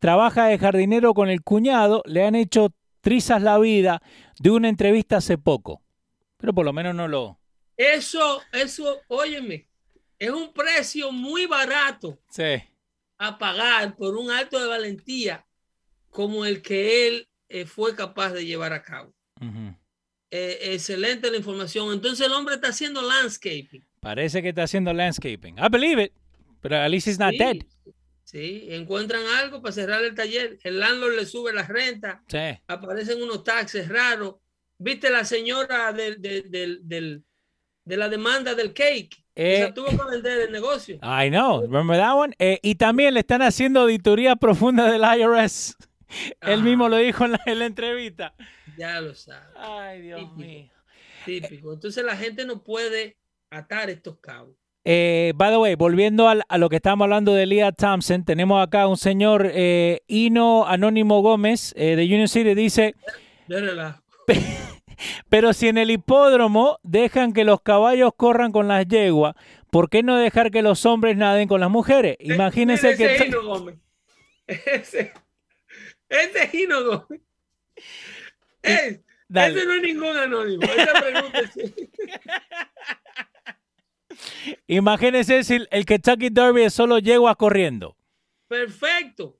Trabaja 0.00 0.46
de 0.46 0.58
jardinero 0.58 1.14
con 1.14 1.30
el 1.30 1.42
cuñado, 1.42 2.02
le 2.04 2.24
han 2.24 2.34
hecho 2.34 2.74
trizas 3.00 3.42
la 3.42 3.58
vida 3.58 4.02
de 4.40 4.50
una 4.50 4.68
entrevista 4.68 5.18
hace 5.18 5.38
poco. 5.38 5.82
Pero 6.36 6.52
por 6.52 6.64
lo 6.64 6.72
menos 6.72 6.94
no 6.94 7.06
lo... 7.06 7.38
Eso, 7.76 8.42
eso, 8.52 9.00
óyeme, 9.08 9.66
es 10.18 10.30
un 10.30 10.52
precio 10.52 11.10
muy 11.12 11.46
barato 11.46 12.18
Sí. 12.30 12.62
a 13.18 13.38
pagar 13.38 13.96
por 13.96 14.16
un 14.16 14.30
acto 14.30 14.58
de 14.60 14.66
valentía 14.66 15.44
como 16.10 16.44
el 16.44 16.60
que 16.62 17.08
él 17.08 17.28
eh, 17.48 17.64
fue 17.66 17.94
capaz 17.96 18.32
de 18.32 18.44
llevar 18.46 18.72
a 18.72 18.82
cabo. 18.82 19.14
Eh, 20.30 20.72
excelente 20.74 21.30
la 21.30 21.36
información. 21.36 21.92
Entonces 21.92 22.26
el 22.26 22.32
hombre 22.32 22.54
está 22.54 22.68
haciendo 22.68 23.02
landscaping. 23.02 23.84
Parece 24.00 24.40
que 24.42 24.48
está 24.50 24.62
haciendo 24.62 24.92
landscaping. 24.92 25.58
I 25.58 25.68
believe 25.70 26.02
it. 26.04 26.12
Pero 26.60 26.76
at 26.76 26.88
least 26.90 27.06
he's 27.08 27.18
not 27.18 27.32
Sí, 27.32 27.38
dead. 27.38 27.56
sí, 28.24 28.66
encuentran 28.70 29.22
algo 29.38 29.60
para 29.60 29.72
cerrar 29.72 30.02
el 30.04 30.14
taller. 30.14 30.58
El 30.62 30.78
landlord 30.80 31.16
le 31.16 31.26
sube 31.26 31.52
la 31.52 31.64
renta. 31.66 32.22
Sí. 32.28 32.38
Aparecen 32.66 33.22
unos 33.22 33.44
taxes 33.44 33.88
raros. 33.88 34.36
¿Viste 34.78 35.10
la 35.10 35.24
señora 35.24 35.92
del, 35.92 36.20
del- 36.22 36.50
del- 36.50 36.80
del- 36.88 37.24
de 37.84 37.96
la 37.96 38.08
demanda 38.08 38.54
del 38.54 38.72
cake? 38.72 39.10
Eh, 39.34 39.54
o 39.54 39.56
sea, 39.58 39.74
tuvo 39.74 39.86
que 39.86 40.10
vender 40.10 40.40
el 40.42 40.52
negocio. 40.52 40.96
I 41.02 41.30
know. 41.30 41.62
Remember 41.62 41.96
that 41.96 42.14
one? 42.16 42.34
Eh, 42.38 42.58
y 42.62 42.74
también 42.74 43.14
le 43.14 43.20
están 43.20 43.40
haciendo 43.42 43.80
auditoría 43.80 44.36
profunda 44.36 44.90
del 44.90 45.02
IRS. 45.02 45.76
Él 46.42 46.60
Ah. 46.60 46.62
mismo 46.62 46.88
lo 46.88 46.96
dijo 46.98 47.24
en 47.24 47.32
la, 47.32 47.40
en 47.46 47.58
la 47.58 47.64
entrevista. 47.66 48.34
Ya 48.76 49.00
lo 49.00 49.14
sabe. 49.14 49.46
Ay, 49.56 50.02
Dios 50.02 50.20
Típico. 50.20 50.36
mío. 50.36 50.70
Típico. 51.24 51.72
Entonces 51.72 52.04
la 52.04 52.16
gente 52.16 52.44
no 52.44 52.62
puede 52.62 53.16
atar 53.50 53.88
estos 53.90 54.18
cabos. 54.18 54.54
Eh, 54.84 55.32
by 55.36 55.50
the 55.52 55.56
way, 55.58 55.74
volviendo 55.76 56.28
al- 56.28 56.42
a, 56.48 56.58
lo 56.58 56.68
que 56.68 56.76
estábamos 56.76 57.04
hablando 57.04 57.32
de 57.34 57.46
Leah 57.46 57.70
Thompson, 57.72 58.24
tenemos 58.24 58.60
acá 58.60 58.88
un 58.88 58.96
señor 58.96 59.48
eh, 59.54 60.00
Hino 60.08 60.66
Anónimo 60.66 61.22
Gómez 61.22 61.72
eh, 61.76 61.94
de 61.96 62.04
Union 62.04 62.26
City, 62.28 62.54
dice, 62.54 62.94
De 63.46 63.60
relajo. 63.60 64.02
pero 65.28 65.52
si 65.52 65.68
en 65.68 65.78
el 65.78 65.90
hipódromo 65.90 66.78
dejan 66.82 67.32
que 67.32 67.44
los 67.44 67.60
caballos 67.62 68.12
corran 68.16 68.52
con 68.52 68.68
las 68.68 68.86
yeguas, 68.86 69.34
¿por 69.70 69.90
qué 69.90 70.02
no 70.02 70.16
dejar 70.16 70.50
que 70.50 70.62
los 70.62 70.84
hombres 70.86 71.16
naden 71.16 71.48
con 71.48 71.60
las 71.60 71.70
mujeres? 71.70 72.16
Imagínense 72.20 72.88
Mira 72.88 72.96
que... 72.98 73.14
ese 73.14 73.24
Gino 73.24 73.42
Gómez. 73.42 73.76
Ese, 74.46 75.12
ese 76.08 76.48
Gino 76.48 76.84
Gómez. 76.84 77.20
Ese 78.62 79.02
no 79.30 79.72
es 79.74 79.82
ningún 79.82 80.16
anónimo. 80.16 80.62
Esa 80.62 80.92
pregunta 81.00 81.38
es- 81.40 81.56
Imagínense 84.66 85.42
si 85.44 85.58
el 85.70 85.86
Kentucky 85.86 86.28
Derby 86.30 86.62
es 86.64 86.74
solo 86.74 86.98
yeguas 86.98 87.36
corriendo. 87.36 87.96
Perfecto. 88.48 89.38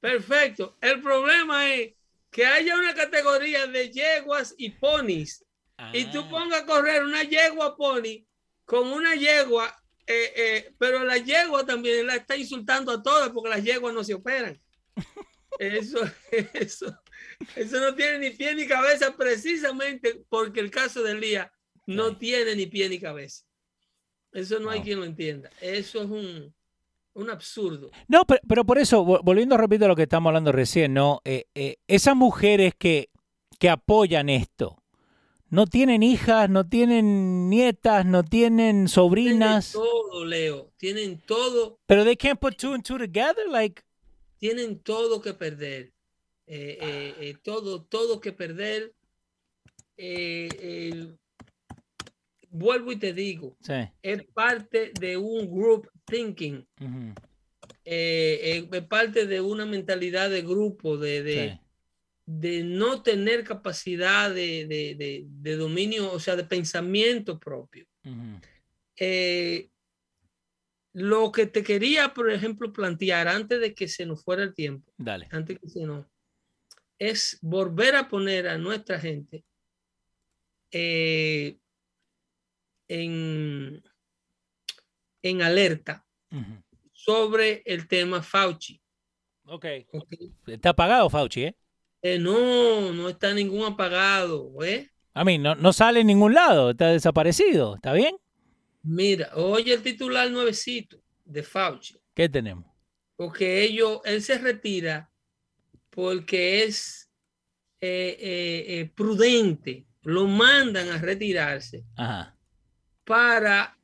Perfecto. 0.00 0.76
El 0.80 1.00
problema 1.02 1.68
es 1.70 1.92
que 2.34 2.44
haya 2.44 2.74
una 2.76 2.92
categoría 2.94 3.68
de 3.68 3.90
yeguas 3.92 4.54
y 4.58 4.70
ponis 4.70 5.44
y 5.92 6.04
tú 6.06 6.20
Ah. 6.22 6.28
pongas 6.30 6.62
a 6.62 6.66
correr 6.66 7.04
una 7.04 7.22
yegua 7.22 7.76
pony 7.76 8.26
con 8.64 8.88
una 8.88 9.14
yegua, 9.14 9.66
eh, 10.06 10.32
eh, 10.36 10.74
pero 10.76 11.04
la 11.04 11.16
yegua 11.18 11.64
también 11.64 12.06
la 12.08 12.16
está 12.16 12.36
insultando 12.36 12.90
a 12.90 13.00
todas 13.02 13.30
porque 13.30 13.50
las 13.50 13.62
yeguas 13.62 13.94
no 13.94 14.02
se 14.02 14.14
operan. 14.14 14.58
Eso, 15.60 16.00
eso, 16.54 17.00
eso 17.54 17.80
no 17.80 17.94
tiene 17.94 18.18
ni 18.18 18.30
pie 18.30 18.52
ni 18.56 18.66
cabeza 18.66 19.16
precisamente 19.16 20.24
porque 20.28 20.58
el 20.58 20.70
caso 20.72 21.02
de 21.04 21.14
Lía 21.14 21.52
no 21.86 22.16
tiene 22.18 22.56
ni 22.56 22.66
pie 22.66 22.88
ni 22.88 22.98
cabeza. 22.98 23.44
Eso 24.32 24.58
no 24.58 24.70
hay 24.70 24.80
No. 24.80 24.84
quien 24.84 24.98
lo 24.98 25.04
entienda. 25.06 25.50
Eso 25.60 26.02
es 26.02 26.10
un, 26.10 26.52
un 27.14 27.30
absurdo. 27.30 27.90
No, 28.08 28.24
pero, 28.26 28.40
pero 28.48 28.64
por 28.64 28.78
eso, 28.78 29.04
vo- 29.04 29.20
volviendo 29.22 29.56
repito 29.56 29.84
a 29.84 29.88
lo 29.88 29.96
que 29.96 30.02
estamos 30.02 30.30
hablando 30.30 30.52
recién, 30.52 30.94
¿no? 30.94 31.20
Eh, 31.24 31.46
eh, 31.54 31.76
esas 31.88 32.14
mujeres 32.16 32.74
que, 32.78 33.10
que 33.58 33.70
apoyan 33.70 34.28
esto, 34.28 34.82
no 35.48 35.66
tienen 35.66 36.02
hijas, 36.02 36.50
no 36.50 36.66
tienen 36.68 37.48
nietas, 37.48 38.04
no 38.04 38.24
tienen 38.24 38.58
Tienen 38.58 38.88
sobrinas, 38.88 39.72
todo, 39.72 40.24
Leo. 40.24 40.72
Tienen 40.76 41.20
todo, 41.20 41.78
pero 41.86 42.04
they 42.04 42.16
can't 42.16 42.40
put 42.40 42.56
two 42.56 42.74
and 42.74 42.82
two 42.84 42.98
together, 42.98 43.48
like, 43.48 43.82
tienen 44.38 44.80
todo 44.80 45.20
que 45.22 45.32
perder. 45.34 45.92
Eh, 46.46 47.34
todo, 47.42 47.82
todo 47.84 48.20
que 48.20 48.32
perder. 48.32 48.92
Vuelvo 52.54 52.92
y 52.92 52.96
te 52.96 53.12
digo, 53.12 53.56
sí. 53.60 53.74
es 54.02 54.24
parte 54.32 54.92
de 55.00 55.16
un 55.16 55.50
group 55.50 55.90
thinking, 56.06 56.66
ujú, 56.80 57.14
eh, 57.84 58.40
eh, 58.42 58.68
es 58.72 58.82
parte 58.86 59.26
de 59.26 59.40
una 59.40 59.66
mentalidad 59.66 60.30
de 60.30 60.42
grupo, 60.42 60.96
de, 60.96 61.22
de, 61.22 61.50
sí, 61.50 61.60
de 62.26 62.62
no 62.62 63.02
tener 63.02 63.44
capacidad 63.44 64.32
de, 64.32 64.66
de- 64.66 65.26
de- 65.28 65.56
dominio, 65.56 66.12
o 66.12 66.20
sea, 66.20 66.36
de 66.36 66.44
pensamiento 66.44 67.38
propio. 67.38 67.86
ujú, 68.04 68.40
Eh, 68.96 69.68
lo 70.94 71.32
que 71.32 71.46
te 71.46 71.64
quería, 71.64 72.14
por 72.14 72.30
ejemplo, 72.30 72.72
plantear 72.72 73.26
antes 73.26 73.60
de 73.60 73.74
que 73.74 73.88
se 73.88 74.06
nos 74.06 74.22
fuera 74.22 74.44
el 74.44 74.54
tiempo, 74.54 74.92
Dale. 74.96 75.26
antes 75.32 75.58
que 75.58 75.68
se 75.68 75.80
nos, 75.84 76.06
es 77.00 77.38
volver 77.42 77.96
a 77.96 78.08
poner 78.08 78.46
a 78.46 78.56
nuestra 78.56 79.00
gente 79.00 79.44
eh, 80.70 81.58
en, 82.88 83.82
en 85.22 85.42
alerta 85.42 86.04
sobre 86.92 87.62
el 87.64 87.86
tema 87.86 88.22
Fauci. 88.22 88.80
Ok. 89.44 89.66
¿ok? 89.92 90.12
Está 90.46 90.70
apagado 90.70 91.10
Fauci, 91.10 91.44
¿eh? 91.44 91.56
Eh, 92.02 92.18
no, 92.18 92.92
no 92.92 93.08
está 93.08 93.32
ningún 93.32 93.64
apagado, 93.64 94.52
¿eh? 94.62 94.90
A 95.14 95.24
mí 95.24 95.38
no, 95.38 95.54
no 95.54 95.72
sale 95.72 96.00
en 96.00 96.08
ningún 96.08 96.34
lado, 96.34 96.70
está 96.70 96.88
desaparecido, 96.88 97.76
¿está 97.76 97.92
bien? 97.92 98.16
Mira, 98.82 99.30
oye 99.34 99.72
el 99.72 99.82
titular 99.82 100.30
nuevecito 100.30 101.00
de 101.24 101.42
Fauci. 101.42 101.96
¿Qué 102.14 102.28
tenemos? 102.28 102.74
porque 103.16 103.62
ellos, 103.62 104.00
él 104.04 104.22
se 104.22 104.38
retira 104.38 105.10
porque 105.90 106.64
es 106.64 107.10
eh, 107.80 108.16
eh, 108.18 108.64
eh, 108.68 108.92
prudente, 108.94 109.86
lo 110.02 110.26
mandan 110.26 110.88
a 110.88 110.98
retirarse 110.98 111.84
Ajá. 111.96 112.33
Para 113.04 113.76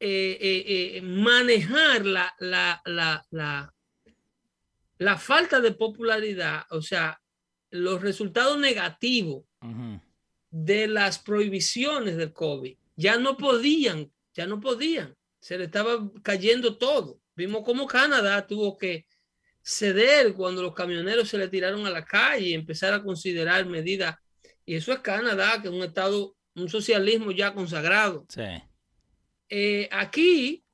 eh, 0.00 0.38
eh, 0.40 0.96
eh, 0.96 1.02
manejar 1.02 2.06
la, 2.06 2.32
la, 2.38 2.80
la, 2.84 3.74
la, 4.98 5.18
falta 5.18 5.60
de 5.60 5.72
popularidad, 5.72 6.66
o 6.70 6.80
sea, 6.80 7.20
los 7.70 8.00
resultados 8.00 8.58
negativos 8.58 9.44
de 10.50 10.86
las 10.86 11.18
prohibiciones 11.18 12.16
del 12.16 12.32
COVID. 12.32 12.76
Ya 12.96 13.18
no 13.18 13.36
podían, 13.36 14.10
ya 14.34 14.46
no 14.46 14.60
podían, 14.60 15.16
se 15.40 15.58
le 15.58 15.64
estaba 15.64 16.10
cayendo 16.22 16.76
todo. 16.76 17.20
Vimos 17.34 17.62
cómo 17.64 17.86
Canadá 17.86 18.46
tuvo 18.46 18.76
que 18.76 19.06
ceder 19.62 20.32
cuando 20.32 20.62
los 20.62 20.74
camioneros 20.74 21.28
se 21.28 21.38
le 21.38 21.48
tiraron 21.48 21.86
a 21.86 21.90
la 21.90 22.04
calle 22.04 22.46
y 22.46 22.54
empezar 22.54 22.94
a 22.94 23.02
considerar 23.02 23.66
medidas. 23.66 24.16
Y 24.64 24.76
eso 24.76 24.92
es 24.92 25.00
Canadá, 25.00 25.60
que 25.60 25.68
es 25.68 25.74
un 25.74 25.82
estado, 25.82 26.36
un 26.54 26.68
socialismo 26.68 27.30
ya 27.30 27.54
consagrado. 27.54 28.26
Sí. 28.28 28.42
Eh, 29.48 29.88
aquí, 29.92 30.64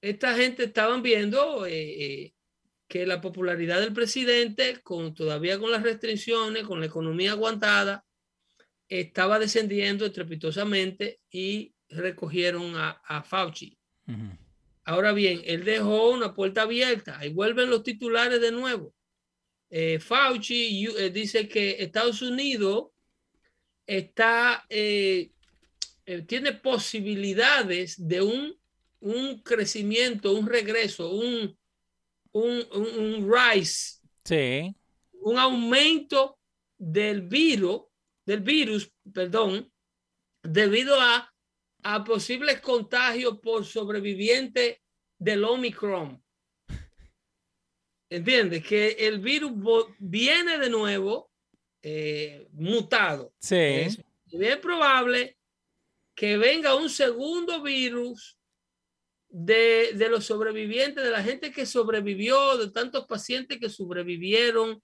esta 0.00 0.34
gente 0.34 0.64
estaban 0.64 1.02
viendo 1.02 1.66
eh, 1.66 1.72
eh, 1.72 2.34
que 2.86 3.06
la 3.06 3.20
popularidad 3.20 3.80
del 3.80 3.92
presidente, 3.92 4.80
con, 4.82 5.14
todavía 5.14 5.58
con 5.58 5.70
las 5.70 5.82
restricciones, 5.82 6.64
con 6.64 6.80
la 6.80 6.86
economía 6.86 7.32
aguantada, 7.32 8.04
estaba 8.88 9.38
descendiendo 9.38 10.06
estrepitosamente 10.06 11.20
y 11.30 11.74
recogieron 11.88 12.76
a, 12.76 12.90
a 13.04 13.22
Fauci. 13.22 13.76
Ahora 14.84 15.12
bien, 15.12 15.42
él 15.44 15.64
dejó 15.64 16.10
una 16.10 16.32
puerta 16.32 16.62
abierta. 16.62 17.18
Ahí 17.18 17.30
vuelven 17.30 17.68
los 17.68 17.82
titulares 17.82 18.40
de 18.40 18.50
nuevo. 18.50 18.94
Eh, 19.70 19.98
Fauci 19.98 20.86
eh, 20.86 21.10
dice 21.10 21.46
que 21.46 21.76
Estados 21.82 22.22
Unidos 22.22 22.86
está, 23.88 24.64
eh, 24.68 25.32
eh, 26.06 26.22
tiene 26.22 26.52
posibilidades 26.52 27.96
de 28.06 28.22
un, 28.22 28.54
un 29.00 29.40
crecimiento, 29.42 30.32
un 30.34 30.46
regreso, 30.46 31.10
un, 31.10 31.58
un, 32.32 32.66
un- 32.72 32.98
un 32.98 33.32
rise, 33.32 33.98
Sí. 34.24 34.76
un 35.22 35.38
aumento 35.38 36.38
del 36.78 37.22
virus, 37.22 37.82
del 38.26 38.40
virus, 38.40 38.92
perdón, 39.12 39.72
debido 40.42 41.00
a 41.00 41.32
a 41.84 42.02
posibles 42.02 42.60
contagios 42.60 43.38
por 43.40 43.64
sobrevivientes 43.64 44.78
del 45.18 45.44
Omicron. 45.44 46.20
¿Entiendes? 48.10 48.64
Que 48.66 48.88
el 49.06 49.20
virus 49.20 49.52
viene 49.98 50.58
de 50.58 50.70
nuevo 50.70 51.27
eh, 51.90 52.48
mutado. 52.52 53.32
Sí. 53.38 53.56
Es 53.56 54.02
bien 54.26 54.60
probable 54.60 55.38
que 56.14 56.36
venga 56.36 56.74
un 56.74 56.90
segundo 56.90 57.62
virus 57.62 58.38
de, 59.30 59.92
de, 59.94 60.08
los 60.10 60.26
sobrevivientes, 60.26 61.02
de 61.02 61.10
la 61.10 61.22
gente 61.22 61.50
que 61.50 61.64
sobrevivió, 61.64 62.58
de 62.58 62.70
tantos 62.70 63.06
pacientes 63.06 63.58
que 63.58 63.70
sobrevivieron 63.70 64.82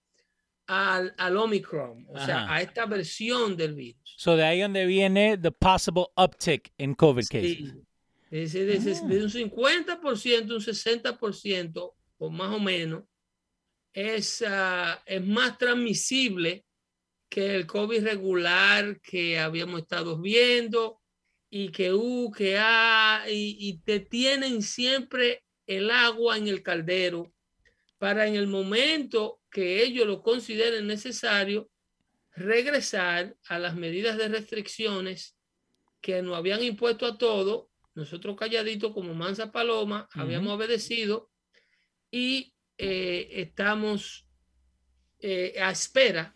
al, 0.65 1.13
al 1.17 1.37
Omicron, 1.37 2.07
o 2.09 2.17
sea, 2.17 2.51
a 2.51 2.61
esta 2.61 2.87
versión 2.87 3.55
del 3.55 3.75
virus. 3.75 4.15
So 4.17 4.35
de 4.35 4.43
ahí 4.43 4.61
donde 4.61 4.87
viene 4.87 5.37
the 5.37 5.51
possible 5.51 6.05
uptick 6.17 6.71
in 6.77 6.95
COVID 6.95 7.27
cases. 7.27 7.57
Sí. 7.57 7.73
Es, 8.31 8.55
es, 8.55 9.07
de 9.07 9.23
un 9.23 9.29
50%, 9.29 10.51
un 10.51 10.59
60% 10.59 11.93
o 12.17 12.29
más 12.31 12.51
o 12.51 12.59
menos, 12.59 13.03
es, 13.93 14.41
uh, 14.41 14.99
es 15.05 15.23
más 15.23 15.57
transmisible 15.57 16.64
que 17.35 17.53
el 17.53 17.67
COVID 17.67 18.01
regular 18.01 19.01
que 19.01 19.37
habíamos 19.37 19.81
estado 19.81 20.17
viendo 20.17 21.01
y 21.49 21.69
que 21.69 21.91
U, 21.91 22.31
que 22.31 22.57
A, 22.57 23.25
y, 23.27 23.57
y 23.59 23.79
te 23.79 23.99
tienen 23.99 24.61
siempre 24.61 25.43
el 25.67 25.91
agua 25.91 26.37
en 26.37 26.47
el 26.47 26.63
caldero 26.63 27.33
para 27.97 28.25
en 28.25 28.35
el 28.35 28.47
momento 28.47 29.41
que 29.51 29.83
ellos 29.83 30.07
lo 30.07 30.23
consideren 30.23 30.87
necesario 30.87 31.69
regresar 32.37 33.35
a 33.49 33.59
las 33.59 33.75
medidas 33.75 34.17
de 34.17 34.29
restricciones 34.29 35.35
que 35.99 36.21
nos 36.21 36.37
habían 36.37 36.63
impuesto 36.63 37.05
a 37.05 37.17
todos. 37.17 37.67
Nosotros 37.95 38.37
calladitos 38.37 38.93
como 38.93 39.13
mansa 39.13 39.51
paloma 39.51 40.07
uh 40.07 40.17
-huh. 40.17 40.21
habíamos 40.21 40.53
obedecido 40.53 41.29
y 42.09 42.53
eh, 42.77 43.27
estamos 43.31 44.25
eh, 45.19 45.55
a 45.61 45.71
espera 45.71 46.34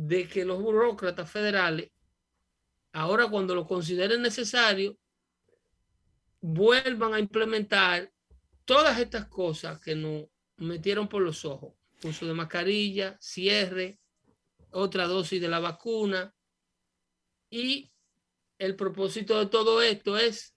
de 0.00 0.28
que 0.28 0.44
los 0.44 0.62
burócratas 0.62 1.28
federales, 1.28 1.90
ahora 2.92 3.26
cuando 3.26 3.52
lo 3.56 3.66
consideren 3.66 4.22
necesario, 4.22 4.96
vuelvan 6.40 7.14
a 7.14 7.18
implementar 7.18 8.08
todas 8.64 9.00
estas 9.00 9.26
cosas 9.26 9.80
que 9.80 9.96
nos 9.96 10.26
metieron 10.58 11.08
por 11.08 11.22
los 11.22 11.44
ojos. 11.44 11.74
Uso 12.04 12.26
de 12.26 12.34
mascarilla, 12.34 13.16
cierre, 13.20 13.98
otra 14.70 15.08
dosis 15.08 15.40
de 15.40 15.48
la 15.48 15.58
vacuna. 15.58 16.32
Y 17.50 17.90
el 18.56 18.76
propósito 18.76 19.36
de 19.40 19.46
todo 19.46 19.82
esto 19.82 20.16
es 20.16 20.54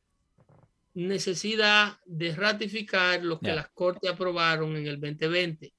necesidad 0.93 1.97
de 2.05 2.35
ratificar 2.35 3.23
lo 3.23 3.39
que 3.39 3.47
yeah. 3.47 3.55
las 3.55 3.71
cortes 3.71 4.11
aprobaron 4.11 4.75
en 4.75 4.85
el 4.85 5.01
2020. 5.01 5.73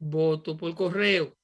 Voto 0.00 0.54
por 0.54 0.74
correo, 0.74 1.34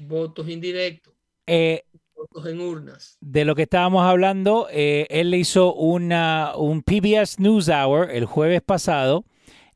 votos 0.00 0.48
indirectos, 0.48 1.14
eh, 1.46 1.82
votos 2.14 2.46
en 2.46 2.60
urnas. 2.60 3.16
De 3.20 3.44
lo 3.44 3.54
que 3.54 3.62
estábamos 3.62 4.02
hablando, 4.04 4.68
eh, 4.70 5.06
él 5.10 5.30
le 5.30 5.38
hizo 5.38 5.74
una, 5.74 6.52
un 6.56 6.82
PBS 6.82 7.38
NewsHour 7.38 8.10
el 8.10 8.24
jueves 8.24 8.62
pasado. 8.62 9.24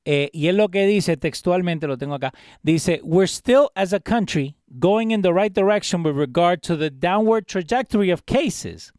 Eh, 0.06 0.28
y 0.34 0.48
él 0.48 0.58
lo 0.58 0.68
que 0.68 0.86
dice 0.86 1.16
textualmente, 1.16 1.86
lo 1.86 1.96
tengo 1.96 2.14
acá, 2.14 2.34
dice, 2.62 3.00
we're 3.02 3.26
still 3.26 3.70
as 3.74 3.94
a 3.94 4.00
country 4.00 4.54
going 4.78 5.12
in 5.12 5.22
the 5.22 5.32
right 5.32 5.54
direction 5.54 6.02
with 6.02 6.14
regard 6.14 6.60
to 6.60 6.76
the 6.76 6.90
downward 6.90 7.46
trajectory 7.46 8.10
of 8.10 8.26
cases. 8.26 8.92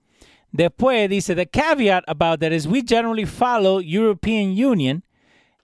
Después 0.51 1.09
dice, 1.09 1.35
the 1.35 1.45
caveat 1.45 2.03
about 2.07 2.39
that 2.39 2.51
is 2.51 2.67
we 2.67 2.81
generally 2.81 3.25
follow 3.25 3.77
European 3.77 4.55
Union, 4.55 5.03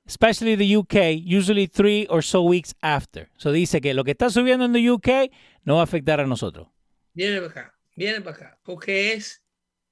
especially 0.05 0.55
the 0.55 0.75
UK, 0.77 1.21
usually 1.23 1.67
three 1.67 2.05
or 2.07 2.21
so 2.21 2.43
weeks 2.43 2.73
after. 2.81 3.29
So 3.37 3.51
dice 3.51 3.81
que 3.81 3.93
lo 3.93 4.03
que 4.03 4.11
está 4.11 4.29
subiendo 4.29 4.65
en 4.65 4.73
the 4.73 4.89
UK 4.89 5.31
no 5.63 5.75
va 5.75 5.81
a 5.81 5.83
afectar 5.83 6.19
a 6.19 6.25
nosotros. 6.25 6.67
Viene 7.13 7.41
para 7.41 7.51
acá, 7.51 7.79
viene 7.95 8.21
para 8.21 8.35
acá, 8.35 8.59
porque 8.63 9.13
es 9.13 9.43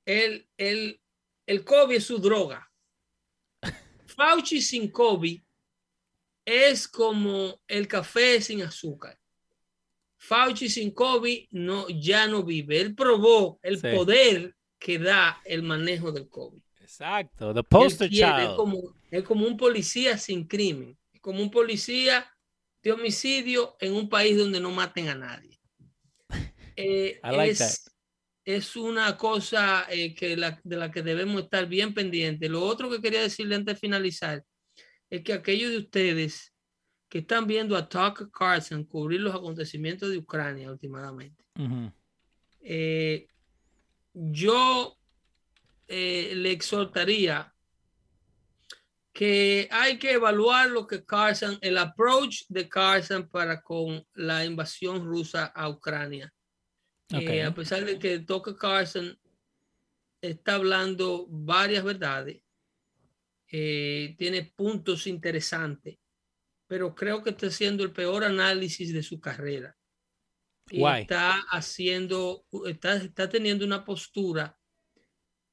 el, 0.05 0.47
el, 0.57 0.99
el 1.45 1.63
COVID 1.63 1.95
es 1.95 2.05
su 2.05 2.19
droga. 2.19 2.69
Fauci 4.07 4.61
sin 4.61 4.89
COVID 4.89 5.41
es 6.45 6.87
como 6.87 7.61
el 7.67 7.87
café 7.87 8.41
sin 8.41 8.61
azúcar. 8.61 9.19
Fauci 10.17 10.69
sin 10.69 10.91
COVID 10.91 11.47
no, 11.51 11.87
ya 11.89 12.27
no 12.27 12.43
vive. 12.43 12.79
Él 12.79 12.95
probó 12.95 13.59
el 13.61 13.79
sí. 13.79 13.87
poder 13.95 14.55
que 14.77 14.97
da 14.97 15.41
el 15.45 15.63
manejo 15.63 16.11
del 16.11 16.27
COVID. 16.27 16.59
Exacto, 16.81 17.53
the 17.53 17.63
poster 17.63 18.09
quiere, 18.09 18.45
child. 18.45 18.55
Como, 18.55 18.95
es 19.11 19.23
como 19.23 19.45
un 19.45 19.57
policía 19.57 20.17
sin 20.17 20.47
crimen, 20.47 20.97
es 21.11 21.21
como 21.21 21.41
un 21.41 21.51
policía 21.51 22.29
de 22.81 22.91
homicidio 22.91 23.75
en 23.79 23.93
un 23.93 24.09
país 24.09 24.37
donde 24.37 24.59
no 24.59 24.71
maten 24.71 25.09
a 25.09 25.15
nadie. 25.15 25.59
Eh, 26.81 27.19
like 27.23 27.51
es, 27.51 27.91
es, 28.45 28.77
una 28.77 29.17
cosa 29.17 29.85
eh, 29.89 30.15
que 30.15 30.37
la, 30.37 30.61
de 30.63 30.77
la 30.77 30.89
que 30.89 31.01
debemos 31.01 31.41
estar 31.41 31.67
bien 31.67 31.93
pendientes. 31.93 32.49
Lo 32.49 32.63
otro 32.63 32.89
que 32.89 33.01
quería 33.01 33.21
decirle 33.21 33.55
antes 33.55 33.75
de 33.75 33.79
finalizar 33.81 34.41
es 35.09 35.21
que 35.21 35.33
aquellos 35.33 35.71
de 35.71 35.79
ustedes 35.79 36.53
que 37.09 37.17
están 37.17 37.47
viendo 37.47 37.75
a 37.75 37.89
Tucker 37.89 38.29
Carlson 38.31 38.85
cubrir 38.85 39.19
los 39.19 39.35
acontecimientos 39.35 40.09
de 40.09 40.19
Ucrania 40.19 40.71
últimamente, 40.71 41.43
Uh 41.57 41.63
-huh. 41.63 41.93
eh, 42.61 43.27
yo 44.13 44.97
le 45.89 46.51
exhortaría 46.51 47.53
que 49.19 49.67
hay 49.69 49.99
que 49.99 50.13
evaluar 50.13 50.69
lo 50.69 50.87
que 50.87 51.03
Carson, 51.03 51.57
el 51.59 51.77
approach 51.77 52.43
de 52.47 52.69
Carson 52.69 53.27
para 53.27 53.61
con 53.61 54.01
la 54.13 54.45
invasión 54.45 55.03
rusa 55.05 55.47
a 55.47 55.67
Ucrania. 55.67 56.33
Okay. 57.13 57.39
Eh, 57.39 57.43
a 57.43 57.53
pesar 57.53 57.83
de 57.83 57.99
que 57.99 58.19
Tucker 58.19 58.55
Carlson 58.55 59.19
está 60.21 60.55
hablando 60.55 61.27
varias 61.27 61.83
verdades, 61.83 62.41
eh, 63.51 64.15
tiene 64.17 64.53
puntos 64.55 65.05
interesantes, 65.05 65.97
pero 66.65 66.95
creo 66.95 67.21
que 67.21 67.31
está 67.31 67.47
haciendo 67.47 67.83
el 67.83 67.91
peor 67.91 68.23
análisis 68.23 68.93
de 68.93 69.03
su 69.03 69.19
carrera. 69.19 69.75
Y 70.71 70.81
está 70.85 71.41
haciendo, 71.51 72.45
está, 72.65 72.95
está 72.95 73.27
teniendo 73.27 73.65
una 73.65 73.83
postura 73.83 74.57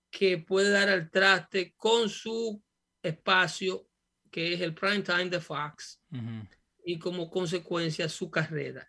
que 0.09 0.39
puede 0.39 0.71
dar 0.71 0.89
al 0.89 1.11
traste 1.11 1.75
con 1.77 2.09
su 2.09 2.62
espacio, 3.09 3.89
que 4.31 4.55
es 4.55 4.61
el 4.61 4.75
prime 4.75 5.03
time 5.03 5.31
de 5.31 5.41
Fox, 5.41 6.01
Uh 6.11 6.17
-huh. 6.17 6.49
y 6.85 6.99
como 6.99 7.31
consecuencia 7.31 8.09
su 8.09 8.31
carrera. 8.31 8.89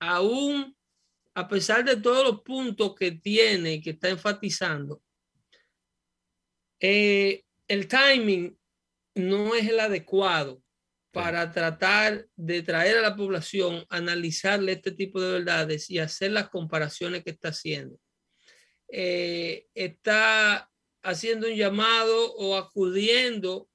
Aún 0.00 0.74
a 1.34 1.46
pesar 1.48 1.84
de 1.84 1.96
todos 1.96 2.24
los 2.24 2.42
puntos 2.42 2.94
que 2.94 3.12
tiene 3.12 3.74
y 3.74 3.80
que 3.80 3.90
está 3.90 4.08
enfatizando, 4.08 5.02
eh, 6.80 7.44
el 7.68 7.86
timing 7.86 8.58
no 9.14 9.54
es 9.54 9.68
el 9.68 9.80
adecuado 9.80 10.62
para 11.12 11.50
tratar 11.52 12.26
de 12.36 12.62
traer 12.62 12.98
a 12.98 13.02
la 13.02 13.16
población, 13.16 13.84
analizarle 13.88 14.72
este 14.72 14.92
tipo 14.92 15.20
de 15.20 15.32
verdades 15.32 15.90
y 15.90 15.98
hacer 15.98 16.32
las 16.32 16.48
comparaciones 16.48 17.24
que 17.24 17.30
está 17.30 17.48
haciendo. 17.48 17.98
Eh, 18.88 19.66
está 19.74 20.70
haciendo 21.02 21.46
un 21.46 21.54
llamado 21.54 22.34
o 22.34 22.56
acudiendo 22.56 23.68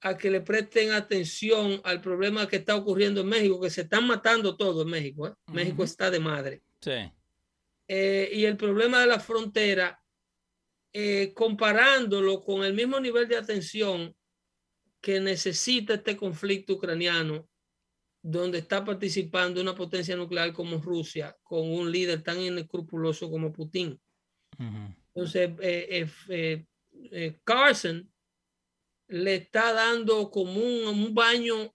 a 0.00 0.16
que 0.18 0.30
le 0.30 0.40
presten 0.40 0.90
atención 0.90 1.80
al 1.84 2.00
problema 2.00 2.48
que 2.48 2.56
está 2.56 2.74
ocurriendo 2.74 3.20
en 3.20 3.28
México, 3.28 3.60
que 3.60 3.70
se 3.70 3.82
están 3.82 4.06
matando 4.06 4.56
todos 4.56 4.84
en 4.84 4.90
México. 4.90 5.28
¿eh? 5.28 5.30
Uh 5.30 5.34
-huh. 5.34 5.54
México 5.54 5.84
está 5.84 6.10
de 6.10 6.18
madre. 6.18 6.62
Sí. 6.80 7.12
Eh, 7.88 8.30
y 8.32 8.44
el 8.44 8.56
problema 8.56 9.00
de 9.00 9.06
la 9.06 9.20
frontera, 9.20 10.02
eh, 10.92 11.32
comparándolo 11.34 12.42
con 12.42 12.64
el 12.64 12.74
mismo 12.74 12.98
nivel 12.98 13.28
de 13.28 13.36
atención 13.36 14.14
que 15.00 15.20
necesita 15.20 15.94
este 15.94 16.16
conflicto 16.16 16.74
ucraniano, 16.74 17.48
donde 18.24 18.58
está 18.58 18.84
participando 18.84 19.60
una 19.60 19.74
potencia 19.74 20.16
nuclear 20.16 20.52
como 20.52 20.78
Rusia, 20.78 21.36
con 21.42 21.70
un 21.70 21.90
líder 21.90 22.22
tan 22.22 22.40
inescrupuloso 22.40 23.30
como 23.30 23.52
Putin. 23.52 24.00
Uh 24.58 24.62
-huh. 24.62 24.96
Entonces, 25.14 25.50
eh, 25.60 26.64
Carson 27.44 28.10
le 29.08 29.34
está 29.34 29.72
dando 29.72 30.30
como 30.30 30.54
un, 30.54 30.86
un, 30.86 31.14
baño, 31.14 31.72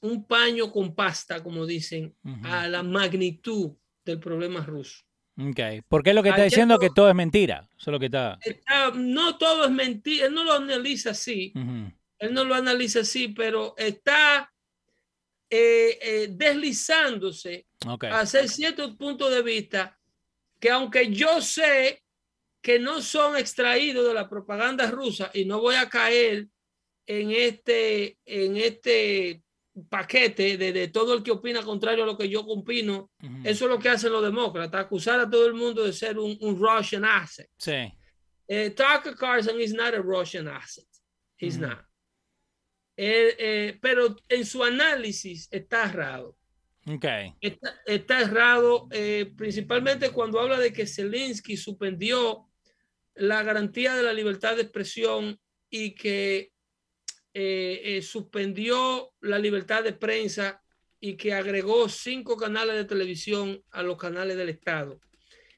un 0.00 0.26
paño 0.26 0.70
con 0.70 0.94
pasta, 0.94 1.42
como 1.42 1.66
dicen, 1.66 2.14
uh 2.22 2.28
-huh. 2.28 2.46
a 2.46 2.68
la 2.68 2.82
magnitud 2.82 3.72
del 4.04 4.20
problema 4.20 4.60
ruso. 4.60 5.04
Okay. 5.50 5.82
Porque 5.82 6.10
es 6.10 6.16
lo 6.16 6.22
que 6.22 6.30
está 6.30 6.44
diciendo 6.44 6.74
no, 6.74 6.80
que 6.80 6.90
todo 6.90 7.08
es 7.08 7.14
mentira. 7.14 7.68
Eso 7.76 7.90
es 7.90 7.92
lo 7.92 7.98
que 7.98 8.06
está... 8.06 8.38
está... 8.40 8.90
No 8.92 9.36
todo 9.36 9.66
es 9.66 9.70
mentira. 9.70 10.26
Él 10.26 10.34
no 10.34 10.44
lo 10.44 10.52
analiza 10.54 11.10
así. 11.10 11.52
Uh 11.54 11.58
-huh. 11.58 11.92
Él 12.18 12.32
no 12.32 12.44
lo 12.44 12.54
analiza 12.54 13.00
así, 13.00 13.28
pero 13.28 13.74
está 13.76 14.50
eh, 15.50 15.98
eh, 16.00 16.28
deslizándose 16.30 17.66
okay. 17.86 18.10
a 18.10 18.20
hacer 18.20 18.48
ciertos 18.48 18.96
puntos 18.96 19.30
de 19.30 19.42
vista 19.42 19.98
que 20.58 20.70
aunque 20.70 21.12
yo 21.12 21.42
sé 21.42 22.02
que 22.66 22.80
no 22.80 23.00
son 23.00 23.36
extraídos 23.36 24.08
de 24.08 24.12
la 24.12 24.28
propaganda 24.28 24.90
rusa 24.90 25.30
y 25.32 25.44
no 25.44 25.60
voy 25.60 25.76
a 25.76 25.88
caer 25.88 26.48
en 27.06 27.30
este, 27.30 28.18
en 28.24 28.56
este 28.56 29.40
paquete 29.88 30.56
de, 30.56 30.88
todo 30.88 31.14
el 31.14 31.22
que 31.22 31.30
opina 31.30 31.62
contrario 31.62 32.02
a 32.02 32.06
lo 32.08 32.18
que 32.18 32.28
yo 32.28 32.40
opino. 32.40 33.12
Eso 33.44 33.66
es 33.66 33.70
lo 33.70 33.78
que 33.78 33.88
hacen 33.88 34.10
los 34.10 34.24
demócratas, 34.24 34.84
acusar 34.84 35.20
a 35.20 35.30
todo 35.30 35.46
el 35.46 35.54
mundo 35.54 35.84
de 35.84 35.92
ser 35.92 36.18
un, 36.18 36.36
Russian 36.58 37.04
asset. 37.04 37.48
Sí. 37.56 37.92
Eh, 38.48 38.70
Tucker 38.70 39.14
Carlson 39.14 39.60
is 39.60 39.72
not 39.72 39.94
a 39.94 40.02
Russian 40.02 40.48
asset. 40.48 40.88
He's 41.36 41.56
not. 41.56 41.84
Eh, 42.96 43.36
eh, 43.38 43.78
pero 43.80 44.16
en 44.28 44.44
su 44.44 44.64
análisis 44.64 45.46
está 45.52 45.84
errado. 45.84 46.36
Okay. 46.84 47.32
Está, 47.40 48.22
errado, 48.22 48.88
principalmente 49.36 50.10
cuando 50.10 50.40
habla 50.40 50.58
de 50.58 50.72
que 50.72 50.84
Zelensky 50.84 51.56
suspendió 51.56 52.45
la 53.16 53.42
garantía 53.42 53.94
de 53.94 54.02
la 54.02 54.12
libertad 54.12 54.56
de 54.56 54.62
expresión 54.62 55.38
y 55.70 55.94
que 55.94 56.52
eh, 57.32 57.80
eh, 57.84 58.02
suspendió 58.02 59.12
la 59.20 59.38
libertad 59.38 59.82
de 59.82 59.92
prensa 59.92 60.62
y 61.00 61.16
que 61.16 61.34
agregó 61.34 61.88
cinco 61.88 62.36
canales 62.36 62.76
de 62.76 62.84
televisión 62.84 63.62
a 63.70 63.82
los 63.82 63.96
canales 63.96 64.36
del 64.36 64.48
Estado. 64.48 65.00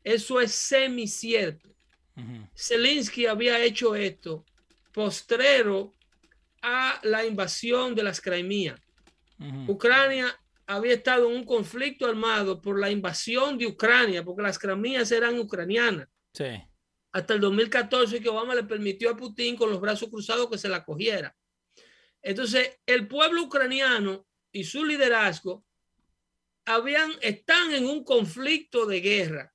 Eso 0.02 0.40
es 0.40 0.52
semicierto. 0.52 1.68
cierto. 2.14 2.50
Zelensky 2.56 3.26
había 3.26 3.62
hecho 3.62 3.94
esto 3.94 4.44
postrero 4.92 5.94
a 6.62 6.98
la 7.04 7.24
invasión 7.24 7.94
de 7.94 8.02
las 8.02 8.20
Crimea. 8.20 8.74
Ucrania 9.68 10.36
había 10.66 10.94
estado 10.94 11.30
en 11.30 11.36
un 11.36 11.44
conflicto 11.44 12.06
armado 12.06 12.60
por 12.60 12.80
la 12.80 12.90
invasión 12.90 13.56
de 13.56 13.66
Ucrania, 13.66 14.24
porque 14.24 14.42
las 14.42 14.58
Crimea 14.58 15.02
eran 15.02 15.38
ucranianas. 15.38 16.08
Sí 16.32 16.67
hasta 17.18 17.34
el 17.34 17.40
2014 17.40 18.20
que 18.20 18.28
Obama 18.28 18.54
le 18.54 18.64
permitió 18.64 19.10
a 19.10 19.16
Putin 19.16 19.56
con 19.56 19.70
los 19.70 19.80
brazos 19.80 20.08
cruzados 20.08 20.48
que 20.48 20.58
se 20.58 20.68
la 20.68 20.84
cogiera. 20.84 21.34
Entonces, 22.22 22.80
el 22.86 23.06
pueblo 23.06 23.42
ucraniano 23.42 24.26
y 24.52 24.64
su 24.64 24.84
liderazgo 24.84 25.64
habían, 26.64 27.12
están 27.20 27.72
en 27.72 27.86
un 27.86 28.04
conflicto 28.04 28.86
de 28.86 29.00
guerra 29.00 29.54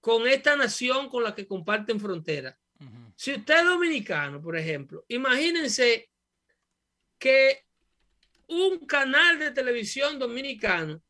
con 0.00 0.26
esta 0.26 0.56
nación 0.56 1.08
con 1.08 1.22
la 1.22 1.34
que 1.34 1.46
comparten 1.46 2.00
frontera. 2.00 2.56
Si 3.14 3.34
usted 3.34 3.58
es 3.58 3.64
dominicano, 3.66 4.40
por 4.40 4.56
ejemplo, 4.56 5.04
imagínense 5.08 6.10
que 7.18 7.66
un 8.46 8.86
canal 8.86 9.38
de 9.38 9.50
televisión 9.50 10.18
dominicano 10.18 11.02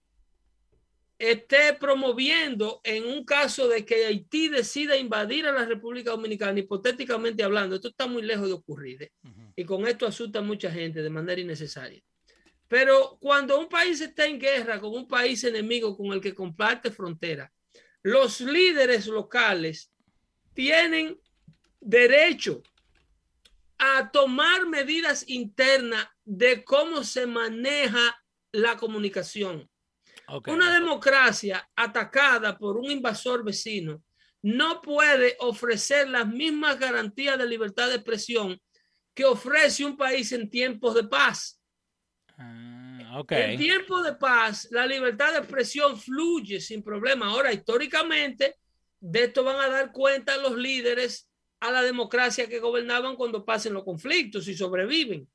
esté 1.21 1.75
promoviendo 1.75 2.81
en 2.83 3.05
un 3.05 3.27
caso 3.27 3.69
de 3.69 3.85
que 3.85 4.07
Haití 4.07 4.49
decida 4.49 4.97
invadir 4.97 5.47
a 5.47 5.53
la 5.53 5.67
República 5.67 6.13
Dominicana, 6.13 6.59
hipotéticamente 6.59 7.45
hablando, 7.45 7.77
esto 7.77 7.89
está 7.89 8.07
muy 8.07 8.23
lejos 8.23 8.49
de 8.49 8.55
ocurrir 8.55 9.03
¿eh? 9.03 9.13
y 9.55 9.65
con 9.67 9.87
esto 9.87 10.07
asusta 10.07 10.39
a 10.39 10.43
mucha 10.43 10.71
gente 10.71 11.03
de 11.03 11.11
manera 11.11 11.39
innecesaria. 11.39 12.03
Pero 12.69 13.19
cuando 13.21 13.61
un 13.61 13.69
país 13.69 14.01
está 14.01 14.25
en 14.25 14.41
guerra 14.41 14.81
con 14.81 14.95
un 14.95 15.07
país 15.07 15.45
enemigo 15.45 15.95
con 15.95 16.07
el 16.07 16.23
que 16.23 16.35
comparte 16.35 16.91
frontera, 16.91 17.53
los 18.03 18.41
líderes 18.41 19.07
locales 19.07 19.93
tienen 20.55 21.21
derecho 21.81 22.63
a 23.77 24.11
tomar 24.11 24.67
medidas 24.67 25.29
internas 25.29 26.09
de 26.25 26.65
cómo 26.65 27.05
se 27.05 27.27
maneja 27.27 28.25
la 28.53 28.79
comunicación 28.79 29.70
una 30.47 30.73
democracia 30.73 31.69
atacada 31.75 32.57
por 32.57 32.77
un 32.77 32.91
invasor 32.91 33.45
vecino 33.45 34.03
no 34.43 34.81
puede 34.81 35.37
ofrecer 35.41 36.09
las 36.09 36.27
mismas 36.27 36.79
garantías 36.79 37.39
de 37.39 37.47
libertad 37.47 37.89
de 37.89 37.97
expresión 37.97 38.61
que 39.15 39.25
ofrece 39.25 39.85
un 39.85 39.97
país 39.97 40.33
en 40.33 40.49
tiempos 40.49 40.95
de 40.95 41.05
paz. 41.05 41.61
Ah, 42.39 43.23
en 43.29 43.59
tiempos 43.59 44.05
de 44.05 44.15
paz, 44.15 44.69
la 44.71 44.87
libertad 44.87 45.33
de 45.33 45.39
expresión 45.39 45.99
fluye 45.99 46.61
sin 46.61 46.83
problema. 46.83 47.27
Ahora, 47.27 47.53
históricamente, 47.53 48.57
de 49.01 49.25
esto 49.25 49.45
van 49.45 49.61
a 49.61 49.69
dar 49.69 49.93
cuenta 49.93 50.37
los 50.37 50.57
líderes 50.57 51.29
a 51.59 51.71
la 51.71 51.83
democracia 51.83 52.49
que 52.49 52.61
gobernaban 52.61 53.17
cuando 53.17 53.45
pasen 53.45 53.75
los 53.75 53.85
conflictos 53.85 54.49
y 54.49 54.55
sobreviven. 54.55 55.29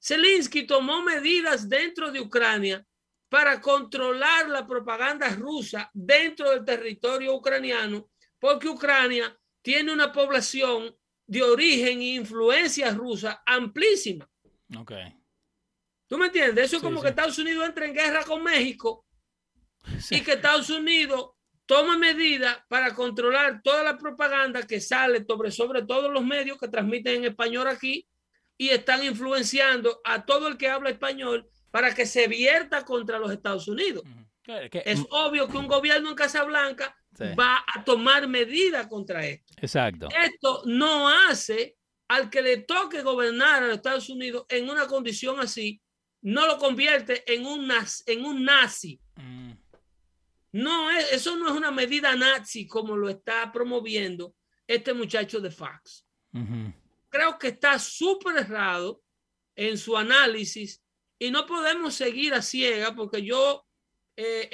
Zelensky 0.00 0.66
tomó 0.66 1.02
medidas 1.02 1.68
dentro 1.68 2.12
de 2.12 2.20
Ucrania 2.20 2.86
para 3.30 3.60
controlar 3.60 4.48
la 4.48 4.66
propaganda 4.66 5.28
rusa 5.30 5.88
dentro 5.94 6.50
del 6.50 6.64
territorio 6.64 7.34
ucraniano, 7.34 8.10
porque 8.40 8.68
Ucrania 8.68 9.34
tiene 9.62 9.92
una 9.92 10.12
población 10.12 10.94
de 11.26 11.42
origen 11.42 12.00
e 12.00 12.14
influencia 12.14 12.90
rusa 12.90 13.40
amplísima. 13.46 14.28
Ok. 14.76 14.92
¿Tú 16.08 16.18
me 16.18 16.26
entiendes? 16.26 16.66
Eso 16.66 16.78
es 16.78 16.82
como 16.82 17.00
que 17.00 17.10
Estados 17.10 17.38
Unidos 17.38 17.64
entra 17.64 17.86
en 17.86 17.94
guerra 17.94 18.24
con 18.24 18.42
México 18.42 19.06
y 20.10 20.22
que 20.22 20.32
Estados 20.32 20.68
Unidos 20.68 21.30
toma 21.66 21.96
medidas 21.96 22.58
para 22.68 22.92
controlar 22.96 23.62
toda 23.62 23.84
la 23.84 23.96
propaganda 23.96 24.66
que 24.66 24.80
sale 24.80 25.24
sobre, 25.24 25.52
sobre 25.52 25.82
todos 25.82 26.12
los 26.12 26.24
medios 26.24 26.58
que 26.58 26.66
transmiten 26.66 27.18
en 27.18 27.24
español 27.26 27.68
aquí 27.68 28.08
y 28.58 28.70
están 28.70 29.04
influenciando 29.04 30.00
a 30.02 30.26
todo 30.26 30.48
el 30.48 30.56
que 30.56 30.68
habla 30.68 30.90
español 30.90 31.48
para 31.70 31.94
que 31.94 32.06
se 32.06 32.28
vierta 32.28 32.84
contra 32.84 33.18
los 33.18 33.32
Estados 33.32 33.68
Unidos. 33.68 34.04
es 34.46 35.00
obvio 35.10 35.48
que 35.48 35.56
un 35.56 35.68
gobierno 35.68 36.10
en 36.10 36.16
Casablanca 36.16 36.96
va 37.38 37.64
a 37.66 37.84
tomar 37.84 38.26
medidas 38.28 38.86
contra 38.86 39.26
esto. 39.26 39.54
Exacto. 39.58 40.08
Esto 40.24 40.62
no 40.66 41.08
hace 41.08 41.76
al 42.08 42.28
que 42.28 42.42
le 42.42 42.56
toque 42.58 43.02
gobernar 43.02 43.62
a 43.62 43.66
los 43.68 43.76
Estados 43.76 44.08
Unidos 44.08 44.44
en 44.48 44.68
una 44.68 44.86
condición 44.88 45.38
así, 45.38 45.80
no 46.22 46.46
lo 46.46 46.58
convierte 46.58 47.22
en 47.32 47.46
un, 47.46 47.68
nazi, 47.68 48.02
en 48.06 48.24
un 48.24 48.44
nazi. 48.44 49.00
Mm. 49.14 49.52
No 50.52 50.90
es, 50.90 51.12
eso 51.12 51.36
no 51.36 51.48
es 51.48 51.54
una 51.54 51.70
medida 51.70 52.16
nazi 52.16 52.66
como 52.66 52.96
lo 52.96 53.08
está 53.08 53.52
promoviendo 53.52 54.34
este 54.66 54.92
muchacho 54.92 55.40
de 55.40 55.50
Fox. 55.50 56.04
Creo 57.08 57.38
que 57.38 57.48
está 57.48 57.78
súper 57.78 58.38
errado 58.38 59.02
en 59.54 59.78
su 59.78 59.96
análisis 59.96 60.82
y 61.20 61.30
no 61.30 61.46
podemos 61.46 61.94
seguir 61.94 62.32
a 62.32 62.40
ciega 62.40 62.94
porque 62.94 63.22
yo 63.22 63.66
eh, 64.16 64.48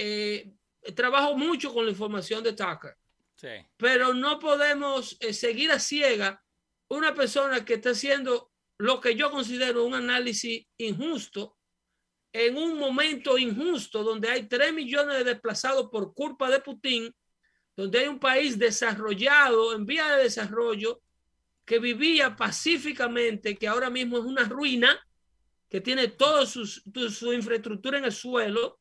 eh, 0.83 0.93
trabajo 0.95 1.37
mucho 1.39 1.73
con 1.73 1.85
la 1.85 1.93
información 1.93 2.43
de 2.43 2.53
Tucker. 2.53 2.97
Pero 3.77 4.12
no 4.12 4.39
podemos 4.41 5.17
eh, 5.21 5.33
seguir 5.33 5.71
a 5.71 5.79
ciega 5.79 6.43
una 6.89 7.14
persona 7.14 7.64
que 7.64 7.75
está 7.75 7.91
haciendo 7.91 8.51
lo 8.79 9.01
que 9.01 9.14
yo 9.14 9.31
considero 9.31 9.85
un 9.85 9.95
análisis 9.95 10.67
injusto 10.77 11.57
en 12.33 12.57
un 12.57 12.79
momento 12.79 13.39
injusto 13.39 14.03
donde 14.03 14.29
hay 14.29 14.49
3 14.49 14.75
millones 14.75 15.19
de 15.19 15.25
desplazados 15.25 15.89
por 15.89 16.12
culpa 16.14 16.51
de 16.51 16.61
Putin, 16.61 17.14
donde 17.77 18.01
hay 18.01 18.09
un 18.09 18.19
país 18.19 18.59
desarrollado, 18.59 19.73
en 19.75 19.87
vía 19.87 20.17
de 20.17 20.25
desarrollo, 20.25 21.01
que 21.64 21.79
vivía 21.79 22.37
pacíficamente, 22.37 23.57
que 23.57 23.69
ahora 23.69 23.89
mismo 23.89 24.19
es 24.19 24.25
una 24.25 24.45
ruina, 24.45 25.01
que 25.69 25.81
tiene 25.81 26.09
toda 26.09 26.47
su, 26.47 27.33
infraestructura 27.33 27.99
en 27.99 28.05
el 28.05 28.12
suelo, 28.12 28.79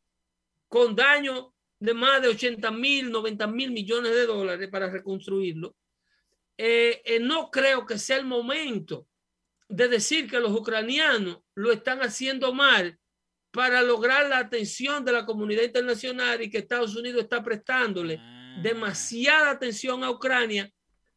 con 0.68 0.96
daño 0.96 1.54
de 1.80 1.94
más 1.94 2.22
de 2.22 2.30
80 2.30 2.72
mil, 2.72 3.12
90 3.12 3.48
mil 3.48 3.72
millones 3.72 4.14
de 4.14 4.26
dólares 4.26 4.70
para 4.70 4.90
reconstruirlo, 4.90 5.76
eh, 6.58 7.02
eh, 7.06 7.20
no 7.20 7.50
creo 7.52 7.86
que 7.86 7.98
sea 7.98 8.18
el 8.18 8.26
momento 8.26 9.08
de 9.68 9.88
decir 9.88 10.30
que 10.30 10.40
los 10.40 10.52
ucranianos 10.52 11.40
lo 11.56 11.72
están 11.72 12.00
haciendo 12.02 12.54
mal 12.54 12.98
para 13.52 13.82
lograr 13.82 14.28
la 14.28 14.40
atención 14.40 15.04
de 15.04 15.12
la 15.12 15.26
comunidad 15.26 15.64
internacional 15.64 16.42
y 16.42 16.50
que 16.50 16.60
Estados 16.60 16.96
Unidos 16.96 17.24
está 17.24 17.44
prestándole 17.44 18.18
ah. 18.20 18.60
demasiada 18.62 19.52
atención 19.52 20.04
a 20.04 20.12
Ucrania 20.12 20.70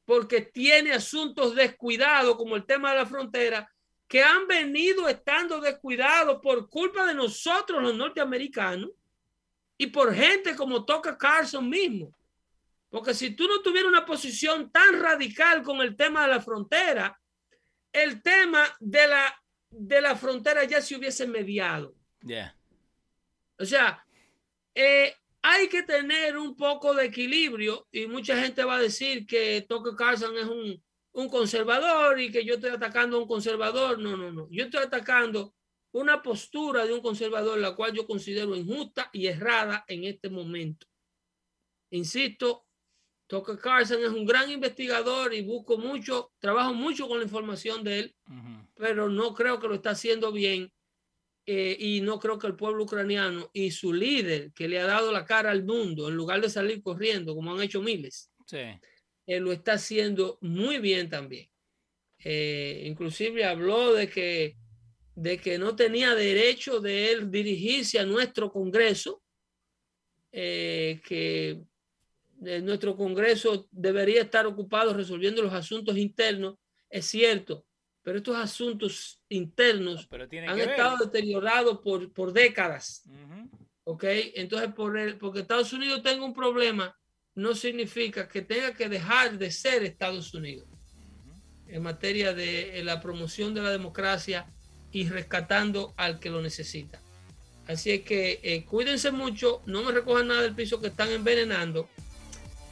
porque 0.04 0.40
tiene 0.40 0.92
asuntos 0.92 1.54
descuidados 1.54 2.36
como 2.36 2.56
el 2.56 2.64
tema 2.64 2.92
de 2.92 2.98
la 2.98 3.06
frontera 3.06 3.70
que 4.08 4.22
han 4.22 4.46
venido 4.46 5.06
estando 5.06 5.60
descuidados 5.60 6.40
por 6.40 6.68
culpa 6.70 7.06
de 7.06 7.14
nosotros 7.14 7.82
los 7.82 7.94
norteamericanos 7.94 8.90
y 9.76 9.88
por 9.88 10.14
gente 10.14 10.56
como 10.56 10.84
Tucker 10.84 11.16
Carlson 11.18 11.68
mismo. 11.68 12.12
Porque 12.88 13.12
si 13.12 13.30
tú 13.32 13.46
no 13.46 13.60
tuvieras 13.60 13.90
una 13.90 14.06
posición 14.06 14.70
tan 14.70 14.98
radical 14.98 15.62
con 15.62 15.82
el 15.82 15.94
tema 15.94 16.22
de 16.22 16.34
la 16.34 16.40
frontera, 16.40 17.20
el 17.92 18.22
tema 18.22 18.64
de 18.80 19.06
la, 19.06 19.42
de 19.68 20.00
la 20.00 20.16
frontera 20.16 20.64
ya 20.64 20.80
se 20.80 20.96
hubiese 20.96 21.26
mediado. 21.26 21.94
O 23.58 23.64
sea, 23.66 24.02
eh, 24.74 25.14
hay 25.42 25.68
que 25.68 25.82
tener 25.82 26.38
un 26.38 26.56
poco 26.56 26.94
de 26.94 27.04
equilibrio 27.04 27.86
y 27.92 28.06
mucha 28.06 28.40
gente 28.40 28.64
va 28.64 28.76
a 28.76 28.80
decir 28.80 29.26
que 29.26 29.66
Tucker 29.68 29.94
Carlson 29.94 30.36
es 30.38 30.46
un, 30.46 30.82
un 31.18 31.28
conservador 31.28 32.20
y 32.20 32.30
que 32.30 32.44
yo 32.44 32.54
estoy 32.54 32.70
atacando 32.70 33.16
a 33.16 33.20
un 33.20 33.26
conservador. 33.26 33.98
No, 33.98 34.16
no, 34.16 34.30
no. 34.30 34.48
Yo 34.50 34.64
estoy 34.64 34.84
atacando 34.84 35.54
una 35.92 36.22
postura 36.22 36.86
de 36.86 36.92
un 36.92 37.00
conservador, 37.00 37.58
la 37.58 37.74
cual 37.74 37.92
yo 37.92 38.06
considero 38.06 38.54
injusta 38.54 39.10
y 39.12 39.26
errada 39.26 39.84
en 39.88 40.04
este 40.04 40.30
momento. 40.30 40.86
Insisto, 41.90 42.66
Tucker 43.26 43.58
Carlson 43.58 44.00
es 44.02 44.10
un 44.10 44.24
gran 44.24 44.48
investigador 44.48 45.34
y 45.34 45.42
busco 45.42 45.76
mucho, 45.76 46.32
trabajo 46.38 46.72
mucho 46.72 47.08
con 47.08 47.18
la 47.18 47.24
información 47.24 47.82
de 47.82 47.98
él, 47.98 48.16
pero 48.76 49.08
no 49.08 49.34
creo 49.34 49.58
que 49.58 49.66
lo 49.66 49.74
está 49.74 49.90
haciendo 49.90 50.30
bien 50.30 50.72
eh, 51.46 51.76
y 51.80 52.00
no 52.00 52.20
creo 52.20 52.38
que 52.38 52.46
el 52.46 52.54
pueblo 52.54 52.84
ucraniano 52.84 53.50
y 53.52 53.72
su 53.72 53.92
líder 53.92 54.52
que 54.52 54.68
le 54.68 54.78
ha 54.78 54.86
dado 54.86 55.10
la 55.10 55.24
cara 55.24 55.50
al 55.50 55.64
mundo 55.64 56.08
en 56.08 56.14
lugar 56.14 56.40
de 56.40 56.50
salir 56.50 56.80
corriendo 56.80 57.34
como 57.34 57.52
han 57.52 57.62
hecho 57.62 57.82
miles, 57.82 58.30
Sí. 58.46 58.58
Eh, 59.28 59.40
lo 59.40 59.52
está 59.52 59.74
haciendo 59.74 60.38
muy 60.40 60.78
bien 60.78 61.10
también. 61.10 61.50
Eh, 62.24 62.84
inclusive 62.86 63.44
habló 63.44 63.92
de 63.92 64.08
que, 64.08 64.56
de 65.14 65.36
que 65.36 65.58
no 65.58 65.76
tenía 65.76 66.14
derecho 66.14 66.80
de 66.80 67.12
él 67.12 67.30
dirigirse 67.30 67.98
a 67.98 68.06
nuestro 68.06 68.50
Congreso, 68.50 69.22
eh, 70.32 71.00
que 71.06 71.60
eh, 72.44 72.60
nuestro 72.62 72.96
Congreso 72.96 73.68
debería 73.70 74.22
estar 74.22 74.46
ocupado 74.46 74.94
resolviendo 74.94 75.42
los 75.42 75.52
asuntos 75.52 75.98
internos. 75.98 76.56
Es 76.88 77.04
cierto, 77.04 77.66
pero 78.02 78.18
estos 78.18 78.36
asuntos 78.36 79.22
internos 79.28 80.06
Pero 80.06 80.24
han 80.24 80.58
estado 80.58 81.04
deteriorados 81.04 81.80
por, 81.80 82.10
por 82.14 82.32
décadas. 82.32 83.06
¿ok? 83.84 84.04
Entonces, 84.36 84.72
por 84.72 84.96
el, 84.96 85.18
porque 85.18 85.40
Estados 85.40 85.70
Unidos 85.74 86.02
tenga 86.02 86.24
un 86.24 86.32
problema, 86.32 86.98
no 87.38 87.54
significa 87.54 88.28
que 88.28 88.42
tenga 88.42 88.74
que 88.74 88.88
dejar 88.88 89.38
de 89.38 89.52
ser 89.52 89.84
Estados 89.84 90.34
Unidos 90.34 90.66
en 91.68 91.84
materia 91.84 92.34
de 92.34 92.80
eh, 92.80 92.82
la 92.82 93.00
promoción 93.00 93.54
de 93.54 93.62
la 93.62 93.70
democracia 93.70 94.46
y 94.90 95.08
rescatando 95.08 95.94
al 95.96 96.18
que 96.18 96.30
lo 96.30 96.42
necesita. 96.42 97.00
Así 97.68 97.92
es 97.92 98.02
que 98.02 98.40
eh, 98.42 98.64
cuídense 98.64 99.12
mucho, 99.12 99.62
no 99.66 99.84
me 99.84 99.92
recojan 99.92 100.26
nada 100.26 100.42
del 100.42 100.56
piso 100.56 100.80
que 100.80 100.88
están 100.88 101.12
envenenando. 101.12 101.88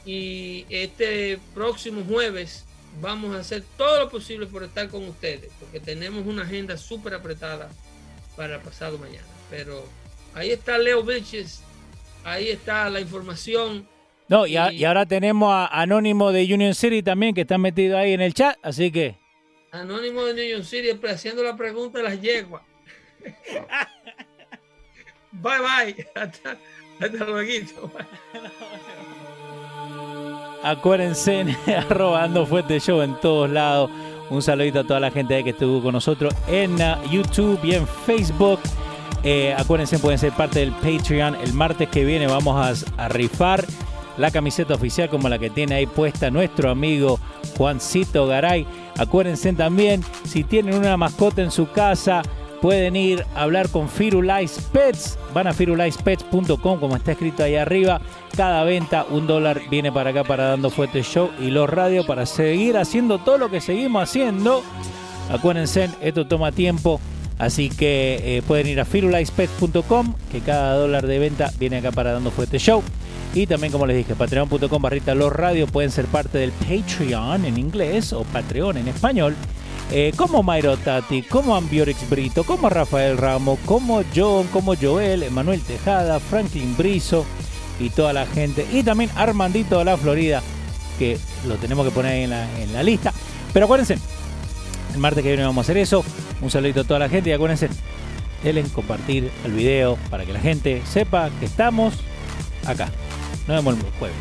Y 0.05 0.65
este 0.69 1.39
próximo 1.53 2.03
jueves 2.03 2.65
vamos 2.99 3.37
a 3.37 3.39
hacer 3.39 3.63
todo 3.77 4.01
lo 4.01 4.09
posible 4.09 4.47
por 4.47 4.65
estar 4.65 4.89
con 4.89 5.07
ustedes, 5.07 5.49
porque 5.61 5.79
tenemos 5.79 6.27
una 6.27 6.43
agenda 6.43 6.75
súper 6.75 7.13
apretada 7.13 7.69
para 8.35 8.61
pasado 8.61 8.97
mañana. 8.97 9.27
Pero 9.49 9.87
ahí 10.33 10.51
está 10.51 10.77
Leo 10.77 11.03
Vilches, 11.03 11.61
ahí 12.25 12.49
está 12.49 12.89
la 12.89 12.99
información. 12.99 13.87
No, 14.29 14.45
y, 14.45 14.57
a- 14.57 14.71
Y- 14.71 14.83
ahora 14.85 15.05
tenemos 15.05 15.51
a 15.51 15.67
Anónimo 15.67 16.31
de 16.31 16.51
Union 16.53 16.75
City 16.75 17.01
también 17.03 17.33
que 17.33 17.41
está 17.41 17.57
metido 17.57 17.97
ahí 17.97 18.13
en 18.13 18.21
el 18.21 18.33
chat, 18.33 18.57
así 18.61 18.91
que 18.91 19.15
Anónimo 19.71 20.23
de 20.25 20.49
York 20.49 20.63
City 20.63 20.89
haciendo 21.07 21.43
la 21.43 21.55
pregunta 21.55 21.99
de 21.99 22.03
las 22.05 22.21
yeguas. 22.21 22.63
bye 25.31 25.59
bye. 25.59 26.07
Hasta, 26.15 26.57
hasta 26.99 27.25
luego. 27.25 27.91
acuérdense, 30.63 31.45
arroba 31.89 32.23
Ando 32.23 32.45
Fuerte 32.45 32.79
Show 32.79 33.01
en 33.01 33.19
todos 33.19 33.49
lados. 33.49 33.91
Un 34.29 34.41
saludito 34.41 34.81
a 34.81 34.83
toda 34.83 34.99
la 34.99 35.11
gente 35.11 35.41
que 35.43 35.51
estuvo 35.51 35.81
con 35.81 35.93
nosotros 35.93 36.33
en 36.47 36.77
YouTube 37.09 37.59
y 37.63 37.75
en 37.75 37.87
Facebook. 37.87 38.59
Eh, 39.23 39.53
acuérdense, 39.57 39.99
pueden 39.99 40.19
ser 40.19 40.33
parte 40.33 40.59
del 40.59 40.71
Patreon. 40.73 41.35
El 41.35 41.53
martes 41.53 41.87
que 41.89 42.03
viene 42.03 42.27
vamos 42.27 42.85
a, 42.97 43.03
a 43.03 43.07
rifar 43.09 43.65
la 44.17 44.31
camiseta 44.31 44.73
oficial 44.73 45.09
como 45.09 45.29
la 45.29 45.39
que 45.39 45.49
tiene 45.49 45.75
ahí 45.75 45.85
puesta 45.85 46.29
nuestro 46.31 46.69
amigo 46.69 47.19
Juancito 47.57 48.27
Garay. 48.27 48.65
Acuérdense 48.97 49.53
también, 49.53 50.03
si 50.25 50.43
tienen 50.43 50.75
una 50.75 50.97
mascota 50.97 51.41
en 51.41 51.51
su 51.51 51.71
casa, 51.71 52.21
pueden 52.61 52.95
ir 52.95 53.23
a 53.35 53.43
hablar 53.43 53.69
con 53.69 53.89
Firulais 53.89 54.59
Pets. 54.71 55.17
Van 55.33 55.47
a 55.47 55.53
firulaispets.com, 55.53 56.79
como 56.79 56.95
está 56.95 57.11
escrito 57.11 57.43
ahí 57.43 57.55
arriba. 57.55 58.01
Cada 58.35 58.63
venta, 58.63 59.05
un 59.09 59.27
dólar, 59.27 59.61
viene 59.69 59.91
para 59.91 60.09
acá 60.11 60.23
para 60.23 60.45
Dando 60.45 60.69
Fuerte 60.69 61.03
Show 61.03 61.29
y 61.39 61.49
los 61.49 61.69
radios 61.69 62.05
para 62.05 62.25
seguir 62.25 62.77
haciendo 62.77 63.19
todo 63.19 63.37
lo 63.37 63.49
que 63.49 63.61
seguimos 63.61 64.03
haciendo. 64.03 64.63
Acuérdense, 65.31 65.89
esto 66.01 66.27
toma 66.27 66.51
tiempo. 66.51 66.99
Así 67.39 67.69
que 67.69 68.19
eh, 68.23 68.41
pueden 68.47 68.65
ir 68.65 68.79
a 68.79 68.85
firulaispets.com, 68.85 70.15
que 70.31 70.39
cada 70.39 70.73
dólar 70.73 71.05
de 71.05 71.19
venta 71.19 71.51
viene 71.59 71.77
acá 71.77 71.91
para 71.91 72.13
Dando 72.13 72.31
Fuerte 72.31 72.57
Show. 72.57 72.83
Y 73.37 73.45
también, 73.45 73.71
como 73.71 73.85
les 73.85 73.97
dije, 73.97 74.15
patreon.com 74.15 74.81
barrita 74.81 75.13
los 75.13 75.31
radios 75.31 75.69
pueden 75.69 75.91
ser 75.91 76.05
parte 76.05 76.39
del 76.39 76.51
Patreon 76.51 77.45
en 77.45 77.59
inglés 77.59 78.11
o 78.11 78.23
Patreon 78.23 78.77
en 78.77 78.87
español. 78.87 79.35
Eh, 79.91 80.11
como 80.15 80.41
Mayro 80.41 80.75
Tati, 80.75 81.21
como 81.21 81.55
Ambiorix 81.55 82.09
Brito, 82.09 82.43
como 82.43 82.67
Rafael 82.67 83.15
Ramos, 83.15 83.59
como 83.63 84.01
John, 84.15 84.47
como 84.47 84.75
Joel, 84.75 85.21
Emanuel 85.21 85.61
Tejada, 85.61 86.19
Franklin 86.19 86.75
Brizo 86.75 87.27
y 87.79 87.91
toda 87.91 88.11
la 88.11 88.25
gente. 88.25 88.65
Y 88.73 88.81
también 88.81 89.11
Armandito 89.15 89.77
de 89.77 89.85
la 89.85 89.97
Florida, 89.97 90.41
que 90.97 91.19
lo 91.47 91.57
tenemos 91.57 91.85
que 91.85 91.91
poner 91.91 92.13
ahí 92.13 92.23
en 92.23 92.31
la, 92.31 92.59
en 92.59 92.73
la 92.73 92.81
lista. 92.81 93.13
Pero 93.53 93.65
acuérdense, 93.65 93.99
el 94.95 94.99
martes 94.99 95.21
que 95.21 95.29
viene 95.29 95.43
vamos 95.43 95.61
a 95.61 95.65
hacer 95.65 95.77
eso. 95.77 96.03
Un 96.41 96.49
saludito 96.49 96.81
a 96.81 96.85
toda 96.85 97.01
la 97.01 97.07
gente 97.07 97.29
y 97.29 97.33
acuérdense, 97.33 97.69
denle 98.43 98.61
en 98.61 98.69
compartir 98.69 99.29
el 99.45 99.51
video 99.51 99.95
para 100.09 100.25
que 100.25 100.33
la 100.33 100.39
gente 100.39 100.81
sepa 100.87 101.29
que 101.39 101.45
estamos 101.45 101.93
acá. 102.65 102.89
Nos 103.47 103.63
vemos 103.63 103.75
el 103.75 103.91
jueves. 103.97 104.17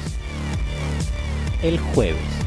El 1.62 1.78
jueves. 1.80 2.45